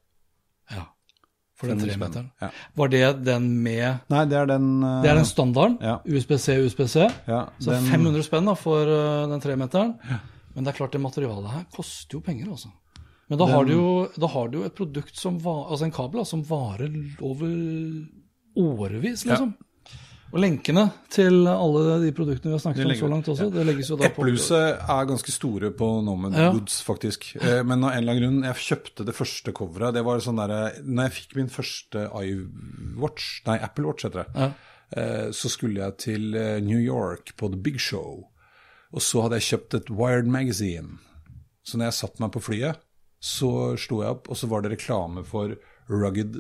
Ja, 0.71 0.85
for 1.57 1.71
den 1.71 1.79
500 1.81 1.93
spenn. 1.93 1.99
tremeteren. 1.99 2.31
Ja. 2.43 2.49
Var 2.77 2.91
det 2.93 3.03
den 3.25 3.47
med 3.65 4.11
Nei, 4.13 4.23
det 4.29 4.37
er 4.37 4.49
den 4.53 4.67
uh, 4.83 5.01
Det 5.03 5.11
er 5.11 5.19
den 5.19 5.29
standarden. 5.29 5.77
Ja. 5.81 5.95
USBC, 6.05 6.57
USBC. 6.67 6.95
ja, 7.27 7.43
Så 7.59 7.73
den, 7.73 7.87
500 7.89 8.25
spenn 8.27 8.49
da 8.49 8.57
for 8.57 8.85
uh, 8.85 9.25
den 9.31 9.41
tremeteren. 9.43 9.95
Men 10.53 10.65
det 10.65 10.73
er 10.73 10.77
klart, 10.79 10.93
det 10.93 11.01
materialet 11.01 11.53
her 11.53 11.65
koster 11.73 12.17
jo 12.17 12.21
penger, 12.25 12.51
altså. 12.53 12.69
Men 13.27 13.41
da 13.41 13.47
har, 13.49 13.65
du 13.67 13.73
jo, 13.73 13.87
da 14.15 14.29
har 14.31 14.47
du 14.47 14.61
jo 14.61 14.67
et 14.69 14.75
produkt 14.77 15.17
som 15.19 15.35
var, 15.43 15.65
altså 15.73 15.85
en 15.85 15.95
kabel 15.95 16.21
da, 16.21 16.27
som 16.29 16.45
varer 16.47 16.93
over 17.19 17.49
årevis, 18.57 19.25
liksom. 19.27 19.51
Og 20.33 20.41
lenkene 20.43 20.81
til 21.13 21.45
alle 21.47 21.99
de 22.01 22.09
produktene 22.11 22.51
vi 22.51 22.55
har 22.57 22.59
snakket 22.59 22.83
om 22.89 22.95
så 22.99 23.07
langt 23.11 23.27
også, 23.31 23.45
det 23.53 23.63
legges 23.63 23.87
jo 23.93 23.95
da 23.95 24.09
på 24.11 24.25
Eplehuset 24.25 24.81
er 24.91 25.05
ganske 25.07 25.31
store 25.31 25.69
på 25.71 25.87
Nomad 26.03 26.35
Ja. 26.35 26.49
Goods, 26.51 26.81
faktisk. 26.83 27.29
Eh, 27.39 27.63
Men 27.63 27.83
av 27.87 27.91
en 27.93 27.97
eller 28.01 28.11
annen 28.11 28.23
grunn, 28.23 28.43
jeg 28.43 28.55
kjøpte 28.65 29.05
det 29.07 29.15
første 29.15 29.53
coveret. 29.55 29.93
Det 29.95 30.03
var 30.03 30.19
sånn 30.19 30.35
der, 30.41 30.81
Når 30.83 31.03
jeg 31.07 31.11
fikk 31.15 31.35
min 31.39 31.47
første 31.49 32.09
iWatch, 32.11 33.41
nei, 33.47 33.57
Apple 33.63 33.85
Watch 33.87 34.03
heter 34.03 34.25
det, 34.25 34.35
Ja. 34.35 34.51
eh, 34.97 35.29
så 35.31 35.49
skulle 35.49 35.79
jeg 35.79 35.97
til 35.97 36.35
eh, 36.35 36.59
New 36.59 36.79
York 36.79 37.35
på 37.37 37.49
The 37.49 37.57
Big 37.57 37.79
Show. 37.79 38.27
Og 38.93 39.01
så 39.01 39.21
hadde 39.23 39.39
jeg 39.39 39.47
kjøpt 39.59 39.73
et 39.75 39.89
Wired 39.89 40.27
Magazine. 40.27 40.99
Så 41.63 41.77
når 41.77 41.85
jeg 41.91 41.93
satte 41.93 42.19
meg 42.21 42.31
på 42.31 42.41
flyet, 42.43 42.77
så 43.21 43.77
sto 43.77 44.01
jeg 44.03 44.09
opp, 44.11 44.29
og 44.29 44.35
så 44.35 44.47
var 44.47 44.61
det 44.61 44.71
reklame 44.75 45.23
for 45.25 45.55
rugged 45.89 46.35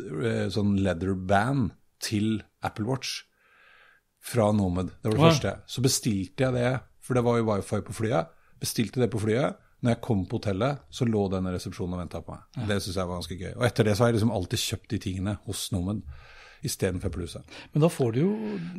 sånn 0.51 0.77
leather 0.83 1.13
band 1.15 1.71
til 2.01 2.43
Apple 2.61 2.85
Watch 2.85 3.23
fra 4.27 4.49
Nomad. 4.51 4.91
Det 5.01 5.11
var 5.11 5.15
det 5.15 5.21
Ja. 5.23 5.29
første. 5.29 5.53
Så 5.67 5.81
bestilte 5.85 6.43
jeg 6.47 6.53
det, 6.57 6.73
for 7.01 7.13
det 7.15 7.23
var 7.23 7.37
jo 7.39 7.45
wifi 7.51 7.79
på 7.87 7.93
flyet. 7.95 8.27
Bestilte 8.59 8.99
det 8.99 9.09
på 9.13 9.19
flyet. 9.23 9.55
Når 9.83 9.91
jeg 9.93 10.01
kom 10.01 10.25
på 10.25 10.39
hotellet, 10.39 10.79
så 10.91 11.05
lå 11.05 11.27
denne 11.31 11.51
resepsjonen 11.53 11.93
og 11.93 11.99
venta 12.01 12.19
på 12.25 12.33
meg. 12.33 12.67
Det 12.67 12.79
syns 12.81 12.95
jeg 12.97 13.07
var 13.07 13.19
ganske 13.21 13.37
gøy. 13.37 13.51
Og 13.59 13.65
etter 13.67 13.83
det 13.85 13.93
så 13.95 14.03
har 14.03 14.07
jeg 14.11 14.15
liksom 14.19 14.31
alltid 14.33 14.59
kjøpt 14.59 14.87
de 14.89 14.97
tingene 15.03 15.37
hos 15.45 15.67
Nomad 15.71 16.01
istedenfor 16.65 17.09
Pluset. 17.13 17.43
Men 17.73 17.81
da 17.85 17.87
får 17.93 18.13
du 18.15 18.19
jo 18.23 18.31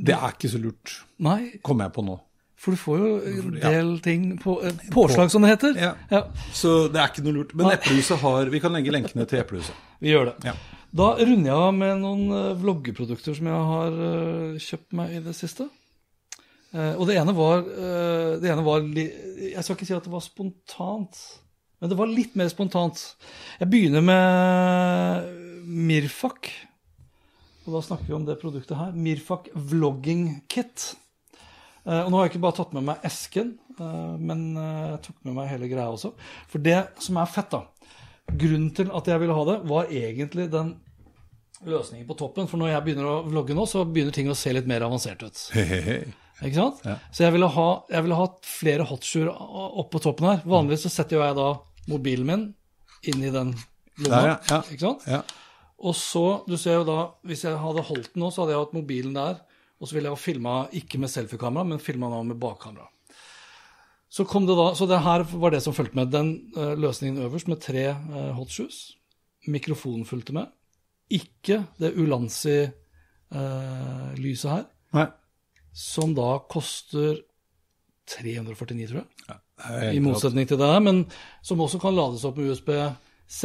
Det 0.04 0.14
er 0.16 0.32
ikke 0.34 0.50
så 0.50 0.58
lurt, 0.60 0.96
Nei, 1.22 1.52
kommer 1.62 1.84
jeg 1.86 1.92
på 1.94 2.04
nå. 2.04 2.18
for 2.58 2.74
du 2.74 2.76
får 2.76 2.98
jo 2.98 3.10
en 3.30 3.52
del 3.62 3.92
ting 4.02 4.24
på 4.42 4.56
Påslag, 4.58 4.90
påslag, 4.90 5.30
som 5.30 5.42
det 5.46 5.52
heter. 5.54 5.76
Ja. 5.78 5.92
Ja, 6.10 6.24
Så 6.52 6.88
det 6.92 6.98
er 7.00 7.06
ikke 7.12 7.22
noe 7.22 7.32
lurt. 7.38 7.54
Men. 7.54 7.70
Eplehuset 7.70 8.18
har 8.18 8.46
Vi 8.50 8.58
kan 8.60 8.72
legge 8.72 8.90
lenkene 8.90 9.24
til 9.28 9.38
Eplehuset. 9.38 9.74
vi 10.00 10.08
gjør 10.10 10.32
det. 10.34 10.44
Ja. 10.50 10.52
Da 10.88 11.10
runder 11.18 11.50
jeg 11.50 11.52
av 11.52 11.74
med 11.76 11.98
noen 12.00 12.30
eh, 12.32 12.54
vloggeprodukter 12.56 13.36
som 13.36 13.48
jeg 13.50 13.64
har 13.70 13.98
eh, 14.06 14.60
kjøpt 14.62 14.94
meg 14.96 15.18
i 15.18 15.24
det 15.26 15.34
siste. 15.36 15.66
Eh, 16.72 16.94
og 16.94 17.04
det 17.10 17.18
ene 17.20 17.34
var, 17.36 17.60
det 18.40 18.48
ene 18.48 18.64
var 18.64 18.86
Jeg 18.96 19.64
skal 19.64 19.76
ikke 19.76 19.88
si 19.88 19.96
at 19.96 20.08
det 20.08 20.14
var 20.14 20.24
spontant, 20.24 21.20
men 21.78 21.92
det 21.92 21.98
var 21.98 22.08
litt 22.08 22.38
mer 22.40 22.48
spontant. 22.52 23.02
Jeg 23.60 23.68
begynner 23.68 24.04
med 24.04 25.28
Mirfak. 25.68 26.48
Og 27.66 27.74
da 27.76 27.84
snakker 27.84 28.08
vi 28.08 28.16
om 28.16 28.24
det 28.24 28.40
produktet 28.40 28.78
her. 28.78 28.96
Mirfak 28.96 29.52
Vlogging 29.52 30.40
Kit. 30.48 30.94
Og 31.84 32.08
nå 32.08 32.16
har 32.16 32.26
jeg 32.26 32.32
ikke 32.32 32.44
bare 32.46 32.56
tatt 32.56 32.72
med 32.76 32.84
meg 32.84 33.04
esken, 33.06 33.52
men 33.78 34.40
jeg 34.56 34.98
tok 35.04 35.20
med 35.28 35.36
meg 35.36 35.50
hele 35.52 35.68
greia 35.70 35.92
også. 35.92 36.10
For 36.48 36.64
det 36.64 36.80
som 37.04 37.20
er 37.20 37.30
fett, 37.32 37.52
da 37.52 37.77
Grunnen 38.28 38.70
til 38.76 38.92
at 38.94 39.08
jeg 39.08 39.22
ville 39.22 39.34
ha 39.36 39.44
det, 39.48 39.56
var 39.70 39.90
egentlig 39.90 40.48
den 40.52 40.74
løsningen 41.66 42.06
på 42.08 42.16
toppen. 42.18 42.48
For 42.50 42.60
når 42.60 42.74
jeg 42.74 42.84
begynner 42.86 43.10
å 43.10 43.16
vlogge 43.26 43.56
nå, 43.56 43.64
så 43.66 43.84
begynner 43.88 44.14
ting 44.14 44.30
å 44.30 44.36
se 44.38 44.52
litt 44.54 44.68
mer 44.70 44.84
avansert 44.86 45.24
ut. 45.24 45.40
Ikke 46.44 46.54
sant? 46.54 46.84
Så 47.10 47.24
jeg 47.24 47.34
ville 47.34 47.48
ha, 47.50 47.68
jeg 47.90 48.04
ville 48.06 48.18
ha 48.18 48.28
flere 48.46 48.86
hotshoer 48.86 49.32
oppå 49.82 50.00
toppen 50.02 50.28
her. 50.30 50.44
Vanligvis 50.46 50.86
så 50.86 50.92
setter 51.00 51.18
jeg 51.18 51.38
da 51.38 51.48
mobilen 51.90 52.28
min 52.28 52.46
inn 53.10 53.24
i 53.24 53.32
den 53.34 53.52
lomma. 54.04 54.22
Ja. 54.22 54.36
Ja. 54.50 54.60
Ikke 54.70 54.84
sant? 54.84 55.08
Ja. 55.10 55.22
Og 55.78 55.94
så, 55.98 56.24
du 56.46 56.56
ser 56.58 56.80
jo 56.80 56.86
da, 56.86 56.98
hvis 57.26 57.44
jeg 57.46 57.58
hadde 57.58 57.86
holdt 57.86 58.12
den 58.14 58.24
nå, 58.24 58.30
så 58.34 58.42
hadde 58.44 58.54
jeg 58.54 58.62
hatt 58.64 58.76
mobilen 58.76 59.18
der. 59.18 59.42
Og 59.78 59.86
så 59.86 59.94
ville 59.94 60.10
jeg 60.10 60.16
ha 60.16 60.20
filma 60.20 60.54
ikke 60.74 60.98
med 61.02 61.10
selfiekamera, 61.10 61.66
men 61.66 61.82
filma 61.82 62.10
med 62.10 62.38
bakkamera. 62.42 62.88
Så 64.08 64.24
kom 64.24 64.46
det 64.48 64.56
da, 64.56 64.74
så 64.74 64.86
det 64.88 65.04
her 65.04 65.22
var 65.36 65.50
det 65.52 65.62
som 65.64 65.74
fulgte 65.76 65.96
med. 65.98 66.06
Den 66.12 66.52
uh, 66.56 66.72
løsningen 66.80 67.22
øverst 67.26 67.48
med 67.50 67.60
tre 67.60 67.90
uh, 67.92 68.32
hotshoes. 68.38 68.96
Mikrofonen 69.48 70.04
fulgte 70.08 70.32
med. 70.36 70.46
Ikke 71.12 71.64
det 71.80 71.94
Ulanzi-lyset 71.96 72.72
her, 74.50 74.64
Nei. 74.96 75.06
som 75.72 76.14
da 76.16 76.38
koster 76.52 77.16
349, 78.08 78.86
tror 78.88 79.00
jeg. 79.00 79.06
Ja, 79.28 79.36
I 79.92 79.98
motsetning 80.04 80.48
til 80.48 80.58
det 80.60 80.68
her, 80.68 80.80
men 80.84 81.06
som 81.44 81.60
også 81.64 81.78
kan 81.82 81.96
lades 81.96 82.24
opp 82.28 82.36
med 82.38 82.50
USB-C. 82.52 83.42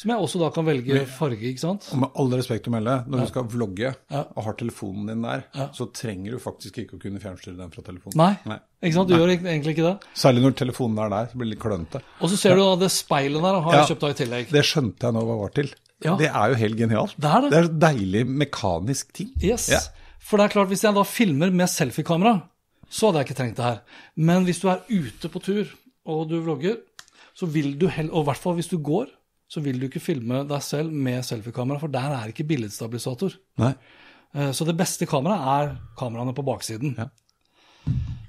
Som 0.00 0.10
jeg 0.10 0.18
også 0.24 0.38
da 0.40 0.48
kan 0.50 0.64
velge 0.66 1.02
farge, 1.06 1.42
ikke 1.52 1.60
sant? 1.60 1.84
Og 1.92 1.98
med 2.00 2.10
all 2.18 2.30
respekt 2.32 2.66
å 2.66 2.72
melde, 2.72 2.94
når 3.12 3.20
du 3.20 3.26
skal 3.28 3.44
vlogge 3.52 3.90
Ja. 4.10 4.22
og 4.34 4.42
har 4.46 4.54
telefonen 4.58 5.06
din 5.12 5.22
der, 5.22 5.44
så 5.76 5.86
trenger 5.92 6.32
du 6.32 6.38
faktisk 6.42 6.78
ikke 6.82 6.96
å 6.96 7.00
kunne 7.02 7.20
fjernstyre 7.20 7.56
den 7.58 7.70
fra 7.70 7.82
telefonen. 7.82 8.16
Nei. 8.16 8.58
Ikke 8.82 8.94
sant? 8.94 9.08
Du 9.08 9.14
gjør 9.14 9.28
egentlig 9.36 9.76
ikke 9.76 9.84
det. 9.90 10.08
Særlig 10.14 10.42
når 10.42 10.56
telefonen 10.58 10.98
er 11.04 11.08
der, 11.12 11.26
så 11.30 11.36
blir 11.38 11.50
det 11.50 11.54
litt 11.58 11.62
klønete. 11.62 12.02
Og 12.20 12.30
så 12.32 12.36
ser 12.40 12.56
du 12.56 12.62
da 12.64 12.76
det 12.76 12.90
speilet 12.90 13.42
der, 13.42 13.60
har 13.60 13.72
Ja. 13.72 13.84
jeg 13.84 13.96
kjøpt 13.96 14.00
da 14.00 14.08
i 14.08 14.18
tillegg. 14.24 14.50
Det 14.50 14.64
skjønte 14.64 15.00
jeg 15.06 15.12
nå 15.12 15.24
hva 15.28 15.38
var 15.42 15.48
til. 15.50 15.74
Ja. 16.02 16.16
Det 16.16 16.26
er 16.34 16.48
jo 16.48 16.54
helt 16.64 16.76
genialt. 16.76 17.14
Det 17.20 17.30
er 17.30 17.40
det. 17.42 17.50
Det 17.50 17.58
er 17.62 17.92
deilig 17.92 18.26
mekanisk 18.26 19.12
ting. 19.12 19.30
Yes. 19.40 19.68
Ja. 19.70 19.78
For 20.18 20.36
det 20.38 20.44
er 20.50 20.54
klart, 20.56 20.68
hvis 20.68 20.82
jeg 20.82 20.94
da 20.94 21.02
filmer 21.04 21.52
med 21.52 21.68
selfiekamera, 21.68 22.42
så 22.90 23.06
hadde 23.12 23.20
jeg 23.22 23.26
ikke 23.28 23.38
trengt 23.38 23.56
det 23.56 23.64
her. 23.64 23.80
Men 24.16 24.44
hvis 24.44 24.60
du 24.60 24.68
er 24.68 24.80
ute 24.90 25.28
på 25.28 25.40
tur, 25.42 25.66
og 26.06 26.28
du 26.28 26.40
vlogger, 26.42 26.78
så 27.34 27.46
vil 27.46 27.76
du 27.78 27.86
heller, 27.88 28.12
og 28.12 28.24
i 28.24 28.28
hvert 28.32 28.36
fall 28.42 28.54
hvis 28.54 28.68
du 28.68 28.78
går, 28.78 29.06
så 29.52 29.60
vil 29.64 29.80
du 29.82 29.84
ikke 29.90 30.00
filme 30.00 30.42
deg 30.48 30.62
selv 30.64 30.92
med 30.92 31.20
selfiekamera, 31.28 31.80
for 31.82 31.92
der 31.92 32.14
er 32.16 32.30
ikke 32.32 32.46
billedstabilisator. 32.48 33.34
Nei. 33.60 33.74
Eh, 34.34 34.52
Så 34.56 34.64
det 34.64 34.76
beste 34.80 35.04
kameraet 35.10 35.50
er 35.52 35.74
kameraene 36.00 36.32
på 36.36 36.44
baksiden. 36.46 36.94
Ja. 36.96 37.10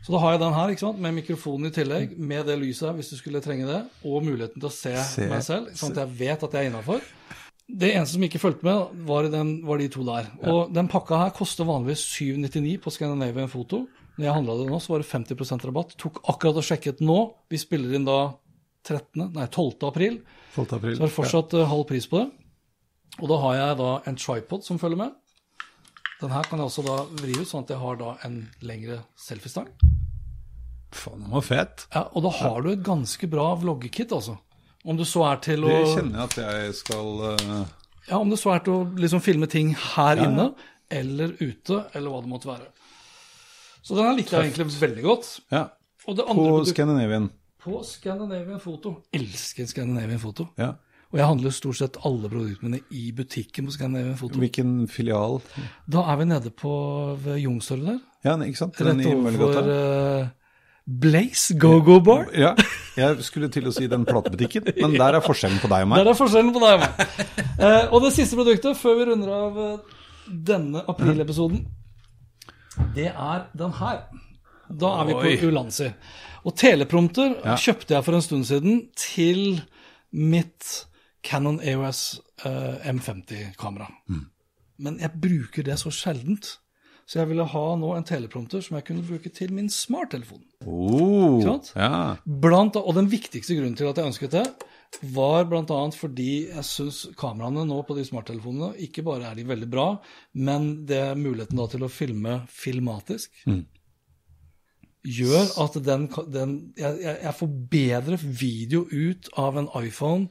Så 0.04 0.12
da 0.12 0.20
har 0.20 0.34
jeg 0.34 0.42
den 0.42 0.54
her, 0.58 0.72
ikke 0.74 0.84
sant? 0.84 1.00
med 1.00 1.14
mikrofonen 1.16 1.70
i 1.70 1.76
tillegg, 1.76 2.18
med 2.20 2.46
det 2.50 2.58
lyset 2.60 2.90
her 2.90 2.96
hvis 2.98 3.14
du 3.14 3.16
skulle 3.22 3.40
trenge 3.46 3.68
det, 3.70 3.78
og 4.04 4.24
muligheten 4.26 4.60
til 4.60 4.68
å 4.68 4.74
se, 4.74 4.92
Se- 5.00 5.30
meg 5.32 5.44
selv, 5.46 5.70
sånn 5.80 5.94
at 5.96 6.02
jeg 6.04 6.18
vet 6.20 6.44
at 6.44 6.58
jeg 6.58 6.66
er 6.66 6.72
innafor. 6.74 7.00
Det 7.72 7.94
eneste 7.96 8.18
som 8.18 8.26
ikke 8.28 8.42
fulgte 8.44 8.68
med, 8.68 8.98
var, 9.08 9.30
den, 9.32 9.54
var 9.66 9.80
de 9.80 9.88
to 9.94 10.04
der. 10.04 10.28
Og 10.52 10.74
den 10.76 10.90
pakka 10.92 11.22
her 11.22 11.32
koster 11.38 11.64
vanligvis 11.70 12.04
799 12.20 12.76
på 12.84 12.92
Scandinavian 12.92 13.48
Foto. 13.50 13.86
Når 14.18 14.26
jeg 14.28 14.36
handla 14.36 14.58
det 14.60 14.66
nå, 14.70 14.78
så 14.84 14.92
var 14.94 15.02
det 15.06 15.08
50% 15.10 15.64
rabatt. 15.70 15.96
Tok 15.98 16.20
akkurat 16.30 16.60
og 16.60 16.68
sjekket 16.68 17.00
nå. 17.02 17.16
Vi 17.50 17.58
spiller 17.64 17.96
inn 17.96 18.04
da 18.06 18.18
13., 18.84 19.30
nei, 19.34 19.48
12. 19.48 19.88
april. 19.88 20.22
12. 20.56 20.78
april. 20.78 20.96
Så 20.98 21.04
er 21.04 21.08
det 21.08 21.16
fortsatt 21.16 21.58
ja. 21.58 21.68
halv 21.72 21.86
pris 21.90 22.08
på 22.12 22.22
det. 22.22 22.30
Og 23.22 23.30
da 23.30 23.40
har 23.44 23.60
jeg 23.60 23.78
da 23.80 23.92
en 24.10 24.18
tripod 24.20 24.66
som 24.66 24.80
følger 24.82 25.00
med. 25.04 25.14
Den 26.22 26.32
her 26.34 26.46
kan 26.48 26.62
jeg 26.62 26.70
også 26.70 26.86
da 26.86 26.98
vri 27.20 27.36
ut, 27.36 27.48
sånn 27.50 27.66
at 27.66 27.74
jeg 27.74 27.82
har 27.82 28.00
da 28.00 28.16
en 28.28 28.40
lengre 28.64 29.02
selfiestang. 29.20 29.70
Faen, 30.94 31.24
den 31.26 31.34
var 31.34 31.46
fet. 31.46 31.86
Ja, 31.94 32.06
og 32.14 32.26
da 32.26 32.32
har 32.38 32.64
du 32.64 32.72
et 32.74 32.84
ganske 32.86 33.28
bra 33.30 33.50
vloggekit, 33.60 34.14
altså. 34.16 34.38
Om 34.84 35.00
du 35.00 35.06
så 35.08 35.24
er 35.30 35.40
til 35.44 35.66
å 35.66 35.72
Det 35.72 35.94
kjenner 35.96 36.20
jeg 36.20 36.30
at 36.30 36.38
jeg 36.44 36.78
skal 36.80 37.22
uh... 37.24 37.62
Ja, 38.10 38.20
om 38.20 38.32
det 38.32 38.40
så 38.42 38.52
er 38.52 38.64
til 38.66 38.76
å 38.76 38.86
liksom 39.00 39.24
filme 39.24 39.48
ting 39.52 39.72
her 39.96 40.20
inne, 40.26 40.50
eller 40.92 41.38
ute, 41.40 41.86
eller 41.96 42.12
hva 42.12 42.20
det 42.24 42.32
måtte 42.32 42.50
være. 42.50 42.68
Så 43.84 43.96
den 43.96 44.08
her 44.08 44.18
likte 44.18 44.36
jeg 44.36 44.52
egentlig 44.52 44.68
veldig 44.80 45.06
godt. 45.06 45.30
Ja. 45.52 45.64
Andre 46.08 46.36
På 46.36 46.66
Scandinavian. 46.68 47.30
På 47.64 47.80
Scandinavian 47.88 48.60
Photo. 48.60 48.98
Elsker 49.16 49.68
Scandinavian 49.70 50.20
Photo. 50.20 50.50
Ja. 50.60 50.74
Og 51.14 51.20
jeg 51.20 51.30
handler 51.30 51.54
stort 51.54 51.78
sett 51.78 51.98
alle 52.08 52.30
produktene 52.30 52.80
i 52.92 53.12
butikken 53.16 53.68
på 53.70 53.74
Scandinavian 53.76 54.18
Photo. 54.18 54.42
Hvilken 54.42 54.88
filial? 54.90 55.40
Da 55.86 56.06
er 56.10 56.22
vi 56.22 56.30
nede 56.32 56.54
på 56.58 56.72
Youngstorget 57.38 57.92
der. 57.92 58.00
Ja, 58.26 58.38
ikke 58.42 58.58
sant? 58.64 58.80
Den 58.80 59.04
Rett 59.04 59.12
overfor 59.14 59.70
uh, 59.70 60.28
Blaze 60.88 61.58
Go-Go 61.60 62.00
Bar. 62.04 62.30
Ja, 62.34 62.54
jeg 62.98 63.24
skulle 63.28 63.52
til 63.54 63.70
å 63.70 63.74
si 63.76 63.86
den 63.92 64.08
platebutikken, 64.10 64.72
men 64.82 64.98
der 65.02 65.20
er 65.20 65.24
forskjellen 65.24 65.62
på 65.62 65.70
deg 65.70 65.86
og 65.86 65.94
Der 65.94 66.02
meg. 66.02 66.14
er 66.14 66.18
forskjellen 66.18 66.54
på 66.56 66.64
deg 66.64 66.78
og 66.78 66.86
meg. 66.86 67.36
uh, 67.62 67.94
og 67.94 68.08
det 68.08 68.16
siste 68.18 68.40
produktet, 68.40 68.80
før 68.80 68.98
vi 69.00 69.12
runder 69.12 69.36
av 69.38 69.60
denne 69.60 70.02
denne 70.28 70.84
aprilepisoden, 70.88 71.66
det 72.96 73.10
er 73.12 73.48
den 73.58 73.74
her. 73.80 74.06
Da 74.80 74.90
er 75.02 75.06
vi 75.10 75.14
Oi. 75.18 75.36
på 75.42 75.50
Ulanzi. 75.52 75.90
Og 76.44 76.56
teleprompter 76.60 77.38
Ja. 77.46 77.56
kjøpte 77.56 77.96
jeg 77.96 78.04
for 78.04 78.14
en 78.18 78.22
stund 78.26 78.46
siden 78.50 78.82
til 79.00 79.62
mitt 80.12 80.86
Canon 81.24 81.60
EOS 81.64 82.20
eh, 82.46 82.90
M50-kamera. 82.92 83.88
Mm. 84.10 84.26
Men 84.84 85.00
jeg 85.00 85.12
bruker 85.24 85.64
det 85.64 85.78
så 85.80 85.92
sjeldent. 85.94 86.58
Så 87.06 87.20
jeg 87.20 87.28
ville 87.34 87.44
ha 87.52 87.64
nå 87.76 87.90
en 87.98 88.06
teleprompter 88.08 88.62
som 88.64 88.78
jeg 88.78 88.86
kunne 88.88 89.04
bruke 89.04 89.30
til 89.36 89.52
min 89.56 89.68
smarttelefon. 89.72 90.40
Oh, 90.66 91.40
Ikke 91.40 91.50
sant? 91.50 91.72
ja. 91.76 92.16
Blant, 92.26 92.78
og 92.80 92.94
den 92.96 93.10
viktigste 93.12 93.58
grunnen 93.58 93.76
til 93.76 93.90
at 93.90 94.00
jeg 94.00 94.08
ønsket 94.08 94.32
det, 94.38 94.46
var 95.12 95.44
bl.a. 95.50 95.80
fordi 95.98 96.30
jeg 96.54 96.64
syns 96.64 97.02
kameraene 97.20 97.66
nå 97.68 97.80
på 97.88 97.96
de 97.98 98.06
smarttelefonene 98.08 98.76
ikke 98.86 99.04
bare 99.04 99.32
er 99.32 99.36
de 99.36 99.44
veldig 99.50 99.68
bra, 99.74 99.88
men 100.38 100.86
det 100.88 101.00
er 101.10 101.16
muligheten 101.20 101.58
da 101.60 101.66
til 101.72 101.84
å 101.84 101.90
filme 101.92 102.38
filmatisk 102.48 103.32
gjør 105.04 105.50
at 105.64 105.78
den, 105.84 106.08
den 106.32 106.56
jeg, 106.80 107.00
jeg 107.04 107.36
får 107.38 107.54
bedre 107.72 108.20
video 108.24 108.86
ut 108.92 109.30
av 109.40 109.60
en 109.60 109.70
iPhone 109.80 110.30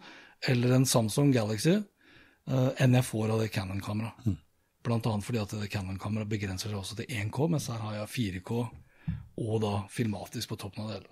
eller 0.48 0.76
en 0.76 0.86
Samsung 0.88 1.32
Galaxy 1.34 1.76
uh, 1.76 2.70
enn 2.80 2.96
jeg 2.96 3.06
får 3.06 3.34
av 3.34 3.42
det 3.42 3.52
Canon-kameraet. 3.54 4.38
Blant 4.82 5.06
annet 5.06 5.26
fordi 5.26 5.42
at 5.42 5.54
det 5.60 5.70
Canon-kameraet 5.70 6.30
begrenser 6.30 6.72
seg 6.72 6.80
også 6.80 6.98
til 6.98 7.10
1K, 7.10 7.48
mens 7.52 7.68
her 7.70 7.82
har 7.84 8.00
jeg 8.00 8.14
4K 8.16 8.62
og 9.42 9.58
da 9.62 9.74
filmatisk 9.90 10.52
på 10.52 10.58
toppen 10.60 10.84
av 10.84 10.90
det 10.90 11.00
hele. 11.00 11.11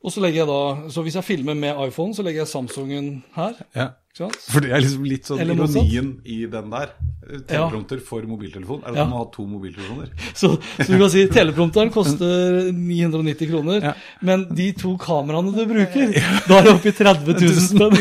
Og 0.00 0.12
så 0.14 0.22
legger 0.24 0.40
jeg 0.44 0.48
da, 0.48 0.88
så 0.88 1.02
hvis 1.04 1.16
jeg 1.18 1.24
filmer 1.26 1.54
med 1.58 1.76
iPhone, 1.88 2.14
så 2.16 2.22
legger 2.24 2.40
jeg 2.46 2.48
Samsungen 2.54 3.22
her. 3.36 3.58
ja. 3.76 3.88
For 4.20 4.60
det 4.60 4.72
er 4.74 4.82
liksom 4.82 5.04
litt 5.06 5.24
sånn 5.24 5.38
Eller 5.40 5.54
motsatt. 5.54 5.86
ironien 5.86 6.08
i 6.28 6.40
den 6.50 6.70
der. 6.72 6.90
Teleprompter 7.48 8.00
for 8.04 8.20
mobiltelefon. 8.28 8.82
Er 8.84 8.90
det 8.90 8.98
Ja. 8.98 9.04
man 9.06 9.12
må 9.14 9.18
ha 9.22 9.28
to 9.32 9.44
mobiltelefoner? 9.46 10.10
Så, 10.34 10.50
så 10.60 10.86
du 10.90 10.98
kan 10.98 11.10
si 11.12 11.22
teleprompteren 11.36 11.92
koster 11.94 12.72
990 12.74 13.48
kroner, 13.48 13.80
Ja. 13.86 13.92
men 14.20 14.44
de 14.54 14.72
to 14.76 14.96
kameraene 15.00 15.54
du 15.54 15.62
bruker, 15.64 16.12
da 16.48 16.58
er 16.58 16.62
det 16.66 16.74
oppi 16.74 16.92
30 16.92 17.38
000 17.38 17.64
spenn. 17.70 17.96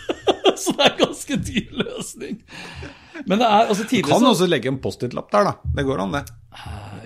så 0.64 0.74
det 0.76 0.84
er 0.90 0.98
ganske 0.98 1.36
dyr 1.46 1.70
løsning. 1.84 2.42
Men 3.24 3.38
det 3.38 3.46
er 3.46 3.68
altså 3.70 3.84
tidligere 3.88 4.18
Kan 4.18 4.26
også 4.34 4.50
legge 4.50 4.68
en 4.68 4.80
Post-It-lapp 4.84 5.30
der, 5.32 5.44
da. 5.52 5.54
Det 5.78 5.86
går 5.86 6.02
an, 6.02 6.12
det. 6.18 6.24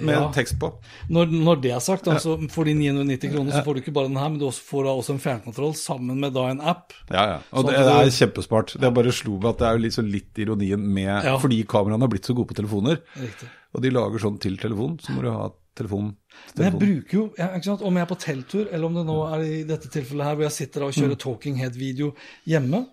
Med 0.01 0.15
ja. 0.15 0.25
tekst 0.35 0.59
på. 0.61 0.71
når, 1.11 1.27
når 1.33 1.61
det 1.63 1.71
er 1.75 1.81
sagt, 1.85 2.07
altså, 2.09 2.37
for 2.53 2.65
de 2.69 2.75
990 2.75 3.33
kroner 3.33 3.53
så 3.53 3.63
får 3.67 3.75
du 3.75 3.81
ikke 3.83 3.95
bare 3.97 4.09
den 4.11 4.17
her, 4.21 4.29
men 4.29 4.39
du 4.41 4.47
får 4.51 4.85
da 4.85 4.95
også 4.99 5.15
en 5.17 5.23
fjernkontroll 5.23 5.75
sammen 5.79 6.21
med 6.21 6.33
da 6.37 6.49
en 6.51 6.61
app. 6.61 6.93
Ja, 7.11 7.25
ja. 7.35 7.39
Og 7.53 7.67
det, 7.67 7.77
det 7.77 7.85
du- 7.87 7.93
er 7.99 8.11
kjempesmart. 8.19 8.75
Det 8.81 8.93
bare 8.95 9.13
slo 9.13 9.39
meg 9.39 9.51
at 9.55 9.59
det 9.63 9.69
er 9.69 9.79
jo 9.79 9.85
liksom 9.87 10.11
litt 10.13 10.39
ironien 10.45 10.81
med 10.95 11.25
Ja. 11.25 11.37
Fordi 11.39 11.63
kameraene 11.67 12.05
har 12.07 12.13
blitt 12.13 12.27
så 12.29 12.35
gode 12.35 12.49
på 12.53 12.59
telefoner, 12.59 13.01
Riktig. 13.19 13.49
og 13.75 13.83
de 13.83 13.91
lager 13.91 14.19
sånn 14.23 14.39
til 14.41 14.57
telefon, 14.61 14.99
så 15.03 15.15
må 15.17 15.23
du 15.23 15.31
ha 15.33 15.49
telefon 15.79 16.17
Men 16.57 16.65
jeg 16.73 16.79
bruker 16.79 17.15
jo, 17.19 17.25
jeg, 17.39 17.65
sant? 17.65 17.83
om 17.83 17.95
jeg 17.95 18.03
er 18.03 18.11
på 18.11 18.19
telttur, 18.19 18.69
eller 18.73 18.87
om 18.87 18.95
det 18.95 19.05
nå 19.07 19.19
er 19.35 19.43
i 19.47 19.63
dette 19.69 19.89
tilfellet 19.91 20.27
her 20.27 20.35
hvor 20.39 20.47
jeg 20.49 20.53
sitter 20.57 20.83
og 20.87 20.93
kjører 20.97 21.19
talking 21.19 21.57
head-video 21.59 22.13
hjemme, 22.47 22.87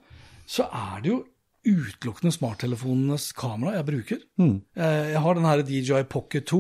så 0.45 0.67
er 0.69 1.01
det 1.01 1.09
jo 1.11 1.23
utelukkende 1.65 2.31
smarttelefonenes 2.35 3.27
kamera 3.37 3.75
jeg 3.75 3.87
bruker. 3.87 4.19
Jeg, 4.39 5.11
jeg 5.11 5.21
har 5.25 5.37
den 5.37 5.47
her 5.49 5.63
DJI 5.65 6.01
Pocket 6.11 6.45
2, 6.51 6.59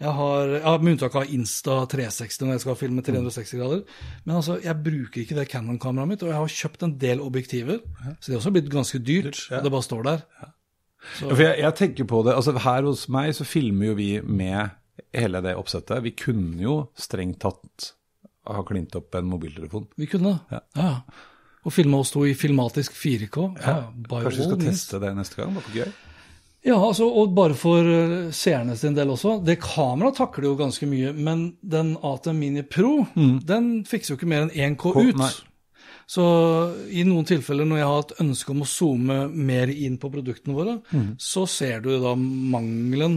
jeg 0.00 0.14
har, 0.20 0.52
jeg 0.54 0.64
har 0.66 0.82
med 0.82 0.96
unntak 0.96 1.18
av 1.20 1.32
Insta 1.36 1.78
360 1.92 2.40
når 2.42 2.52
jeg 2.54 2.64
skal 2.64 2.78
filme 2.80 3.04
360 3.06 3.54
grader, 3.60 3.82
men 4.24 4.36
altså, 4.38 4.58
jeg 4.64 4.82
bruker 4.86 5.22
ikke 5.22 5.38
det 5.38 5.48
Canon-kameraet 5.52 6.12
mitt, 6.12 6.22
og 6.26 6.32
jeg 6.32 6.40
har 6.40 6.56
kjøpt 6.60 6.86
en 6.86 6.96
del 7.02 7.24
objektiver, 7.24 7.82
så 8.06 8.26
det 8.26 8.34
har 8.36 8.40
også 8.42 8.54
blitt 8.56 8.72
ganske 8.72 9.02
dyrt, 9.02 9.42
ja. 9.50 9.58
og 9.58 9.66
det 9.66 9.74
bare 9.76 9.88
står 9.88 10.08
der. 10.10 10.24
Ja, 10.40 10.52
jeg, 11.36 11.52
jeg 11.60 11.74
tenker 11.78 12.08
på 12.10 12.22
det, 12.26 12.34
altså 12.34 12.56
Her 12.58 12.86
hos 12.88 13.06
meg 13.12 13.34
så 13.36 13.46
filmer 13.46 13.92
jo 13.92 13.98
vi 13.98 14.10
med 14.24 14.74
hele 15.14 15.42
det 15.44 15.54
oppsettet. 15.58 16.02
Vi 16.04 16.14
kunne 16.18 16.58
jo 16.62 16.76
strengt 16.98 17.38
tatt 17.44 17.92
ha 18.46 18.62
klint 18.66 18.94
opp 18.98 19.14
en 19.18 19.30
mobiltelefon. 19.30 19.88
Vi 19.98 20.08
kunne 20.10 20.38
Ja. 20.50 20.60
Ja. 20.76 20.92
Og 21.66 21.72
filma 21.74 21.98
oss 21.98 22.12
to 22.14 22.22
i 22.28 22.34
filmatisk 22.38 22.94
4K. 22.94 23.46
Ja, 23.64 23.78
Kanskje 24.08 24.36
vi 24.38 24.44
skal 24.46 24.60
teste 24.62 25.00
det 25.02 25.14
neste 25.18 25.40
gang? 25.40 25.56
Det 25.56 25.64
var 25.64 25.80
gøy? 25.80 25.92
Ja, 26.66 26.76
altså, 26.82 27.06
og 27.14 27.34
bare 27.34 27.54
for 27.58 27.86
uh, 27.86 28.30
seerne 28.34 28.74
sin 28.78 28.94
del 28.96 29.10
også. 29.14 29.36
Det 29.46 29.58
kameraet 29.62 30.16
takler 30.18 30.48
jo 30.48 30.56
ganske 30.58 30.86
mye, 30.90 31.12
men 31.14 31.44
den 31.62 31.92
ATM 32.02 32.38
Mini 32.42 32.62
Pro, 32.66 33.04
den 33.14 33.68
fikser 33.86 34.14
jo 34.14 34.18
ikke 34.20 34.30
mer 34.30 34.46
enn 34.48 34.54
1K 34.74 34.94
K- 34.94 35.04
ut. 35.10 35.20
nei. 35.20 35.30
Så 36.06 36.22
i 36.94 37.02
noen 37.02 37.24
tilfeller 37.26 37.66
når 37.66 37.80
jeg 37.80 37.86
har 37.90 37.96
hatt 38.00 38.12
ønske 38.22 38.52
om 38.52 38.60
å 38.62 38.66
zoome 38.70 39.14
mer 39.34 39.70
inn 39.74 39.96
på 39.98 40.06
produktene 40.12 40.54
våre, 40.54 40.74
så 41.18 41.42
ser 41.50 41.80
du 41.82 41.88
da 41.98 42.12
mangelen, 42.14 43.16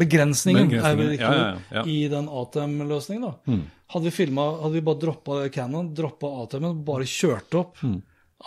begrensningen, 0.00 0.70
begrensningen, 0.70 0.80
er 0.80 0.96
vel 0.96 1.12
ikke 1.18 1.32
ja, 1.36 1.50
ja, 1.50 1.76
ja. 1.76 1.84
i 1.84 1.98
den 2.08 2.28
ATM-løsningen. 2.32 3.26
da. 3.28 3.58
Hadde 3.92 4.08
vi 4.08 4.14
filmet, 4.14 4.60
hadde 4.62 4.76
vi 4.78 4.84
bare 4.86 5.00
droppa 5.02 5.42
Canon, 5.52 5.90
droppa 5.94 6.30
ATM-en, 6.44 6.78
bare 6.86 7.04
kjørt 7.08 7.54
opp 7.60 7.82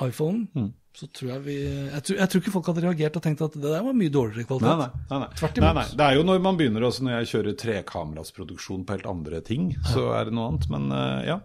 iPhonen, 0.02 0.72
så 0.96 1.08
tror 1.12 1.30
jeg 1.34 1.42
vi 1.44 1.56
jeg 1.92 2.02
tror, 2.08 2.18
jeg 2.22 2.32
tror 2.32 2.42
ikke 2.42 2.54
folk 2.54 2.70
hadde 2.72 2.84
reagert 2.86 3.18
og 3.20 3.24
tenkt 3.26 3.42
at 3.44 3.56
det 3.60 3.68
der 3.68 3.84
var 3.84 3.96
mye 4.00 4.12
dårligere 4.12 4.48
kvalitet. 4.48 4.70
Nei, 4.70 4.88
nei. 4.88 5.06
nei, 5.12 5.20
nei. 5.26 5.30
Tvert 5.40 5.60
imot. 5.60 5.66
nei, 5.68 5.74
nei. 5.82 5.98
Det 6.00 6.06
er 6.08 6.16
jo 6.16 6.24
når 6.30 6.42
man 6.46 6.60
begynner 6.60 6.88
også, 6.88 7.04
når 7.06 7.18
jeg 7.18 7.30
kjører 7.34 7.58
trekamerasproduksjon 7.66 8.86
på 8.88 8.96
helt 8.96 9.10
andre 9.12 9.42
ting, 9.44 9.70
så 9.92 10.08
er 10.16 10.30
det 10.30 10.36
noe 10.38 10.50
annet. 10.54 10.68
Men 10.72 10.88
eh, 10.96 11.28
ja, 11.34 11.38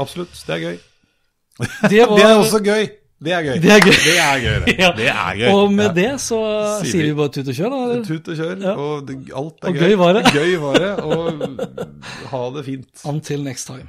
absolutt. 0.00 0.32
Det 0.48 0.56
er 0.56 0.62
gøy. 0.64 0.78
Det, 1.60 2.00
var, 2.08 2.16
Det 2.16 2.24
er 2.24 2.38
også 2.40 2.62
gøy. 2.64 2.88
Det 3.24 3.32
er 3.32 3.42
gøy. 3.46 3.54
Det 3.64 3.70
er 3.72 3.80
gøy. 3.80 3.94
Det 4.04 4.16
er 4.20 4.40
gøy, 4.44 4.58
det. 4.66 4.74
Ja. 4.84 4.90
Det 4.96 5.08
er 5.08 5.38
gøy. 5.40 5.48
Og 5.54 5.72
med 5.72 5.84
Ja. 5.84 5.92
det 6.00 6.20
så 6.20 6.40
Sier 6.82 6.90
sier 6.92 7.08
vi. 7.08 7.14
bare 7.14 7.28
tut 7.28 7.48
og 7.48 7.54
kjør, 7.54 7.70
da. 7.74 8.02
Tut 8.08 8.28
og 8.28 8.36
kjør, 8.36 8.54
Ja. 8.62 8.74
og 8.74 9.10
alt 9.10 9.24
er 9.30 9.68
Og 9.68 9.74
gøy. 9.74 9.80
gøy 9.88 9.96
var 10.02 10.12
det. 10.18 10.24
Gøy 10.34 10.56
var 10.60 10.74
det, 10.74 10.92
og 10.98 11.32
ha 12.30 12.44
det 12.58 12.64
fint. 12.64 13.04
Until 13.04 13.44
next 13.44 13.66
time. 13.66 13.88